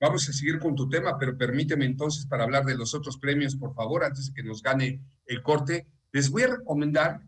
Vamos 0.00 0.28
a 0.28 0.32
seguir 0.32 0.60
con 0.60 0.76
tu 0.76 0.88
tema, 0.88 1.18
pero 1.18 1.36
permíteme 1.36 1.86
entonces 1.86 2.24
para 2.24 2.44
hablar 2.44 2.64
de 2.64 2.76
los 2.76 2.94
otros 2.94 3.18
premios, 3.18 3.56
por 3.56 3.74
favor, 3.74 4.04
antes 4.04 4.28
de 4.28 4.34
que 4.34 4.46
nos 4.46 4.62
gane 4.62 5.02
el 5.26 5.42
corte, 5.42 5.88
les 6.12 6.30
voy 6.30 6.44
a 6.44 6.56
recomendar 6.56 7.20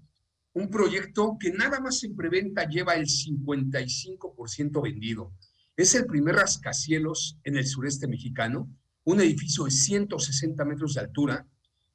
un 0.53 0.69
proyecto 0.69 1.37
que 1.39 1.53
nada 1.53 1.81
más 1.81 2.03
en 2.03 2.17
preventa 2.17 2.67
lleva 2.67 2.95
el 2.95 3.07
55% 3.07 4.83
vendido. 4.83 5.33
Es 5.77 5.95
el 5.95 6.07
primer 6.07 6.37
rascacielos 6.37 7.39
en 7.45 7.57
el 7.57 7.67
sureste 7.67 8.09
mexicano, 8.09 8.69
un 9.05 9.21
edificio 9.21 9.65
de 9.65 9.71
160 9.71 10.65
metros 10.65 10.95
de 10.95 11.01
altura, 11.01 11.47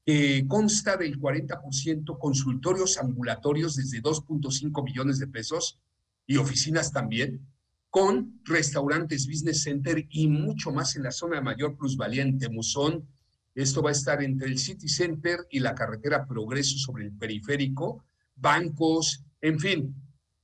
que 0.05 0.45
consta 0.47 0.97
del 0.97 1.19
40% 1.19 2.17
consultorios 2.19 2.97
ambulatorios 2.97 3.75
desde 3.75 4.01
2.5 4.01 4.83
millones 4.83 5.19
de 5.19 5.27
pesos 5.27 5.79
y 6.27 6.37
oficinas 6.37 6.91
también, 6.91 7.45
con 7.89 8.41
restaurantes, 8.43 9.27
business 9.27 9.63
center 9.63 10.05
y 10.09 10.27
mucho 10.27 10.71
más 10.71 10.95
en 10.95 11.03
la 11.03 11.11
zona 11.11 11.37
de 11.37 11.41
mayor 11.41 11.77
plusvalía 11.77 12.23
en 12.23 12.37
Temuzón. 12.37 13.07
Esto 13.55 13.81
va 13.81 13.89
a 13.89 13.93
estar 13.93 14.21
entre 14.21 14.47
el 14.47 14.59
City 14.59 14.89
Center 14.89 15.39
y 15.49 15.59
la 15.59 15.73
carretera 15.73 16.27
Progreso 16.27 16.77
sobre 16.77 17.05
el 17.05 17.13
periférico, 17.13 18.03
bancos, 18.35 19.23
en 19.41 19.59
fin. 19.59 19.95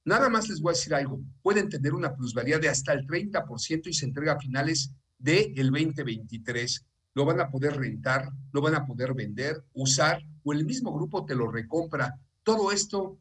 Nada 0.04 0.30
más 0.30 0.50
les 0.50 0.62
voy 0.62 0.72
a 0.72 0.78
decir 0.78 0.94
algo. 0.94 1.22
Pueden 1.42 1.70
tener 1.70 1.94
una 1.94 2.14
plusvalía 2.16 2.58
de 2.58 2.70
hasta 2.70 2.94
el 2.94 3.06
30% 3.06 3.88
y 3.88 3.94
se 3.94 4.06
entrega 4.06 4.34
a 4.34 4.40
finales 4.40 4.92
del 5.18 5.72
2023. 5.72 6.86
Lo 7.14 7.26
van 7.26 7.40
a 7.40 7.50
poder 7.50 7.78
rentar, 7.78 8.30
lo 8.52 8.62
van 8.62 8.76
a 8.76 8.86
poder 8.86 9.14
vender, 9.14 9.64
usar 9.74 10.22
o 10.44 10.54
el 10.54 10.66
mismo 10.66 10.94
grupo 10.94 11.26
te 11.26 11.36
lo 11.36 11.52
recompra. 11.52 12.20
Todo 12.44 12.72
esto 12.72 13.20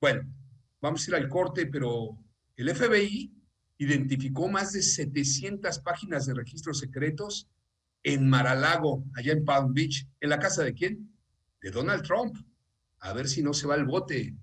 Bueno, 0.00 0.22
vamos 0.80 1.06
a 1.06 1.10
ir 1.10 1.14
al 1.16 1.28
corte, 1.28 1.66
pero 1.66 2.18
el 2.56 2.74
FBI 2.74 3.32
identificó 3.78 4.48
más 4.48 4.72
de 4.72 4.82
700 4.82 5.78
páginas 5.80 6.26
de 6.26 6.34
registros 6.34 6.78
secretos 6.78 7.48
en 8.02 8.28
Maralago, 8.28 9.04
allá 9.14 9.32
en 9.32 9.44
Palm 9.44 9.72
Beach. 9.72 10.06
¿En 10.20 10.30
la 10.30 10.38
casa 10.38 10.62
de 10.62 10.74
quién? 10.74 11.12
De 11.60 11.70
Donald 11.70 12.02
Trump. 12.02 12.36
A 13.00 13.12
ver 13.12 13.28
si 13.28 13.42
no 13.42 13.52
se 13.52 13.66
va 13.66 13.76
el 13.76 13.84
bote 13.84 14.36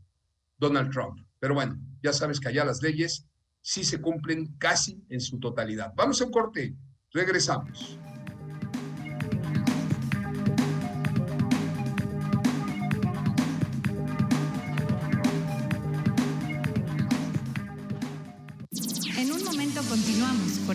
Donald 0.57 0.91
Trump. 0.91 1.19
Pero 1.39 1.53
bueno, 1.53 1.79
ya 2.01 2.13
sabes 2.13 2.39
que 2.39 2.49
allá 2.49 2.65
las 2.65 2.81
leyes 2.81 3.25
sí 3.61 3.83
se 3.83 3.99
cumplen 3.99 4.55
casi 4.57 5.03
en 5.09 5.19
su 5.19 5.39
totalidad. 5.39 5.93
Vamos 5.95 6.21
a 6.21 6.25
un 6.25 6.31
corte. 6.31 6.75
Regresamos. 7.11 7.99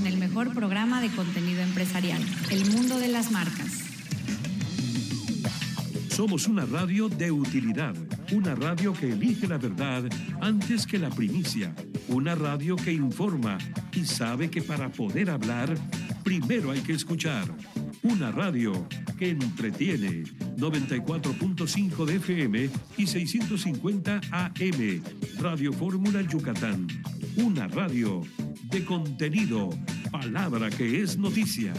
Con 0.00 0.06
el 0.06 0.16
mejor 0.16 0.54
programa 0.54 1.02
de 1.02 1.10
contenido 1.10 1.60
empresarial, 1.60 2.22
El 2.50 2.70
Mundo 2.70 2.98
de 2.98 3.08
las 3.08 3.30
Marcas. 3.30 3.84
Somos 6.08 6.46
una 6.46 6.64
radio 6.64 7.10
de 7.10 7.30
utilidad, 7.30 7.94
una 8.32 8.54
radio 8.54 8.94
que 8.94 9.12
elige 9.12 9.46
la 9.46 9.58
verdad 9.58 10.04
antes 10.40 10.86
que 10.86 10.98
la 10.98 11.10
primicia, 11.10 11.74
una 12.08 12.34
radio 12.34 12.76
que 12.76 12.94
informa 12.94 13.58
y 13.92 14.06
sabe 14.06 14.48
que 14.50 14.62
para 14.62 14.88
poder 14.88 15.28
hablar, 15.28 15.76
primero 16.24 16.70
hay 16.70 16.80
que 16.80 16.94
escuchar. 16.94 17.44
Una 18.02 18.30
radio 18.32 18.88
que 19.18 19.28
entretiene 19.28 20.24
94.5 20.56 22.04
de 22.06 22.16
FM 22.16 22.70
y 22.96 23.06
650 23.06 24.20
AM. 24.32 25.02
Radio 25.38 25.74
Fórmula 25.74 26.22
Yucatán. 26.22 26.86
Una 27.36 27.68
radio 27.68 28.22
de 28.64 28.84
contenido, 28.84 29.70
palabra 30.10 30.68
que 30.68 31.02
es 31.02 31.16
noticia. 31.16 31.72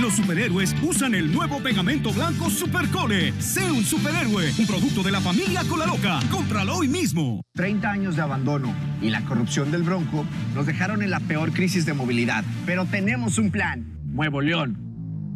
Los 0.00 0.14
superhéroes 0.16 0.74
usan 0.82 1.14
el 1.14 1.32
nuevo 1.32 1.60
pegamento 1.60 2.12
blanco 2.12 2.50
Supercole. 2.50 3.32
Sé 3.40 3.70
un 3.70 3.84
superhéroe, 3.84 4.52
un 4.58 4.66
producto 4.66 5.02
de 5.02 5.12
la 5.12 5.20
familia 5.20 5.62
Cola 5.68 5.86
Loca. 5.86 6.20
Cómpralo 6.30 6.76
hoy 6.76 6.88
mismo. 6.88 7.42
30 7.54 7.90
años 7.90 8.16
de 8.16 8.22
abandono 8.22 8.74
y 9.00 9.10
la 9.10 9.24
corrupción 9.24 9.70
del 9.70 9.82
Bronco 9.82 10.26
nos 10.54 10.66
dejaron 10.66 11.02
en 11.02 11.10
la 11.10 11.20
peor 11.20 11.52
crisis 11.52 11.86
de 11.86 11.94
movilidad. 11.94 12.44
Pero 12.66 12.86
tenemos 12.86 13.38
un 13.38 13.50
plan. 13.50 13.98
Nuevo 14.04 14.40
León 14.40 14.93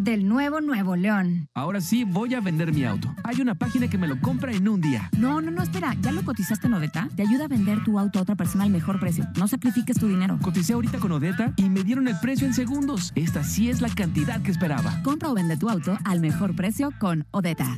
del 0.00 0.26
nuevo 0.26 0.60
Nuevo 0.60 0.96
León. 0.96 1.48
Ahora 1.54 1.80
sí 1.80 2.04
voy 2.04 2.34
a 2.34 2.40
vender 2.40 2.72
mi 2.72 2.84
auto. 2.84 3.14
Hay 3.22 3.40
una 3.40 3.54
página 3.54 3.88
que 3.88 3.98
me 3.98 4.08
lo 4.08 4.18
compra 4.20 4.52
en 4.52 4.66
un 4.66 4.80
día. 4.80 5.10
No, 5.18 5.40
no, 5.40 5.50
no, 5.50 5.62
espera. 5.62 5.94
¿Ya 6.00 6.10
lo 6.10 6.24
cotizaste 6.24 6.66
en 6.66 6.74
Odeta? 6.74 7.08
Te 7.14 7.22
ayuda 7.22 7.44
a 7.44 7.48
vender 7.48 7.84
tu 7.84 7.98
auto 7.98 8.18
a 8.18 8.22
otra 8.22 8.34
persona 8.34 8.64
al 8.64 8.70
mejor 8.70 8.98
precio. 8.98 9.26
No 9.36 9.46
sacrifiques 9.46 9.98
tu 9.98 10.08
dinero. 10.08 10.38
Coticé 10.42 10.72
ahorita 10.72 10.98
con 10.98 11.12
Odeta 11.12 11.52
y 11.56 11.68
me 11.68 11.84
dieron 11.84 12.08
el 12.08 12.18
precio 12.18 12.46
en 12.46 12.54
segundos. 12.54 13.12
Esta 13.14 13.44
sí 13.44 13.68
es 13.68 13.82
la 13.82 13.90
cantidad 13.90 14.40
que 14.42 14.50
esperaba. 14.50 15.02
Compra 15.02 15.30
o 15.30 15.34
vende 15.34 15.56
tu 15.56 15.68
auto 15.68 15.98
al 16.04 16.20
mejor 16.20 16.56
precio 16.56 16.90
con 16.98 17.26
Odeta. 17.30 17.76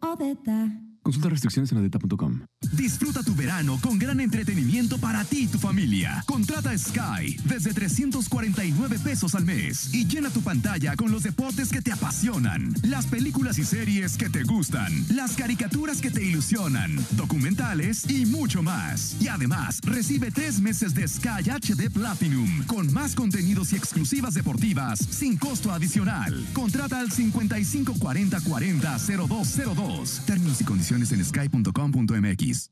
Odeta. 0.00 0.87
Consulta 1.08 1.30
restricciones 1.30 1.72
en 1.72 1.78
adeta.com. 1.78 2.40
Disfruta 2.74 3.22
tu 3.22 3.34
verano 3.34 3.78
con 3.80 3.98
gran 3.98 4.20
entretenimiento 4.20 4.98
para 4.98 5.24
ti 5.24 5.44
y 5.44 5.46
tu 5.46 5.58
familia. 5.58 6.22
Contrata 6.26 6.76
Sky 6.76 7.38
desde 7.46 7.72
349 7.72 8.98
pesos 8.98 9.34
al 9.34 9.46
mes 9.46 9.94
y 9.94 10.04
llena 10.04 10.28
tu 10.28 10.42
pantalla 10.42 10.96
con 10.96 11.10
los 11.10 11.22
deportes 11.22 11.70
que 11.70 11.80
te 11.80 11.92
apasionan, 11.92 12.74
las 12.82 13.06
películas 13.06 13.58
y 13.58 13.64
series 13.64 14.18
que 14.18 14.28
te 14.28 14.42
gustan, 14.42 14.92
las 15.08 15.32
caricaturas 15.32 16.02
que 16.02 16.10
te 16.10 16.22
ilusionan, 16.22 16.94
documentales 17.12 18.04
y 18.10 18.26
mucho 18.26 18.62
más. 18.62 19.16
Y 19.18 19.28
además, 19.28 19.80
recibe 19.84 20.30
tres 20.30 20.60
meses 20.60 20.94
de 20.94 21.08
Sky 21.08 21.48
HD 21.48 21.90
Platinum 21.90 22.66
con 22.66 22.92
más 22.92 23.14
contenidos 23.14 23.72
y 23.72 23.76
exclusivas 23.76 24.34
deportivas 24.34 24.98
sin 24.98 25.38
costo 25.38 25.72
adicional. 25.72 26.44
Contrata 26.52 27.00
al 27.00 27.10
5540 27.10 28.40
40 28.42 28.98
0202. 28.98 30.20
Términos 30.26 30.60
y 30.60 30.64
condiciones 30.64 30.97
en 31.12 31.24
sky.com.mx. 31.24 32.70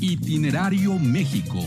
Itinerario 0.00 0.98
México. 0.98 1.58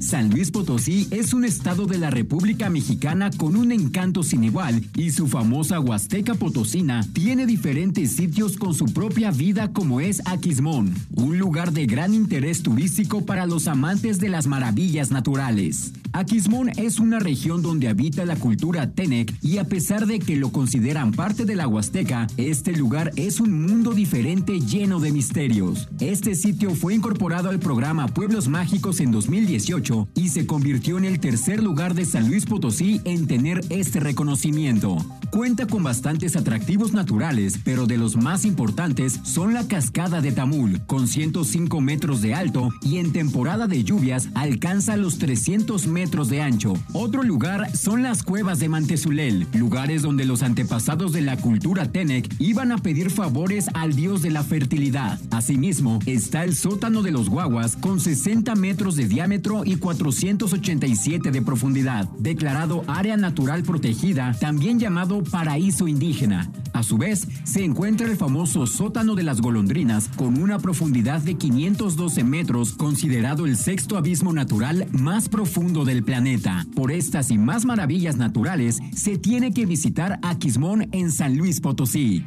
San 0.00 0.30
Luis 0.30 0.50
Potosí 0.50 1.06
es 1.10 1.34
un 1.34 1.44
estado 1.44 1.84
de 1.84 1.98
la 1.98 2.08
República 2.08 2.70
Mexicana 2.70 3.30
con 3.36 3.54
un 3.54 3.70
encanto 3.70 4.22
sin 4.22 4.44
igual 4.44 4.82
y 4.96 5.10
su 5.10 5.28
famosa 5.28 5.78
Huasteca 5.78 6.34
Potosina 6.34 7.06
tiene 7.12 7.44
diferentes 7.44 8.12
sitios 8.12 8.56
con 8.56 8.72
su 8.72 8.86
propia 8.86 9.30
vida 9.30 9.72
como 9.72 10.00
es 10.00 10.22
Aquismón, 10.24 10.94
un 11.14 11.38
lugar 11.38 11.72
de 11.72 11.84
gran 11.84 12.14
interés 12.14 12.62
turístico 12.62 13.26
para 13.26 13.44
los 13.44 13.68
amantes 13.68 14.18
de 14.20 14.30
las 14.30 14.46
maravillas 14.46 15.10
naturales. 15.10 15.92
Aquismón 16.12 16.70
es 16.76 16.98
una 16.98 17.20
región 17.20 17.62
donde 17.62 17.86
habita 17.86 18.24
la 18.24 18.34
cultura 18.34 18.90
Tenec 18.90 19.32
y 19.42 19.58
a 19.58 19.64
pesar 19.64 20.06
de 20.06 20.18
que 20.18 20.34
lo 20.34 20.50
consideran 20.50 21.12
parte 21.12 21.44
de 21.44 21.54
la 21.54 21.68
Huasteca, 21.68 22.26
este 22.36 22.72
lugar 22.72 23.12
es 23.14 23.38
un 23.38 23.62
mundo 23.62 23.92
diferente 23.92 24.58
lleno 24.60 24.98
de 24.98 25.12
misterios. 25.12 25.88
Este 26.00 26.34
sitio 26.34 26.74
fue 26.74 26.94
incorporado 26.94 27.48
al 27.48 27.60
programa 27.60 28.08
Pueblos 28.08 28.48
Mágicos 28.48 28.98
en 28.98 29.12
2018 29.12 29.89
y 30.14 30.28
se 30.28 30.46
convirtió 30.46 30.98
en 30.98 31.04
el 31.04 31.20
tercer 31.20 31.62
lugar 31.62 31.94
de 31.94 32.04
San 32.04 32.28
Luis 32.28 32.46
Potosí 32.46 33.00
en 33.04 33.26
tener 33.26 33.60
este 33.70 34.00
reconocimiento. 34.00 34.96
Cuenta 35.40 35.66
con 35.66 35.82
bastantes 35.82 36.36
atractivos 36.36 36.92
naturales, 36.92 37.58
pero 37.64 37.86
de 37.86 37.96
los 37.96 38.14
más 38.14 38.44
importantes 38.44 39.20
son 39.22 39.54
la 39.54 39.66
cascada 39.66 40.20
de 40.20 40.32
Tamul, 40.32 40.82
con 40.84 41.08
105 41.08 41.80
metros 41.80 42.20
de 42.20 42.34
alto 42.34 42.68
y 42.82 42.98
en 42.98 43.10
temporada 43.10 43.66
de 43.66 43.82
lluvias 43.82 44.28
alcanza 44.34 44.98
los 44.98 45.16
300 45.16 45.86
metros 45.86 46.28
de 46.28 46.42
ancho. 46.42 46.74
Otro 46.92 47.22
lugar 47.22 47.74
son 47.74 48.02
las 48.02 48.22
cuevas 48.22 48.58
de 48.58 48.68
Mantezulel, 48.68 49.46
lugares 49.54 50.02
donde 50.02 50.26
los 50.26 50.42
antepasados 50.42 51.14
de 51.14 51.22
la 51.22 51.38
cultura 51.38 51.90
Tenec 51.90 52.28
iban 52.38 52.70
a 52.70 52.76
pedir 52.76 53.08
favores 53.10 53.68
al 53.72 53.94
dios 53.94 54.20
de 54.20 54.32
la 54.32 54.44
fertilidad. 54.44 55.18
Asimismo, 55.30 56.00
está 56.04 56.44
el 56.44 56.54
sótano 56.54 57.00
de 57.00 57.12
los 57.12 57.30
guaguas 57.30 57.76
con 57.76 57.98
60 57.98 58.54
metros 58.56 58.94
de 58.94 59.08
diámetro 59.08 59.64
y 59.64 59.76
487 59.76 61.30
de 61.30 61.40
profundidad, 61.40 62.10
declarado 62.18 62.84
área 62.88 63.16
natural 63.16 63.62
protegida, 63.62 64.36
también 64.38 64.78
llamado 64.78 65.22
paraíso 65.30 65.88
indígena. 65.88 66.50
A 66.72 66.82
su 66.82 66.98
vez, 66.98 67.26
se 67.44 67.64
encuentra 67.64 68.06
el 68.08 68.16
famoso 68.16 68.66
sótano 68.66 69.14
de 69.14 69.22
las 69.22 69.40
golondrinas 69.40 70.08
con 70.16 70.40
una 70.40 70.58
profundidad 70.58 71.20
de 71.20 71.34
512 71.34 72.24
metros, 72.24 72.72
considerado 72.72 73.46
el 73.46 73.56
sexto 73.56 73.96
abismo 73.96 74.32
natural 74.32 74.86
más 74.92 75.28
profundo 75.28 75.84
del 75.84 76.02
planeta. 76.02 76.66
Por 76.74 76.92
estas 76.92 77.30
y 77.30 77.38
más 77.38 77.64
maravillas 77.64 78.16
naturales, 78.16 78.78
se 78.94 79.18
tiene 79.18 79.52
que 79.52 79.66
visitar 79.66 80.18
Aquismón 80.22 80.88
en 80.92 81.10
San 81.10 81.36
Luis 81.36 81.60
Potosí. 81.60 82.24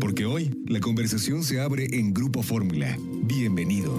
Porque 0.00 0.26
hoy 0.26 0.50
la 0.66 0.80
conversación 0.80 1.44
se 1.44 1.60
abre 1.60 1.86
en 1.98 2.12
Grupo 2.12 2.42
Fórmula. 2.42 2.98
Bienvenido. 3.24 3.92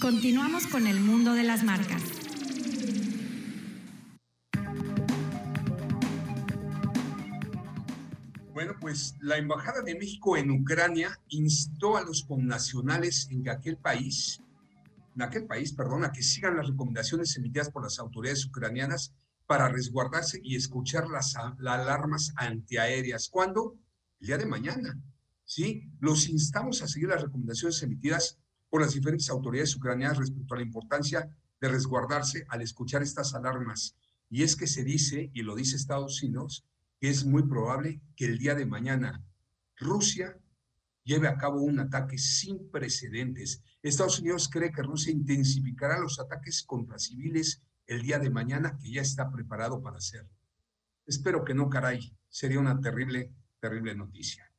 Continuamos 0.00 0.66
con 0.66 0.86
el 0.86 1.00
mundo 1.00 1.32
de 1.32 1.42
las 1.42 1.64
marcas. 1.64 2.02
Bueno, 8.52 8.74
pues 8.78 9.14
la 9.20 9.38
Embajada 9.38 9.80
de 9.82 9.94
México 9.94 10.36
en 10.36 10.50
Ucrania 10.50 11.18
instó 11.28 11.96
a 11.96 12.02
los 12.02 12.24
connacionales 12.24 13.28
en 13.30 13.48
aquel 13.48 13.78
país, 13.78 14.42
en 15.14 15.22
aquel 15.22 15.46
país, 15.46 15.72
perdón, 15.72 16.04
a 16.04 16.12
que 16.12 16.22
sigan 16.22 16.56
las 16.56 16.68
recomendaciones 16.68 17.34
emitidas 17.36 17.70
por 17.70 17.82
las 17.82 17.98
autoridades 17.98 18.44
ucranianas 18.44 19.14
para 19.46 19.68
resguardarse 19.68 20.40
y 20.42 20.56
escuchar 20.56 21.08
las, 21.08 21.36
alarmas 21.36 22.34
antiaéreas. 22.36 23.28
¿Cuándo? 23.30 23.78
El 24.20 24.26
día 24.26 24.38
de 24.38 24.46
mañana. 24.46 25.00
¿Sí? 25.46 25.90
Los 26.00 26.28
instamos 26.28 26.82
a 26.82 26.88
seguir 26.88 27.08
las 27.08 27.22
recomendaciones 27.22 27.82
emitidas 27.82 28.38
por 28.68 28.80
las 28.80 28.94
diferentes 28.94 29.30
autoridades 29.30 29.74
ucranianas 29.76 30.18
respecto 30.18 30.54
a 30.54 30.58
la 30.58 30.64
importancia 30.64 31.30
de 31.60 31.68
resguardarse 31.68 32.44
al 32.48 32.62
escuchar 32.62 33.02
estas 33.02 33.34
alarmas. 33.34 33.96
Y 34.28 34.42
es 34.42 34.56
que 34.56 34.66
se 34.66 34.84
dice, 34.84 35.30
y 35.32 35.42
lo 35.42 35.54
dice 35.54 35.76
Estados 35.76 36.22
Unidos, 36.22 36.64
que 36.98 37.08
es 37.08 37.24
muy 37.24 37.42
probable 37.44 38.00
que 38.16 38.26
el 38.26 38.38
día 38.38 38.54
de 38.54 38.66
mañana 38.66 39.24
Rusia 39.76 40.38
lleve 41.04 41.28
a 41.28 41.36
cabo 41.36 41.60
un 41.60 41.78
ataque 41.78 42.18
sin 42.18 42.70
precedentes. 42.70 43.62
Estados 43.82 44.18
Unidos 44.18 44.48
cree 44.48 44.72
que 44.72 44.82
Rusia 44.82 45.12
intensificará 45.12 45.98
los 45.98 46.18
ataques 46.18 46.62
contra 46.64 46.98
civiles 46.98 47.62
el 47.86 48.02
día 48.02 48.18
de 48.18 48.30
mañana, 48.30 48.76
que 48.78 48.90
ya 48.90 49.02
está 49.02 49.30
preparado 49.30 49.80
para 49.80 49.98
hacerlo. 49.98 50.30
Espero 51.06 51.44
que 51.44 51.54
no, 51.54 51.70
caray, 51.70 52.12
sería 52.28 52.58
una 52.58 52.80
terrible, 52.80 53.32
terrible 53.60 53.94
noticia. 53.94 54.50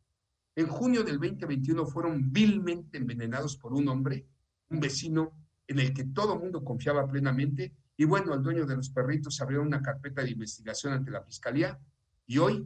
En 0.56 0.68
junio 0.68 1.04
del 1.04 1.20
2021 1.20 1.86
fueron 1.86 2.32
vilmente 2.32 2.98
envenenados 2.98 3.58
por 3.58 3.74
un 3.74 3.88
hombre 3.88 4.26
un 4.70 4.80
vecino 4.80 5.34
en 5.68 5.80
el 5.80 5.94
que 5.94 6.06
todo 6.06 6.40
mundo 6.40 6.64
confiaba 6.64 7.08
plenamente. 7.08 7.74
Y 7.98 8.06
bueno, 8.06 8.34
al 8.34 8.44
dueño 8.44 8.66
de 8.66 8.76
los 8.76 8.90
perritos 8.90 9.40
abrió 9.42 9.62
una 9.62 9.82
carpeta 9.82 10.24
de 10.24 10.32
investigación 10.32 10.94
ante 10.94 11.12
la 11.12 11.24
fiscalía 11.24 11.80
y 12.26 12.38
hoy, 12.38 12.66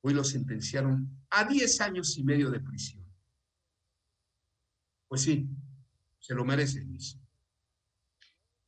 hoy 0.00 0.14
lo 0.14 0.24
sentenciaron 0.24 1.08
a 1.30 1.44
10 1.44 1.80
años 1.80 2.16
y 2.16 2.24
medio 2.24 2.50
de 2.50 2.60
prisión. 2.60 3.04
Pues 5.08 5.22
sí, 5.22 5.48
se 6.18 6.34
lo 6.34 6.44
merece, 6.44 6.80
Luis. 6.80 7.18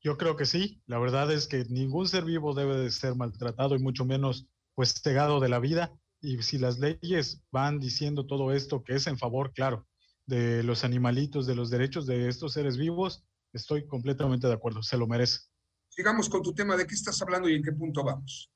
Yo 0.02 0.16
creo 0.16 0.36
que 0.36 0.46
sí. 0.46 0.82
La 0.86 0.98
verdad 0.98 1.30
es 1.30 1.46
que 1.46 1.64
ningún 1.66 2.08
ser 2.08 2.24
vivo 2.24 2.54
debe 2.54 2.76
de 2.76 2.90
ser 2.90 3.14
maltratado 3.14 3.76
y 3.76 3.80
mucho 3.80 4.04
menos 4.04 4.46
pues 4.74 4.94
cegado 5.02 5.40
de 5.40 5.48
la 5.48 5.58
vida. 5.58 5.92
Y 6.20 6.42
si 6.42 6.58
las 6.58 6.78
leyes 6.78 7.42
van 7.50 7.78
diciendo 7.78 8.26
todo 8.26 8.52
esto 8.52 8.82
que 8.82 8.94
es 8.94 9.06
en 9.06 9.18
favor, 9.18 9.52
claro, 9.52 9.86
de 10.26 10.62
los 10.62 10.84
animalitos, 10.84 11.46
de 11.46 11.54
los 11.54 11.70
derechos 11.70 12.06
de 12.06 12.28
estos 12.28 12.52
seres 12.52 12.76
vivos, 12.76 13.24
estoy 13.52 13.86
completamente 13.86 14.46
de 14.46 14.52
acuerdo, 14.52 14.82
se 14.82 14.96
lo 14.96 15.06
merece. 15.06 15.40
Sigamos 15.88 16.28
con 16.28 16.42
tu 16.42 16.54
tema, 16.54 16.76
¿de 16.76 16.86
qué 16.86 16.94
estás 16.94 17.20
hablando 17.20 17.48
y 17.48 17.54
en 17.54 17.62
qué 17.62 17.72
punto 17.72 18.04
vamos? 18.04 18.50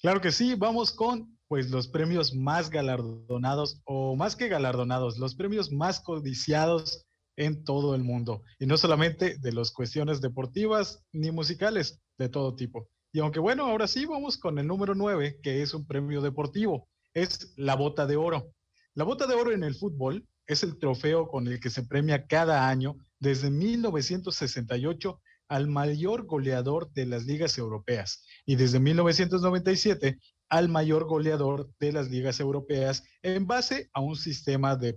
Claro 0.00 0.20
que 0.20 0.30
sí, 0.30 0.54
vamos 0.54 0.92
con 0.92 1.36
pues 1.48 1.70
los 1.70 1.88
premios 1.88 2.34
más 2.34 2.70
galardonados 2.70 3.80
o 3.84 4.16
más 4.16 4.36
que 4.36 4.48
galardonados, 4.48 5.18
los 5.18 5.34
premios 5.34 5.72
más 5.72 6.00
codiciados 6.00 7.06
en 7.36 7.64
todo 7.64 7.94
el 7.94 8.02
mundo. 8.02 8.42
Y 8.58 8.66
no 8.66 8.76
solamente 8.76 9.38
de 9.38 9.52
las 9.52 9.70
cuestiones 9.70 10.20
deportivas 10.20 11.04
ni 11.12 11.30
musicales, 11.30 12.00
de 12.18 12.28
todo 12.28 12.56
tipo. 12.56 12.88
Y 13.16 13.20
aunque 13.20 13.40
bueno, 13.40 13.64
ahora 13.64 13.88
sí 13.88 14.04
vamos 14.04 14.36
con 14.36 14.58
el 14.58 14.66
número 14.66 14.94
9, 14.94 15.40
que 15.42 15.62
es 15.62 15.72
un 15.72 15.86
premio 15.86 16.20
deportivo, 16.20 16.86
es 17.14 17.54
la 17.56 17.74
bota 17.74 18.06
de 18.06 18.16
oro. 18.16 18.52
La 18.92 19.04
bota 19.04 19.26
de 19.26 19.34
oro 19.34 19.52
en 19.52 19.64
el 19.64 19.74
fútbol 19.74 20.28
es 20.46 20.62
el 20.62 20.78
trofeo 20.78 21.26
con 21.26 21.48
el 21.48 21.58
que 21.58 21.70
se 21.70 21.84
premia 21.84 22.26
cada 22.26 22.68
año 22.68 22.94
desde 23.18 23.48
1968 23.48 25.18
al 25.48 25.66
mayor 25.66 26.26
goleador 26.26 26.92
de 26.92 27.06
las 27.06 27.24
ligas 27.24 27.56
europeas 27.56 28.22
y 28.44 28.56
desde 28.56 28.80
1997 28.80 30.18
al 30.50 30.68
mayor 30.68 31.06
goleador 31.06 31.70
de 31.80 31.92
las 31.92 32.10
ligas 32.10 32.38
europeas 32.38 33.02
en 33.22 33.46
base 33.46 33.88
a 33.94 34.02
un 34.02 34.16
sistema 34.16 34.76
de, 34.76 34.94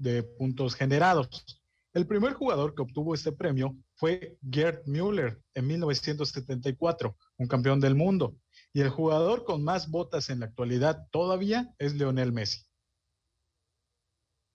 de 0.00 0.22
puntos 0.24 0.74
generados. 0.74 1.62
El 1.94 2.08
primer 2.08 2.32
jugador 2.32 2.74
que 2.74 2.82
obtuvo 2.82 3.14
este 3.14 3.30
premio 3.30 3.76
fue 4.02 4.36
Gerd 4.50 4.84
Müller 4.84 5.40
en 5.54 5.64
1974, 5.68 7.16
un 7.36 7.46
campeón 7.46 7.78
del 7.78 7.94
mundo. 7.94 8.36
Y 8.72 8.80
el 8.80 8.88
jugador 8.88 9.44
con 9.44 9.62
más 9.62 9.88
botas 9.88 10.28
en 10.28 10.40
la 10.40 10.46
actualidad 10.46 11.06
todavía 11.12 11.72
es 11.78 11.94
Leonel 11.94 12.32
Messi. 12.32 12.66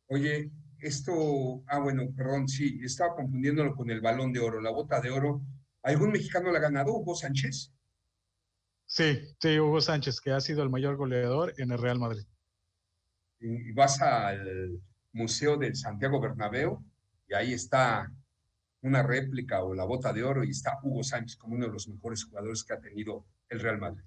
Oye, 0.08 0.52
esto, 0.80 1.64
ah, 1.68 1.80
bueno, 1.80 2.14
perdón, 2.14 2.50
sí, 2.50 2.82
estaba 2.84 3.16
confundiéndolo 3.16 3.74
con 3.74 3.90
el 3.90 4.02
balón 4.02 4.34
de 4.34 4.42
oro, 4.42 4.60
la 4.60 4.72
bota 4.72 5.00
de 5.00 5.12
oro. 5.12 5.42
¿Algún 5.82 6.12
mexicano 6.12 6.52
la 6.52 6.58
ha 6.58 6.64
ganado, 6.64 6.92
Hugo 6.92 7.16
Sánchez? 7.16 7.72
Sí, 8.86 9.34
sí, 9.40 9.60
Hugo 9.62 9.80
Sánchez, 9.80 10.20
que 10.20 10.32
ha 10.32 10.42
sido 10.42 10.62
el 10.62 10.70
mayor 10.70 10.98
goleador 10.98 11.54
en 11.58 11.72
el 11.72 11.78
Real 11.78 12.00
Madrid. 12.00 12.26
Y 13.40 13.72
vas 13.72 14.02
al 14.02 14.82
Museo 15.14 15.56
del 15.56 15.74
Santiago 15.78 16.20
Bernabéu 16.20 16.84
y 17.30 17.34
ahí 17.34 17.54
está 17.54 18.12
una 18.88 19.04
réplica 19.04 19.64
o 19.64 19.74
la 19.74 19.86
bota 19.86 20.14
de 20.14 20.24
oro 20.24 20.44
y 20.44 20.52
está 20.52 20.80
Hugo 20.84 21.04
Sánchez 21.04 21.38
como 21.38 21.56
uno 21.56 21.68
de 21.68 21.74
los 21.74 21.88
mejores 21.88 22.24
jugadores 22.24 22.64
que 22.64 22.74
ha 22.74 22.80
tenido 22.80 23.26
el 23.50 23.60
Real 23.60 23.80
Madrid. 23.80 24.04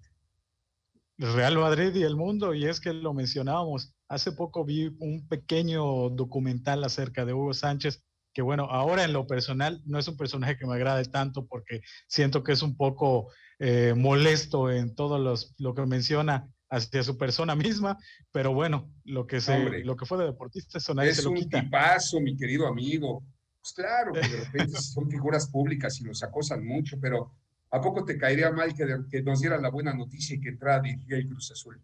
El 1.19 1.35
Real 1.35 1.59
Madrid 1.59 1.95
y 1.95 2.03
el 2.03 2.17
mundo, 2.17 2.55
y 2.55 2.65
es 2.65 2.81
que 2.81 2.95
lo 2.95 3.13
mencionábamos, 3.13 3.95
hace 4.09 4.33
poco 4.33 4.65
vi 4.65 4.97
un 5.01 5.29
pequeño 5.29 6.09
documental 6.11 6.83
acerca 6.83 7.27
de 7.27 7.35
Hugo 7.35 7.53
Sánchez, 7.53 8.03
que 8.33 8.43
bueno, 8.43 8.65
ahora 8.71 9.05
en 9.05 9.13
lo 9.13 9.27
personal 9.27 9.83
no 9.85 9.99
es 9.99 10.09
un 10.09 10.17
personaje 10.17 10.57
que 10.57 10.67
me 10.67 10.75
agrade 10.75 11.05
tanto 11.05 11.47
porque 11.47 11.83
siento 12.07 12.43
que 12.43 12.53
es 12.53 12.63
un 12.63 12.77
poco 12.77 13.31
eh, 13.59 13.93
molesto 13.95 14.71
en 14.71 14.95
todo 14.95 15.19
los, 15.19 15.55
lo 15.59 15.75
que 15.75 15.85
menciona 15.85 16.49
hacia 16.71 17.03
su 17.03 17.19
persona 17.19 17.55
misma, 17.55 17.99
pero 18.33 18.55
bueno, 18.55 18.91
lo 19.05 19.27
que, 19.27 19.41
se, 19.41 19.85
lo 19.85 19.97
que 19.97 20.07
fue 20.07 20.19
de 20.19 20.27
deportista, 20.27 20.79
eso 20.79 20.95
nadie 20.95 21.13
se 21.13 21.23
lo 21.23 21.35
quita. 21.35 21.59
Es 21.59 21.65
un 21.65 21.71
tipazo, 21.71 22.21
mi 22.21 22.37
querido 22.37 22.67
amigo. 22.67 23.23
Pues 23.61 23.73
claro, 23.75 24.13
que 24.13 24.21
de 24.21 24.45
repente 24.45 24.73
son 24.81 25.11
figuras 25.11 25.49
públicas 25.49 26.01
y 26.01 26.05
los 26.05 26.23
acosan 26.23 26.65
mucho, 26.65 26.99
pero 27.01 27.33
¿a 27.71 27.81
poco 27.81 28.05
te 28.05 28.17
caería 28.17 28.51
mal 28.51 28.75
que, 28.75 28.87
que 29.11 29.23
nos 29.23 29.41
dieran 29.41 29.63
la 29.63 29.71
buena 29.71 29.93
noticia 29.93 30.37
y 30.37 30.41
que 30.41 30.51
entrara 30.51 30.81
dirigir 30.81 31.15
el 31.15 31.29
Cruz 31.29 31.51
Azul? 31.53 31.81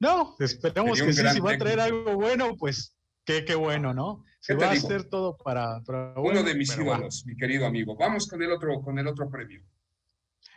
No, 0.00 0.36
esperemos 0.38 1.00
que 1.00 1.12
sí, 1.12 1.22
si 1.28 1.40
va 1.40 1.52
a 1.52 1.58
traer 1.58 1.80
algo 1.80 2.14
bueno, 2.14 2.56
pues 2.56 2.94
qué, 3.24 3.44
qué 3.44 3.54
bueno, 3.54 3.94
¿no? 3.94 4.24
Se 4.40 4.54
va 4.54 4.66
a 4.66 4.72
hacer 4.72 5.04
todo 5.04 5.36
para, 5.38 5.80
uno 6.16 6.42
de 6.42 6.54
mis 6.54 6.76
ídolos, 6.76 7.24
mi 7.24 7.36
querido 7.36 7.64
amigo. 7.64 7.96
Vamos 7.96 8.26
con 8.26 8.42
el 8.42 8.52
otro, 8.52 8.82
con 8.82 8.98
el 8.98 9.06
otro 9.06 9.30
premio. 9.30 9.62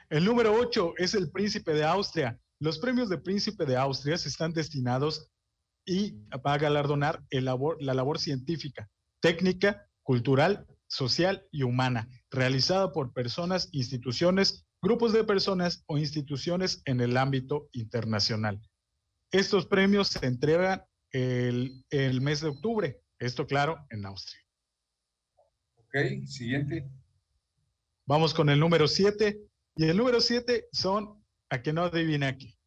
El 0.10 0.26
número 0.26 0.54
8 0.54 0.96
es 0.98 1.14
el 1.14 1.32
Príncipe 1.32 1.74
de 1.74 1.86
Austria. 1.86 2.38
Los 2.60 2.80
premios 2.80 3.08
de 3.08 3.18
Príncipe 3.18 3.66
de 3.66 3.78
Austria 3.78 4.16
están 4.16 4.52
destinados 4.52 5.30
y 5.86 6.18
a 6.32 6.58
galardonar 6.58 7.24
el 7.30 7.46
labor, 7.46 7.78
la 7.80 7.94
labor 7.94 8.20
científica, 8.20 8.90
técnica, 9.20 9.88
cultural, 10.04 10.66
social 10.88 11.46
y 11.52 11.64
humana, 11.64 12.08
realizada 12.32 12.92
por 12.92 13.14
personas, 13.14 13.70
instituciones, 13.72 14.66
grupos 14.82 15.14
de 15.14 15.24
personas 15.24 15.84
o 15.88 15.98
instituciones 15.98 16.82
en 16.86 17.02
el 17.02 17.18
ámbito 17.18 17.70
internacional. 17.74 18.62
Estos 19.32 19.66
premios 19.66 20.08
se 20.08 20.26
entregan 20.26 20.84
el, 21.12 21.84
el 21.90 22.22
mes 22.22 22.42
de 22.42 22.50
octubre, 22.50 23.02
esto 23.20 23.48
claro, 23.48 23.86
en 23.90 24.06
Austria. 24.06 24.42
Ok, 25.76 26.26
siguiente. 26.26 26.90
Vamos 28.06 28.34
con 28.34 28.50
el 28.50 28.60
número 28.60 28.88
7, 28.88 29.48
y 29.78 29.86
el 29.86 29.98
número 29.98 30.20
siete 30.22 30.68
son, 30.72 31.24
a 31.50 31.62
que 31.62 31.72
no 31.72 31.84
adivine 31.84 32.26
aquí, 32.26 32.58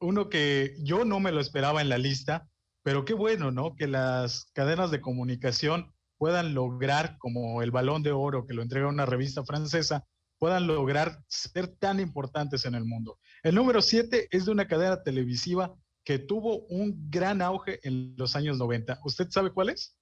uno 0.00 0.28
que 0.28 0.76
yo 0.78 1.04
no 1.04 1.20
me 1.20 1.30
lo 1.30 1.40
esperaba 1.40 1.82
en 1.82 1.90
la 1.90 1.98
lista, 1.98 2.48
pero 2.82 3.04
qué 3.04 3.14
bueno, 3.14 3.50
¿no? 3.50 3.74
Que 3.74 3.86
las 3.86 4.50
cadenas 4.54 4.90
de 4.90 5.00
comunicación 5.00 5.92
puedan 6.16 6.54
lograr, 6.54 7.16
como 7.18 7.62
el 7.62 7.70
balón 7.70 8.02
de 8.02 8.12
oro 8.12 8.46
que 8.46 8.54
lo 8.54 8.62
entrega 8.62 8.88
una 8.88 9.06
revista 9.06 9.44
francesa, 9.44 10.04
puedan 10.38 10.66
lograr 10.66 11.22
ser 11.26 11.68
tan 11.68 12.00
importantes 12.00 12.64
en 12.64 12.74
el 12.74 12.84
mundo. 12.84 13.18
El 13.42 13.54
número 13.54 13.82
siete 13.82 14.28
es 14.30 14.46
de 14.46 14.52
una 14.52 14.66
cadena 14.66 15.02
televisiva 15.02 15.74
que 16.04 16.18
tuvo 16.18 16.66
un 16.66 17.10
gran 17.10 17.42
auge 17.42 17.80
en 17.82 18.14
los 18.16 18.34
años 18.36 18.58
90. 18.58 19.00
¿Usted 19.04 19.28
sabe 19.30 19.52
cuál 19.52 19.70
es? 19.70 19.96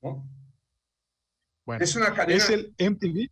Bueno, 0.00 0.24
es 1.84 1.94
una 1.94 2.12
cadena. 2.12 2.36
Es 2.36 2.50
el 2.50 2.74
MTV 2.78 3.30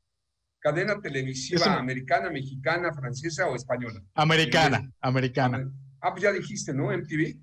cadena 0.61 1.01
televisiva 1.01 1.79
americana, 1.79 2.31
mexicana, 2.31 2.93
francesa 2.93 3.49
o 3.49 3.57
española. 3.57 4.01
Americana, 4.15 4.93
americana. 5.01 5.73
Ah, 6.01 6.13
pues 6.13 6.23
ya 6.23 6.33
dijiste, 6.33 6.73
¿no? 6.73 6.97
MTV. 6.97 7.39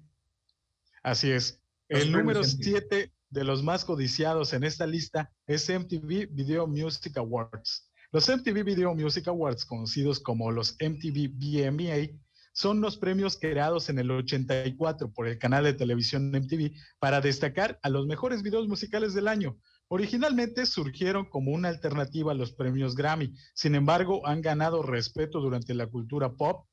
Así 1.04 1.32
es. 1.32 1.62
el 1.90 2.12
número 2.12 2.44
7 2.44 3.14
de 3.30 3.44
los 3.44 3.64
más 3.64 3.86
codiciados 3.86 4.54
en 4.54 4.64
esta 4.64 4.86
lista 4.86 5.32
es 5.46 5.70
MTV 5.70 6.28
Video 6.32 6.68
Music 6.68 7.18
Awards. 7.18 7.92
Los 8.12 8.30
MTV 8.30 8.64
Video 8.64 8.94
Music 8.96 9.28
Awards, 9.28 9.66
conocidos 9.66 10.20
como 10.20 10.52
los 10.52 10.76
MTV 10.80 11.30
VMA, 11.34 12.20
son 12.54 12.82
los 12.82 12.98
premios 12.98 13.38
creados 13.38 13.90
en 13.90 14.00
el 14.00 14.10
84 14.10 15.12
por 15.12 15.28
el 15.28 15.38
canal 15.38 15.64
de 15.64 15.74
televisión 15.74 16.32
MTV 16.32 16.72
para 17.00 17.22
destacar 17.22 17.80
a 17.84 17.90
los 17.90 18.08
mejores 18.08 18.42
videos 18.42 18.68
musicales 18.68 19.14
del 19.14 19.28
año, 19.28 19.58
Originalmente 19.90 20.66
surgieron 20.66 21.26
como 21.26 21.52
una 21.52 21.70
alternativa 21.70 22.34
a 22.34 22.36
los 22.36 22.52
premios 22.52 22.96
Grammy, 22.96 23.34
sin 23.54 23.74
embargo 23.74 24.26
han 24.28 24.42
ganado 24.42 24.84
respeto 24.84 25.40
durante 25.40 25.74
la 25.74 25.88
cultura 25.88 26.34
pop 26.34 26.68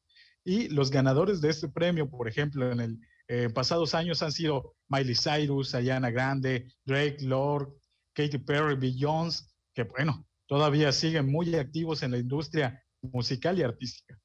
y 0.44 0.68
los 0.68 0.90
ganadores 0.90 1.40
de 1.40 1.50
este 1.50 1.68
premio, 1.68 2.10
por 2.10 2.26
ejemplo, 2.26 2.70
en 2.72 2.80
el 2.80 2.98
eh, 3.28 3.48
pasados 3.48 3.94
años 3.94 4.22
han 4.22 4.32
sido 4.32 4.76
Miley 4.88 5.14
Cyrus, 5.14 5.74
Ayana 5.74 6.10
Grande, 6.10 6.68
Drake, 6.84 7.18
Lord, 7.20 7.72
Katy 8.14 8.38
Perry, 8.38 8.76
Beyoncé, 8.76 9.44
que 9.74 9.84
bueno, 9.84 10.26
todavía 10.46 10.92
siguen 10.92 11.30
muy 11.30 11.54
activos 11.54 12.02
en 12.02 12.12
la 12.12 12.18
industria 12.18 12.82
musical 13.02 13.58
y 13.58 13.62
artística. 13.62 14.18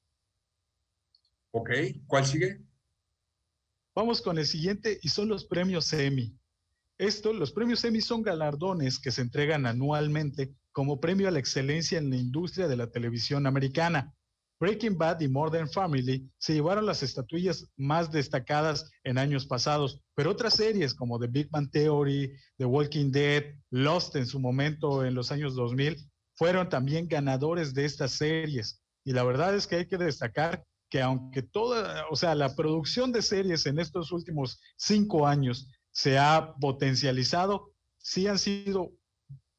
Ok, 1.52 1.70
¿cuál 2.06 2.26
sigue? 2.26 2.60
Vamos 3.94 4.22
con 4.22 4.38
el 4.38 4.46
siguiente 4.46 4.98
y 5.02 5.08
son 5.08 5.28
los 5.28 5.44
premios 5.44 5.92
Emmy. 5.92 6.36
Esto, 6.96 7.32
los 7.32 7.50
premios 7.52 7.82
Emmy 7.84 8.00
son 8.00 8.22
galardones 8.22 8.98
que 8.98 9.10
se 9.10 9.22
entregan 9.22 9.66
anualmente 9.66 10.54
como 10.72 11.00
premio 11.00 11.28
a 11.28 11.30
la 11.30 11.38
excelencia 11.38 11.98
en 11.98 12.10
la 12.10 12.16
industria 12.16 12.68
de 12.68 12.76
la 12.76 12.90
televisión 12.90 13.46
americana. 13.46 14.14
Breaking 14.60 14.98
Bad 14.98 15.20
y 15.20 15.28
Modern 15.28 15.68
Family 15.68 16.30
se 16.38 16.52
llevaron 16.52 16.84
las 16.84 17.02
estatuillas 17.02 17.66
más 17.76 18.12
destacadas 18.12 18.90
en 19.04 19.16
años 19.16 19.46
pasados, 19.46 20.02
pero 20.14 20.30
otras 20.30 20.54
series 20.54 20.94
como 20.94 21.18
The 21.18 21.28
Big 21.28 21.50
Bang 21.50 21.70
Theory, 21.70 22.30
The 22.58 22.66
Walking 22.66 23.10
Dead, 23.10 23.54
Lost 23.70 24.16
en 24.16 24.26
su 24.26 24.38
momento 24.38 25.04
en 25.04 25.14
los 25.14 25.32
años 25.32 25.54
2000 25.54 25.96
fueron 26.34 26.68
también 26.68 27.08
ganadores 27.08 27.74
de 27.74 27.86
estas 27.86 28.12
series. 28.12 28.82
Y 29.04 29.12
la 29.12 29.24
verdad 29.24 29.54
es 29.54 29.66
que 29.66 29.76
hay 29.76 29.86
que 29.86 29.98
destacar 29.98 30.64
que 30.90 31.00
aunque 31.00 31.42
toda, 31.42 32.04
o 32.10 32.16
sea, 32.16 32.34
la 32.34 32.54
producción 32.54 33.12
de 33.12 33.22
series 33.22 33.64
en 33.66 33.78
estos 33.78 34.12
últimos 34.12 34.60
cinco 34.76 35.26
años 35.26 35.68
se 35.92 36.18
ha 36.18 36.54
potencializado. 36.60 37.72
Sí 37.98 38.26
han 38.26 38.38
sido 38.38 38.92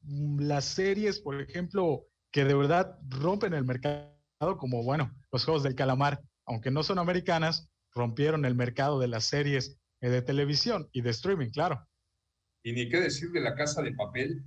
las 0.04 0.64
series, 0.64 1.20
por 1.20 1.40
ejemplo, 1.40 2.06
que 2.30 2.44
de 2.44 2.54
verdad 2.54 2.98
rompen 3.08 3.54
el 3.54 3.64
mercado, 3.64 4.12
como, 4.58 4.82
bueno, 4.82 5.14
los 5.30 5.44
Juegos 5.44 5.62
del 5.62 5.74
Calamar, 5.74 6.20
aunque 6.46 6.70
no 6.70 6.82
son 6.82 6.98
americanas, 6.98 7.70
rompieron 7.94 8.44
el 8.44 8.54
mercado 8.54 8.98
de 8.98 9.08
las 9.08 9.24
series 9.24 9.78
eh, 10.00 10.08
de 10.08 10.22
televisión 10.22 10.88
y 10.92 11.02
de 11.02 11.10
streaming, 11.10 11.50
claro. 11.50 11.86
Y 12.64 12.72
ni 12.72 12.88
qué 12.88 13.00
decir 13.00 13.30
de 13.30 13.40
la 13.40 13.54
casa 13.54 13.82
de 13.82 13.92
papel. 13.92 14.44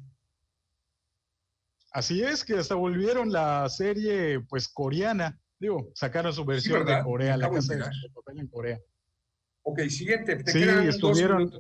Así 1.92 2.22
es, 2.24 2.44
que 2.44 2.56
hasta 2.56 2.76
volvieron 2.76 3.32
la 3.32 3.68
serie, 3.70 4.42
pues, 4.42 4.68
coreana. 4.68 5.40
Digo, 5.60 5.92
sacaron 5.94 6.34
su 6.34 6.44
versión 6.44 6.86
de 6.86 7.02
Corea, 7.04 7.38
la 7.38 7.50
casa 7.50 7.76
de 7.76 8.10
papel 8.14 8.40
en 8.40 8.48
Corea. 8.48 8.80
Ok, 9.64 9.80
siguiente. 9.90 10.36
Te 10.44 10.52
sí, 10.52 10.64
estuvieron. 10.64 11.52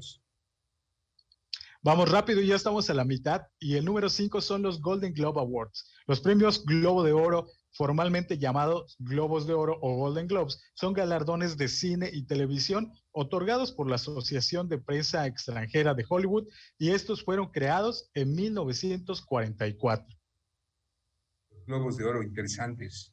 Vamos 1.82 2.12
rápido, 2.12 2.42
ya 2.42 2.56
estamos 2.56 2.90
a 2.90 2.94
la 2.94 3.06
mitad. 3.06 3.44
Y 3.60 3.76
el 3.76 3.86
número 3.86 4.10
5 4.10 4.42
son 4.42 4.64
los 4.64 4.82
Golden 4.82 5.14
Globe 5.14 5.40
Awards. 5.40 5.94
Los 6.08 6.20
premios 6.20 6.66
Globo 6.66 7.04
de 7.04 7.14
Oro, 7.14 7.48
formalmente 7.76 8.38
llamados 8.38 8.96
Globos 9.00 9.46
de 9.46 9.54
Oro 9.54 9.78
o 9.82 9.98
Golden 9.98 10.28
Globes, 10.28 10.62
son 10.74 10.94
galardones 10.94 11.58
de 11.58 11.68
cine 11.68 12.10
y 12.12 12.26
televisión 12.26 12.94
otorgados 13.12 13.74
por 13.74 13.90
la 13.90 13.96
Asociación 13.96 14.70
de 14.70 14.78
Prensa 14.78 15.28
Extranjera 15.28 15.94
de 15.94 16.06
Hollywood 16.08 16.48
y 16.78 16.92
estos 16.92 17.24
fueron 17.24 17.52
creados 17.52 18.10
en 18.14 18.34
1944. 18.34 20.18
Globos 21.68 21.98
de 21.98 22.06
Oro 22.06 22.24
interesantes. 22.24 23.12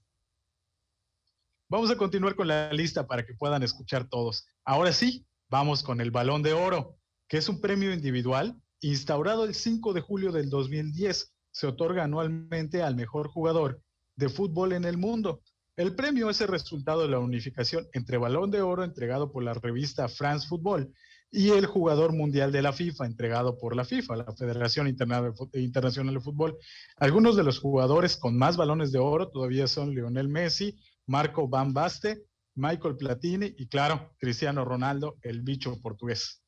Vamos 1.68 1.90
a 1.90 1.96
continuar 1.96 2.36
con 2.36 2.48
la 2.48 2.72
lista 2.72 3.06
para 3.06 3.24
que 3.24 3.34
puedan 3.34 3.62
escuchar 3.62 4.08
todos. 4.08 4.46
Ahora 4.64 4.92
sí, 4.92 5.26
vamos 5.48 5.82
con 5.82 6.00
el 6.00 6.10
Balón 6.10 6.42
de 6.42 6.52
Oro, 6.52 6.98
que 7.28 7.38
es 7.38 7.48
un 7.48 7.60
premio 7.60 7.92
individual 7.92 8.60
instaurado 8.80 9.44
el 9.44 9.54
5 9.54 9.92
de 9.92 10.02
julio 10.02 10.32
del 10.32 10.50
2010. 10.50 11.34
Se 11.50 11.66
otorga 11.66 12.04
anualmente 12.04 12.82
al 12.82 12.94
mejor 12.94 13.28
jugador 13.28 13.82
de 14.16 14.28
fútbol 14.28 14.72
en 14.72 14.84
el 14.84 14.96
mundo. 14.96 15.42
El 15.76 15.94
premio 15.94 16.28
es 16.28 16.40
el 16.40 16.48
resultado 16.48 17.02
de 17.02 17.08
la 17.08 17.18
unificación 17.18 17.88
entre 17.92 18.18
Balón 18.18 18.50
de 18.50 18.60
Oro 18.60 18.84
entregado 18.84 19.32
por 19.32 19.42
la 19.42 19.54
revista 19.54 20.08
France 20.08 20.46
Football 20.46 20.92
y 21.30 21.48
el 21.48 21.64
jugador 21.64 22.12
mundial 22.12 22.52
de 22.52 22.60
la 22.60 22.74
FIFA, 22.74 23.06
entregado 23.06 23.56
por 23.56 23.74
la 23.74 23.86
FIFA, 23.86 24.16
la 24.16 24.36
Federación 24.36 24.86
Internacional 24.86 26.14
de 26.14 26.20
Fútbol. 26.20 26.58
Algunos 26.96 27.36
de 27.36 27.42
los 27.42 27.58
jugadores 27.58 28.18
con 28.18 28.36
más 28.36 28.58
balones 28.58 28.92
de 28.92 28.98
oro 28.98 29.30
todavía 29.30 29.66
son 29.66 29.94
Lionel 29.94 30.28
Messi, 30.28 30.78
Marco 31.06 31.48
Van 31.48 31.72
Baste, 31.72 32.22
Michael 32.54 32.96
Platini 32.96 33.54
y, 33.56 33.66
claro, 33.66 34.14
Cristiano 34.18 34.66
Ronaldo, 34.66 35.16
el 35.22 35.40
bicho 35.40 35.80
portugués. 35.80 36.42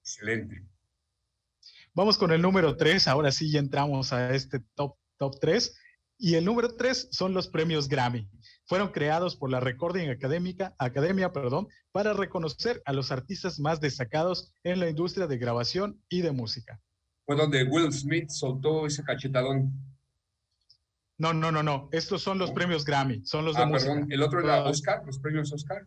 Excelente. 0.00 0.66
Vamos 1.92 2.16
con 2.16 2.32
el 2.32 2.40
número 2.40 2.74
3. 2.74 3.06
Ahora 3.08 3.30
sí 3.30 3.50
ya 3.50 3.58
entramos 3.58 4.14
a 4.14 4.34
este 4.34 4.60
top, 4.74 4.96
top 5.18 5.38
3. 5.38 5.76
Y 6.24 6.36
el 6.36 6.44
número 6.44 6.76
3 6.76 7.08
son 7.10 7.34
los 7.34 7.48
premios 7.48 7.88
Grammy 7.88 8.28
fueron 8.72 8.88
creados 8.88 9.36
por 9.36 9.50
la 9.50 9.60
Recording 9.60 10.08
Académica, 10.08 10.74
Academia 10.78 11.32
perdón, 11.32 11.68
para 11.90 12.12
reconocer 12.12 12.80
a 12.84 12.92
los 12.92 13.12
artistas 13.12 13.60
más 13.60 13.80
destacados 13.80 14.54
en 14.64 14.80
la 14.80 14.88
industria 14.88 15.26
de 15.26 15.36
grabación 15.36 16.00
y 16.08 16.22
de 16.22 16.32
música. 16.32 16.80
Fue 17.26 17.36
donde 17.36 17.64
Will 17.64 17.92
Smith 17.92 18.30
soltó 18.30 18.86
ese 18.86 19.02
cachetadón. 19.04 19.72
No, 21.18 21.34
no, 21.34 21.52
no, 21.52 21.62
no. 21.62 21.88
Estos 21.92 22.22
son 22.22 22.38
los 22.38 22.50
premios 22.52 22.84
Grammy, 22.84 23.20
son 23.26 23.44
los 23.44 23.56
de 23.56 23.62
ah, 23.62 23.66
música. 23.66 23.92
Perdón. 23.92 24.12
El 24.12 24.22
otro 24.22 24.40
era 24.40 24.64
Oscar, 24.64 25.02
los 25.04 25.18
premios 25.18 25.52
Oscar. 25.52 25.86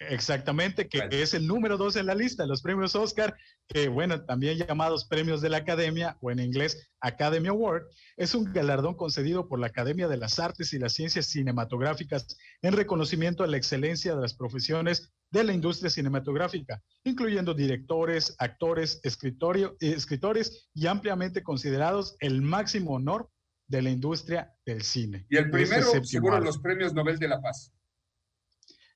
Exactamente, 0.00 0.88
que 0.88 1.06
es 1.10 1.34
el 1.34 1.46
número 1.46 1.76
dos 1.76 1.94
en 1.96 2.06
la 2.06 2.14
lista, 2.14 2.46
los 2.46 2.62
premios 2.62 2.94
Oscar, 2.94 3.36
que 3.68 3.88
bueno, 3.88 4.24
también 4.24 4.56
llamados 4.56 5.04
premios 5.04 5.42
de 5.42 5.50
la 5.50 5.58
Academia 5.58 6.16
o 6.22 6.30
en 6.30 6.38
inglés 6.38 6.90
Academy 7.00 7.48
Award, 7.48 7.82
es 8.16 8.34
un 8.34 8.50
galardón 8.50 8.96
concedido 8.96 9.46
por 9.46 9.58
la 9.58 9.66
Academia 9.66 10.08
de 10.08 10.16
las 10.16 10.38
Artes 10.38 10.72
y 10.72 10.78
las 10.78 10.94
Ciencias 10.94 11.26
Cinematográficas 11.26 12.38
en 12.62 12.72
reconocimiento 12.72 13.44
a 13.44 13.46
la 13.46 13.58
excelencia 13.58 14.14
de 14.14 14.22
las 14.22 14.32
profesiones 14.32 15.12
de 15.30 15.44
la 15.44 15.52
industria 15.52 15.90
cinematográfica, 15.90 16.82
incluyendo 17.04 17.52
directores, 17.52 18.34
actores, 18.38 19.00
escritores 19.02 20.70
y 20.72 20.86
ampliamente 20.86 21.42
considerados 21.42 22.16
el 22.20 22.40
máximo 22.40 22.92
honor 22.92 23.28
de 23.68 23.82
la 23.82 23.90
industria 23.90 24.52
del 24.64 24.82
cine. 24.82 25.26
Y 25.28 25.36
el 25.36 25.50
primero, 25.50 25.92
seguro, 26.04 26.40
los 26.40 26.58
premios 26.58 26.94
Nobel 26.94 27.18
de 27.18 27.28
la 27.28 27.40
Paz. 27.40 27.72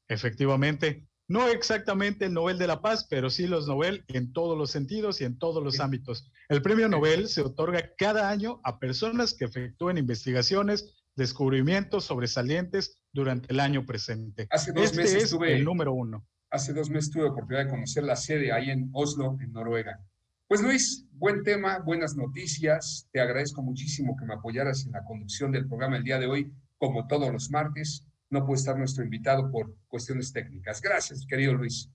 Efectivamente, 0.09 1.07
no 1.27 1.49
exactamente 1.49 2.27
el 2.27 2.35
Nobel 2.35 2.59
de 2.59 2.67
la 2.67 2.83
Paz, 2.83 3.07
pero 3.09 3.31
sí 3.31 3.47
los 3.47 3.67
Nobel 3.67 4.05
en 4.09 4.33
todos 4.33 4.59
los 4.59 4.71
sentidos 4.71 5.21
y 5.21 5.25
en 5.25 5.39
todos 5.39 5.65
los 5.65 5.81
ámbitos. 5.81 6.31
El 6.51 6.61
premio 6.61 6.89
Nobel 6.89 7.29
se 7.29 7.41
otorga 7.41 7.95
cada 7.97 8.29
año 8.29 8.61
a 8.63 8.79
personas 8.79 9.33
que 9.33 9.47
efectúen 9.47 9.97
investigaciones, 9.97 10.95
descubrimientos 11.17 12.05
sobresalientes 12.05 12.99
durante 13.13 13.53
el 13.53 13.61
año 13.61 13.87
presente. 13.87 14.47
Hace 14.51 14.73
dos 14.73 14.85
este 14.85 14.99
meses 14.99 15.25
es 15.25 15.31
tuve, 15.31 15.55
el 15.57 15.65
número 15.65 15.95
uno. 15.95 16.27
Hace 16.51 16.75
dos 16.75 16.91
meses 16.91 17.11
tuve 17.11 17.25
oportunidad 17.25 17.65
de 17.65 17.71
conocer 17.71 18.05
la 18.05 18.17
sede 18.17 18.53
ahí 18.53 18.69
en 18.71 18.91
Oslo, 18.93 19.39
en 19.41 19.51
Noruega. 19.53 20.05
Pues 20.47 20.61
Luis, 20.61 21.07
buen 21.13 21.43
tema, 21.43 21.79
buenas 21.79 22.17
noticias. 22.17 23.09
Te 23.13 23.21
agradezco 23.21 23.63
muchísimo 23.63 24.15
que 24.19 24.27
me 24.27 24.35
apoyaras 24.35 24.85
en 24.85 24.93
la 24.93 25.03
conducción 25.05 25.53
del 25.53 25.67
programa 25.67 25.97
el 25.97 26.05
día 26.05 26.19
de 26.19 26.27
hoy, 26.27 26.53
como 26.77 27.07
todos 27.07 27.33
los 27.33 27.51
martes 27.51 28.07
no 28.35 28.45
puede 28.45 28.59
estar 28.59 28.76
nuestro 28.76 29.05
invitado 29.05 29.51
por 29.51 29.74
cuestiones 29.89 30.32
técnicas. 30.32 30.82
Gracias, 30.82 31.24
querido 31.26 31.55
Luis. 31.55 31.89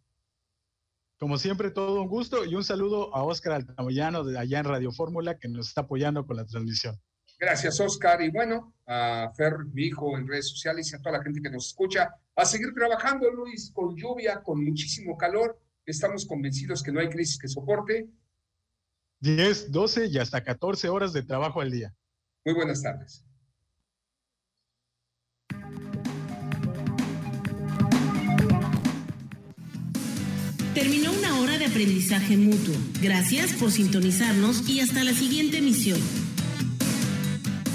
Como 1.20 1.38
siempre, 1.38 1.70
todo 1.70 2.02
un 2.02 2.08
gusto 2.08 2.46
y 2.46 2.56
un 2.56 2.64
saludo 2.64 3.14
a 3.14 3.24
Oscar 3.24 3.54
Altamoyano 3.54 4.24
de 4.24 4.40
allá 4.40 4.60
en 4.60 4.66
Radio 4.66 4.92
Fórmula 4.94 5.38
que 5.38 5.50
nos 5.50 5.68
está 5.68 5.82
apoyando 5.82 6.26
con 6.26 6.38
la 6.38 6.46
transmisión. 6.46 6.98
Gracias, 7.38 7.80
Oscar. 7.82 8.22
Y 8.22 8.30
bueno, 8.32 8.74
a 8.88 9.32
Fer, 9.36 9.66
mi 9.74 9.84
hijo, 9.84 10.18
en 10.18 10.28
redes 10.28 10.50
sociales 10.50 10.92
y 10.92 10.96
a 10.96 11.00
toda 11.00 11.18
la 11.18 11.24
gente 11.24 11.42
que 11.42 11.50
nos 11.50 11.68
escucha, 11.68 12.10
a 12.36 12.46
seguir 12.46 12.74
trabajando, 12.74 13.30
Luis, 13.32 13.70
con 13.74 13.96
lluvia, 13.98 14.42
con 14.42 14.64
muchísimo 14.64 15.18
calor. 15.18 15.60
Estamos 15.86 16.26
convencidos 16.26 16.82
que 16.82 16.92
no 16.94 17.02
hay 17.02 17.10
crisis 17.10 17.38
que 17.38 17.50
soporte. 17.50 18.10
10, 19.20 19.72
12 19.72 20.08
y 20.08 20.18
hasta 20.20 20.42
14 20.42 20.88
horas 20.88 21.12
de 21.12 21.24
trabajo 21.24 21.60
al 21.60 21.72
día. 21.72 21.94
Muy 22.46 22.56
buenas 22.56 22.82
tardes. 22.82 23.26
Terminó 30.74 31.12
una 31.12 31.40
hora 31.40 31.58
de 31.58 31.66
aprendizaje 31.66 32.38
mutuo. 32.38 32.76
Gracias 33.02 33.54
por 33.54 33.72
sintonizarnos 33.72 34.70
y 34.70 34.82
hasta 34.82 35.04
la 35.04 35.14
siguiente 35.14 35.58
emisión. 35.58 36.00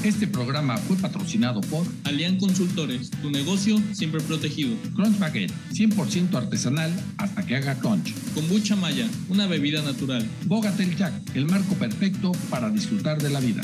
Este 0.05 0.27
programa 0.27 0.77
fue 0.77 0.97
patrocinado 0.97 1.63
por 1.63 1.87
Alian 2.05 2.37
Consultores, 2.37 3.11
tu 3.11 3.31
negocio 3.31 3.81
siempre 3.93 4.21
protegido. 4.21 4.77
Crunch 4.95 5.19
Baguette, 5.19 5.53
100% 5.73 6.35
artesanal 6.35 6.93
hasta 7.17 7.45
que 7.45 7.57
haga 7.57 7.79
crunch. 7.79 8.13
Kombucha 8.35 8.77
Maya, 8.77 9.09
una 9.31 9.47
bebida 9.47 9.83
natural. 9.83 10.29
Bogatel 10.45 10.95
Jack, 10.95 11.15
el 11.35 11.47
marco 11.47 11.75
perfecto 11.77 12.33
para 12.51 12.69
disfrutar 12.69 13.21
de 13.21 13.31
la 13.31 13.41
vida. 13.41 13.63